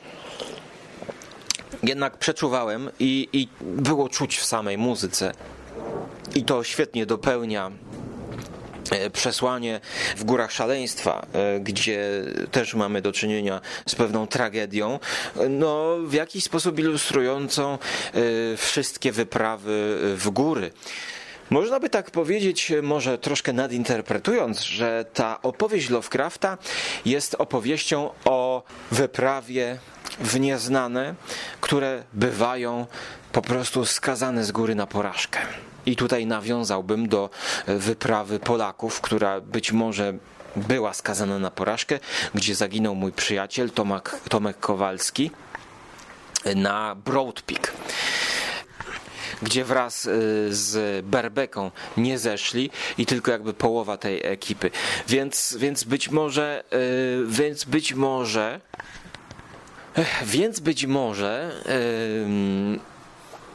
jednak 1.82 2.16
przeczuwałem 2.16 2.90
i, 3.00 3.28
i 3.32 3.48
było 3.60 4.08
czuć 4.08 4.38
w 4.38 4.44
samej 4.44 4.78
muzyce. 4.78 5.32
I 6.34 6.44
to 6.44 6.64
świetnie 6.64 7.06
dopełnia 7.06 7.70
przesłanie 9.12 9.80
w 10.16 10.24
Górach 10.24 10.52
Szaleństwa, 10.52 11.26
e, 11.32 11.60
gdzie 11.60 12.10
też 12.50 12.74
mamy 12.74 13.02
do 13.02 13.12
czynienia 13.12 13.60
z 13.86 13.94
pewną 13.94 14.26
tragedią, 14.26 14.98
e, 15.36 15.48
no 15.48 15.96
w 16.04 16.12
jakiś 16.12 16.44
sposób 16.44 16.78
ilustrującą 16.78 17.72
e, 17.72 18.56
wszystkie 18.56 19.12
wyprawy 19.12 19.98
w 20.16 20.30
góry. 20.30 20.70
Można 21.50 21.80
by 21.80 21.90
tak 21.90 22.10
powiedzieć, 22.10 22.72
może 22.82 23.18
troszkę 23.18 23.52
nadinterpretując, 23.52 24.60
że 24.60 25.04
ta 25.14 25.42
opowieść 25.42 25.90
Lovecrafta 25.90 26.58
jest 27.04 27.36
opowieścią 27.38 28.10
o 28.24 28.62
wyprawie 28.90 29.78
w 30.20 30.40
nieznane, 30.40 31.14
które 31.60 32.02
bywają 32.12 32.86
po 33.32 33.42
prostu 33.42 33.84
skazane 33.84 34.44
z 34.44 34.52
góry 34.52 34.74
na 34.74 34.86
porażkę. 34.86 35.40
I 35.86 35.96
tutaj 35.96 36.26
nawiązałbym 36.26 37.08
do 37.08 37.30
wyprawy 37.66 38.38
Polaków, 38.38 39.00
która 39.00 39.40
być 39.40 39.72
może 39.72 40.14
była 40.56 40.94
skazana 40.94 41.38
na 41.38 41.50
porażkę, 41.50 41.98
gdzie 42.34 42.54
zaginął 42.54 42.94
mój 42.94 43.12
przyjaciel 43.12 43.70
Tomek, 43.70 44.20
Tomek 44.28 44.60
Kowalski 44.60 45.30
na 46.56 46.94
Broad 46.94 47.42
Peak 47.42 47.72
gdzie 49.42 49.64
wraz 49.64 50.06
y, 50.06 50.48
z 50.50 51.06
Berbeką 51.06 51.70
nie 51.96 52.18
zeszli 52.18 52.70
i 52.98 53.06
tylko 53.06 53.30
jakby 53.30 53.54
połowa 53.54 53.96
tej 53.96 54.26
ekipy. 54.26 54.70
Więc, 55.08 55.56
więc 55.58 55.84
być 55.84 56.10
może, 56.10 56.64
więc 57.26 57.64
być 57.64 57.94
może, 57.94 58.60
więc 60.24 60.60
być 60.60 60.86
może 60.86 61.52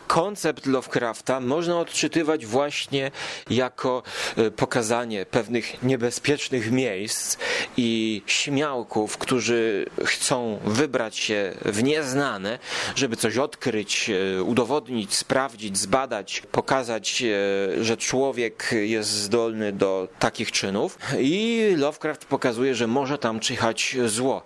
koncept 0.07 0.65
Lovecrafta 0.65 1.39
można 1.39 1.79
odczytywać 1.79 2.45
właśnie 2.45 3.11
jako 3.49 4.03
e, 4.37 4.51
pokazanie 4.51 5.25
pewnych 5.25 5.83
niebezpiecznych 5.83 6.71
miejsc 6.71 7.37
i 7.77 8.21
śmiałków, 8.25 9.17
którzy 9.17 9.85
chcą 10.05 10.59
wybrać 10.65 11.17
się 11.17 11.53
w 11.65 11.83
nieznane, 11.83 12.59
żeby 12.95 13.15
coś 13.15 13.37
odkryć, 13.37 14.09
e, 14.09 14.43
udowodnić, 14.43 15.15
sprawdzić, 15.15 15.77
zbadać, 15.77 16.41
pokazać, 16.51 17.23
e, 17.23 17.83
że 17.83 17.97
człowiek 17.97 18.69
jest 18.71 19.09
zdolny 19.09 19.71
do 19.71 20.07
takich 20.19 20.51
czynów. 20.51 20.97
I 21.19 21.61
Lovecraft 21.77 22.25
pokazuje, 22.25 22.75
że 22.75 22.87
może 22.87 23.17
tam 23.17 23.39
czyhać 23.39 23.97
zło. 24.05 24.43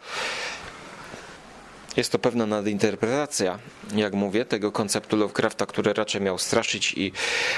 Jest 1.97 2.11
to 2.11 2.19
pewna 2.19 2.45
nadinterpretacja, 2.45 3.59
jak 3.95 4.13
mówię, 4.13 4.45
tego 4.45 4.71
konceptu 4.71 5.17
Lovecrafta, 5.17 5.65
który 5.65 5.93
raczej 5.93 6.21
miał 6.21 6.37
straszyć 6.37 6.93
i 6.97 7.11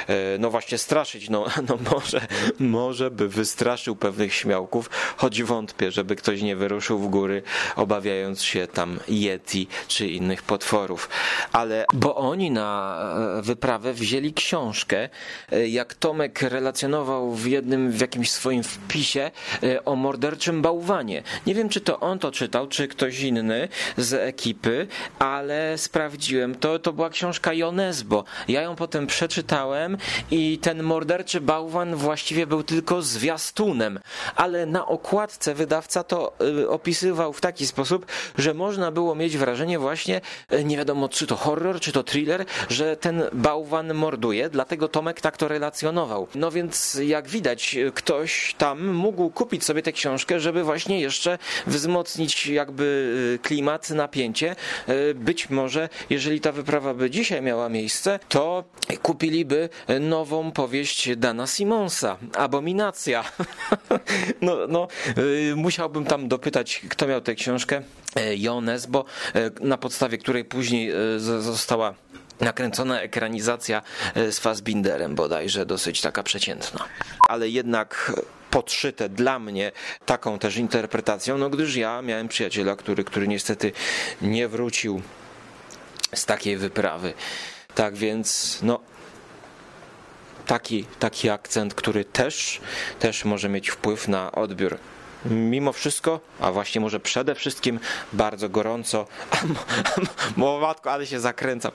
e, 0.08 0.38
no 0.40 0.50
właśnie 0.50 0.78
straszyć, 0.78 1.30
no, 1.30 1.46
no 1.70 1.78
może, 1.92 2.22
może 2.60 3.12
by 3.12 3.30
wystraszył 3.30 3.96
pewnych 3.96 4.34
śmiałków, 4.34 4.90
choć 5.18 5.44
wątpię, 5.44 5.92
żeby 5.92 6.16
ktoś 6.16 6.42
nie 6.42 6.56
wyruszył 6.56 7.00
w 7.00 7.08
góry, 7.08 7.44
obawiając 7.76 8.44
się 8.44 8.68
tam 8.68 9.00
Yeti 9.08 9.68
czy 9.88 10.08
innych 10.08 10.44
potworów. 10.44 11.10
Ale, 11.52 11.86
bo 11.94 12.16
oni 12.16 12.52
na 12.52 13.00
e, 13.38 13.42
wyprawę 13.42 13.94
wzięli 13.94 14.34
książkę, 14.34 15.10
e, 15.52 15.68
jak 15.68 15.94
Tomek 15.94 16.42
relacjonował 16.42 17.32
w 17.34 17.46
jednym, 17.46 17.92
w 17.92 18.02
jakimś 18.02 18.32
swoim 18.32 18.64
wpisie 18.64 19.32
o 19.86 19.96
morderczym 19.96 20.62
bałwanie. 20.62 21.24
Nie 21.46 21.56
wiem, 21.56 21.70
czy 21.70 21.82
to 21.82 22.00
on 22.00 22.20
to 22.20 22.32
czytał, 22.32 22.68
czy 22.68 22.88
ktoś 22.88 23.20
inny 23.20 23.68
z 23.98 24.31
ekipy, 24.32 24.88
ale 25.20 25.78
sprawdziłem, 25.78 26.56
to, 26.56 26.80
to 26.80 26.94
była 26.94 27.10
książka 27.10 27.54
Jonesbo. 27.54 28.24
Ja 28.48 28.62
ją 28.62 28.76
potem 28.76 29.08
przeczytałem 29.08 29.98
i 30.32 30.58
ten 30.58 30.84
morderczy 30.84 31.42
bałwan 31.42 31.96
właściwie 31.96 32.48
był 32.48 32.64
tylko 32.64 33.02
zwiastunem, 33.02 34.00
ale 34.36 34.66
na 34.66 34.88
okładce 34.88 35.54
wydawca 35.54 36.04
to 36.04 36.34
y, 36.64 36.70
opisywał 36.70 37.34
w 37.34 37.42
taki 37.42 37.68
sposób, 37.68 38.06
że 38.38 38.54
można 38.54 38.92
było 38.92 39.16
mieć 39.16 39.38
wrażenie 39.38 39.80
właśnie, 39.80 40.22
y, 40.54 40.64
nie 40.64 40.78
wiadomo 40.78 41.10
czy 41.10 41.28
to 41.28 41.36
horror, 41.36 41.80
czy 41.80 41.92
to 41.92 42.04
thriller, 42.04 42.46
że 42.70 42.98
ten 42.98 43.24
bałwan 43.34 43.94
morduje, 43.94 44.50
dlatego 44.50 44.88
Tomek 44.88 45.22
tak 45.22 45.38
to 45.38 45.48
relacjonował. 45.48 46.28
No 46.36 46.52
więc 46.52 46.98
jak 47.04 47.28
widać, 47.28 47.76
ktoś 47.94 48.56
tam 48.58 48.88
mógł 48.94 49.30
kupić 49.30 49.64
sobie 49.64 49.82
tę 49.82 49.92
książkę, 49.92 50.40
żeby 50.40 50.64
właśnie 50.64 51.02
jeszcze 51.02 51.38
wzmocnić 51.68 52.48
jakby 52.48 52.84
y, 53.36 53.40
klimat, 53.40 53.90
napięcie 53.90 54.11
napięcie. 54.12 54.56
E, 54.88 55.14
być 55.14 55.50
może, 55.50 55.90
jeżeli 56.10 56.42
ta 56.42 56.52
wyprawa 56.52 56.94
by 56.94 57.10
dzisiaj 57.10 57.42
miała 57.42 57.70
miejsce, 57.70 58.20
to 58.30 58.64
kupiliby 59.02 59.70
nową 60.00 60.52
powieść 60.52 61.16
Dana 61.16 61.48
Simonsa, 61.48 62.18
Abominacja. 62.38 63.24
no, 64.42 64.58
no, 64.68 64.88
e, 65.52 65.56
musiałbym 65.56 66.06
tam 66.06 66.28
dopytać, 66.28 66.82
kto 66.90 67.08
miał 67.08 67.22
tę 67.22 67.36
książkę. 67.36 67.82
E, 68.16 68.36
Jones, 68.36 68.86
bo 68.86 69.06
na 69.62 69.78
podstawie 69.78 70.18
której 70.18 70.46
później 70.46 70.92
została 71.18 71.94
nakręcona 72.40 73.02
ekranizacja 73.02 73.82
z 74.16 74.40
Fassbinderem 74.40 75.16
bodajże, 75.16 75.66
dosyć 75.66 76.02
taka 76.02 76.24
przeciętna. 76.24 76.86
Ale 77.30 77.50
jednak 77.50 78.12
podszyte 78.52 79.10
dla 79.10 79.40
mnie 79.40 79.72
taką 80.06 80.40
też 80.40 80.58
interpretacją, 80.58 81.38
no 81.38 81.50
gdyż 81.50 81.76
ja 81.76 82.02
miałem 82.02 82.28
przyjaciela, 82.28 82.76
który, 82.76 83.04
który 83.04 83.28
niestety 83.28 83.72
nie 84.22 84.48
wrócił 84.48 85.02
z 86.14 86.26
takiej 86.26 86.58
wyprawy. 86.58 87.14
Tak 87.76 87.96
więc, 87.96 88.60
no, 88.62 88.80
taki, 90.46 90.86
taki 91.00 91.30
akcent, 91.30 91.74
który 91.74 92.06
też, 92.06 92.62
też 93.00 93.26
może 93.26 93.50
mieć 93.50 93.70
wpływ 93.70 94.08
na 94.08 94.32
odbiór 94.32 94.78
mimo 95.26 95.74
wszystko, 95.74 96.20
a 96.40 96.52
właśnie 96.52 96.82
może 96.82 97.00
przede 97.00 97.36
wszystkim 97.36 97.80
bardzo 98.14 98.50
gorąco, 98.50 99.08
bo 100.38 100.60
matko, 100.60 100.92
ale 100.92 101.08
się 101.08 101.20
zakręcam, 101.20 101.72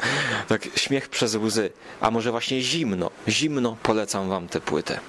tak 0.49 0.69
śmiech 0.77 1.09
przez 1.09 1.35
łzy, 1.35 1.73
a 2.01 2.11
może 2.11 2.31
właśnie 2.31 2.61
zimno, 2.61 3.11
zimno 3.29 3.77
polecam 3.83 4.29
wam 4.29 4.49
tę 4.49 4.61
płytę. 4.61 5.01